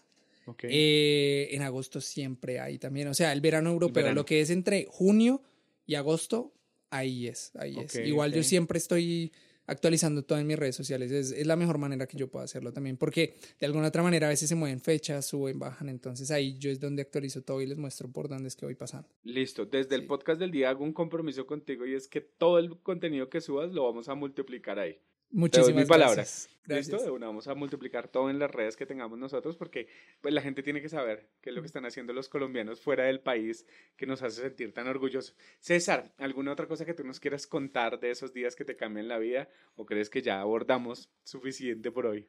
eh, 0.63 1.49
en 1.53 1.63
agosto 1.63 2.01
siempre 2.01 2.61
hay 2.61 2.79
también, 2.79 3.09
o 3.09 3.15
sea, 3.15 3.33
el 3.33 3.41
verano 3.41 3.71
europeo, 3.71 4.13
lo 4.13 4.25
que 4.27 4.41
es 4.41 4.51
entre 4.51 4.87
junio 4.89 5.43
y 5.87 5.95
agosto, 5.95 6.53
ahí 6.91 7.29
es, 7.29 7.53
ahí 7.57 7.79
es. 7.79 7.95
Igual 7.97 8.33
yo 8.33 8.43
siempre 8.43 8.79
estoy 8.79 9.33
actualizando 9.67 10.23
todo 10.23 10.39
en 10.39 10.47
mis 10.47 10.59
redes 10.59 10.77
sociales, 10.77 11.11
es, 11.11 11.31
es, 11.33 11.47
la 11.47 11.57
mejor 11.57 11.79
manera 11.79 12.07
que 12.07 12.17
yo 12.17 12.29
puedo 12.29 12.45
hacerlo 12.45 12.73
también, 12.73 12.97
porque 12.97 13.37
de 13.59 13.67
alguna 13.67 13.89
otra 13.89 14.03
manera 14.03 14.27
a 14.27 14.31
veces 14.31 14.49
se 14.49 14.55
mueven 14.55 14.81
fechas, 14.81 15.27
suben, 15.27 15.59
bajan, 15.59 15.89
entonces 15.89 16.31
ahí 16.31 16.59
yo 16.59 16.71
es 16.71 16.81
donde 16.81 17.03
actualizo 17.03 17.43
todo 17.43 17.61
y 17.61 17.67
les 17.67 17.79
muestro 17.79 18.09
por 18.09 18.29
dónde 18.29 18.49
es 18.49 18.57
que 18.57 18.67
voy 18.67 18.75
pasando. 18.75 19.09
Listo, 19.23 19.67
desde 19.67 19.95
el 19.95 20.07
podcast 20.07 20.41
del 20.41 20.51
día 20.51 20.71
hago 20.71 20.85
un 20.85 20.93
compromiso 20.93 21.47
contigo 21.47 21.87
y 21.87 21.95
es 21.95 22.09
que 22.09 22.21
todo 22.21 22.59
el 22.59 22.79
contenido 22.79 23.29
que 23.29 23.41
subas 23.41 23.73
lo 23.73 23.85
vamos 23.85 24.09
a 24.09 24.15
multiplicar 24.15 24.79
ahí. 24.79 24.99
Muchísimas 25.35 25.87
palabras. 25.87 26.49
Gracias. 26.65 27.03
¿Listo? 27.03 27.19
vamos 27.19 27.49
a 27.49 27.55
multiplicar 27.55 28.09
todo 28.09 28.31
en 28.31 28.39
las 28.39 28.51
redes 28.51 28.77
que 28.77 28.87
tengamos 28.87 29.19
nosotros 29.19 29.57
porque 29.57 29.89
pues, 30.21 30.33
la 30.33 30.41
gente 30.41 30.63
tiene 30.63 30.81
que 30.81 30.89
saber 30.89 31.29
qué 31.43 31.51
es 31.51 31.57
lo 31.57 31.61
que 31.61 31.67
están 31.67 31.85
haciendo 31.85 32.13
los 32.13 32.29
colombianos 32.29 32.81
fuera 32.81 33.05
del 33.05 33.21
país 33.21 33.67
que 33.97 34.07
nos 34.07 34.23
hace 34.23 34.43
sentir 34.43 34.73
tan 34.73 34.87
orgullosos. 34.87 35.37
César, 35.59 36.15
¿alguna 36.19 36.53
otra 36.53 36.69
cosa 36.69 36.87
que 36.87 36.95
tú 36.95 37.03
nos 37.03 37.19
quieras 37.19 37.49
contar 37.49 37.99
de 37.99 38.13
esos 38.13 38.33
días 38.33 38.55
que 38.55 38.65
te 38.65 38.77
cambian 38.77 39.09
la 39.09 39.19
vida 39.19 39.49
o 39.75 39.85
crees 39.85 40.09
que 40.09 40.23
ya 40.23 40.41
abordamos 40.41 41.11
suficiente 41.25 41.91
por 41.91 42.07
hoy? 42.07 42.29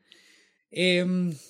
Eh, 0.71 1.05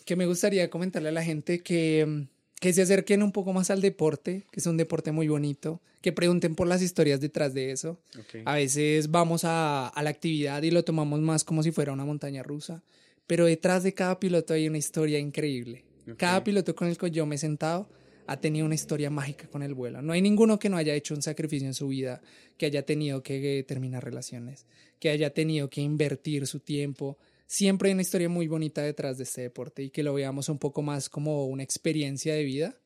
que 0.05 0.15
me 0.17 0.25
gustaría 0.25 0.69
comentarle 0.69 1.09
a 1.09 1.13
la 1.13 1.23
gente 1.23 1.63
que 1.63 2.01
em, 2.01 2.27
que 2.65 2.73
se 2.73 2.81
acerquen 2.81 3.21
un 3.21 3.31
poco 3.31 3.53
más 3.53 3.69
al 3.69 3.79
deporte, 3.79 4.47
que 4.49 4.59
es 4.59 4.65
un 4.65 4.75
deporte 4.75 5.11
muy 5.11 5.27
bonito, 5.27 5.81
que 6.01 6.11
pregunten 6.11 6.55
por 6.55 6.65
las 6.65 6.81
historias 6.81 7.21
detrás 7.21 7.53
de 7.53 7.69
eso. 7.69 7.99
A 8.43 8.55
veces 8.55 9.11
vamos 9.11 9.43
a, 9.43 9.87
a, 9.87 10.01
la 10.01 10.09
actividad 10.09 10.63
y 10.63 10.71
lo 10.71 10.83
tomamos 10.83 11.19
más 11.19 11.43
como 11.43 11.61
si 11.61 11.71
fuera 11.71 11.93
una 11.93 12.05
montaña 12.05 12.41
rusa, 12.41 12.81
pero 13.27 13.45
detrás 13.45 13.83
de 13.83 13.93
cada 13.93 14.19
piloto 14.19 14.55
hay 14.55 14.67
una 14.67 14.79
historia 14.79 15.19
increíble. 15.19 15.85
Cada 16.17 16.43
piloto 16.43 16.75
con 16.75 16.87
el 16.87 16.97
que 16.97 17.11
yo 17.11 17.27
me 17.27 17.35
he 17.35 17.37
sentado 17.37 17.87
ha 18.25 18.41
tenido 18.41 18.65
una 18.65 18.73
historia 18.73 19.11
mágica 19.11 19.47
con 19.47 19.61
el 19.61 19.75
vuelo. 19.75 20.01
No 20.01 20.13
hay 20.13 20.23
ninguno 20.23 20.57
que 20.57 20.69
no 20.69 20.77
haya 20.77 20.95
hecho 20.95 21.13
un 21.13 21.21
sacrificio 21.21 21.67
en 21.67 21.75
su 21.75 21.89
vida, 21.89 22.23
que 22.57 22.65
haya 22.65 22.83
tenido 22.83 23.21
que 23.21 23.63
terminar 23.67 24.03
relaciones, 24.03 24.65
que 24.99 25.11
haya 25.11 25.35
tenido 25.35 25.69
que 25.69 25.81
invertir 25.81 26.47
su 26.47 26.61
tiempo, 26.61 27.19
siempre 27.47 27.89
hay 27.89 27.93
una 27.93 28.01
historia 28.01 28.29
muy 28.29 28.47
bonita 28.47 28.81
detrás 28.81 29.17
de 29.17 29.23
este 29.23 29.41
deporte 29.41 29.83
y 29.83 29.89
que 29.89 30.03
lo 30.03 30.13
veamos 30.13 30.49
un 30.49 30.59
poco 30.59 30.81
más 30.81 31.09
como 31.09 31.45
una 31.45 31.63
experiencia 31.63 32.33
de 32.33 32.43
vida 32.43 32.77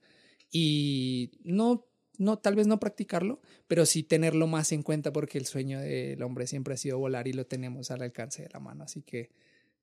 y 0.52 1.32
no, 1.44 1.88
no, 2.18 2.40
tal 2.40 2.56
vez 2.56 2.68
no 2.68 2.80
practicarlo, 2.80 3.42
pero 3.68 3.86
sí 3.86 4.04
tenerlo 4.04 4.48
más 4.48 4.72
en 4.72 4.84
cuenta 4.84 5.14
porque 5.14 5.38
el 5.38 5.46
sueño 5.46 5.80
del 5.80 6.22
hombre 6.24 6.48
siempre 6.48 6.74
ha 6.74 6.78
sido 6.78 6.98
volar 6.98 7.28
y 7.28 7.34
lo 7.34 7.46
tenemos 7.46 7.92
al 7.92 8.02
alcance 8.02 8.44
de 8.44 8.50
la 8.50 8.60
mano. 8.60 8.84
Así 8.84 9.02
que 9.02 9.32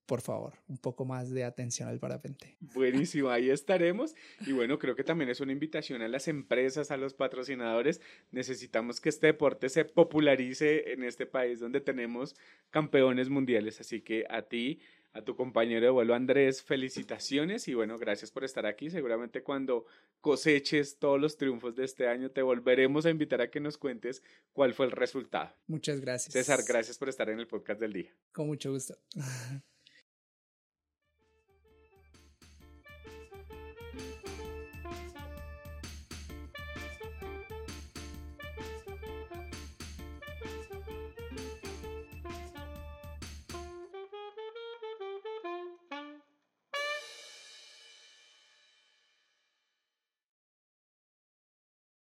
por 0.06 0.20
favor, 0.20 0.54
un 0.68 0.78
poco 0.78 1.04
más 1.04 1.30
de 1.30 1.44
atención 1.44 1.88
al 1.88 1.98
parapente. 1.98 2.56
Buenísimo, 2.60 3.28
ahí 3.28 3.50
estaremos. 3.50 4.14
Y 4.46 4.52
bueno, 4.52 4.78
creo 4.78 4.94
que 4.94 5.04
también 5.04 5.30
es 5.30 5.40
una 5.40 5.52
invitación 5.52 6.00
a 6.00 6.08
las 6.08 6.28
empresas, 6.28 6.90
a 6.92 6.96
los 6.96 7.12
patrocinadores. 7.12 8.00
Necesitamos 8.30 9.00
que 9.00 9.08
este 9.08 9.26
deporte 9.26 9.68
se 9.68 9.84
popularice 9.84 10.92
en 10.92 11.02
este 11.02 11.26
país 11.26 11.58
donde 11.58 11.80
tenemos 11.80 12.36
campeones 12.70 13.28
mundiales. 13.28 13.80
Así 13.80 14.00
que 14.00 14.24
a 14.30 14.42
ti, 14.42 14.80
a 15.12 15.22
tu 15.22 15.34
compañero 15.34 15.84
de 15.84 15.90
vuelo 15.90 16.14
Andrés, 16.14 16.62
felicitaciones 16.62 17.66
y 17.66 17.74
bueno, 17.74 17.98
gracias 17.98 18.30
por 18.30 18.44
estar 18.44 18.64
aquí. 18.64 18.90
Seguramente 18.90 19.42
cuando 19.42 19.86
coseches 20.20 20.98
todos 20.98 21.20
los 21.20 21.36
triunfos 21.36 21.74
de 21.74 21.84
este 21.84 22.06
año 22.06 22.30
te 22.30 22.42
volveremos 22.42 23.06
a 23.06 23.10
invitar 23.10 23.40
a 23.40 23.50
que 23.50 23.58
nos 23.58 23.76
cuentes 23.76 24.22
cuál 24.52 24.72
fue 24.72 24.86
el 24.86 24.92
resultado. 24.92 25.52
Muchas 25.66 26.00
gracias. 26.00 26.32
César, 26.32 26.60
gracias 26.66 26.96
por 26.96 27.08
estar 27.08 27.28
en 27.28 27.40
el 27.40 27.48
podcast 27.48 27.80
del 27.80 27.92
día. 27.92 28.14
Con 28.32 28.46
mucho 28.46 28.70
gusto. 28.70 28.96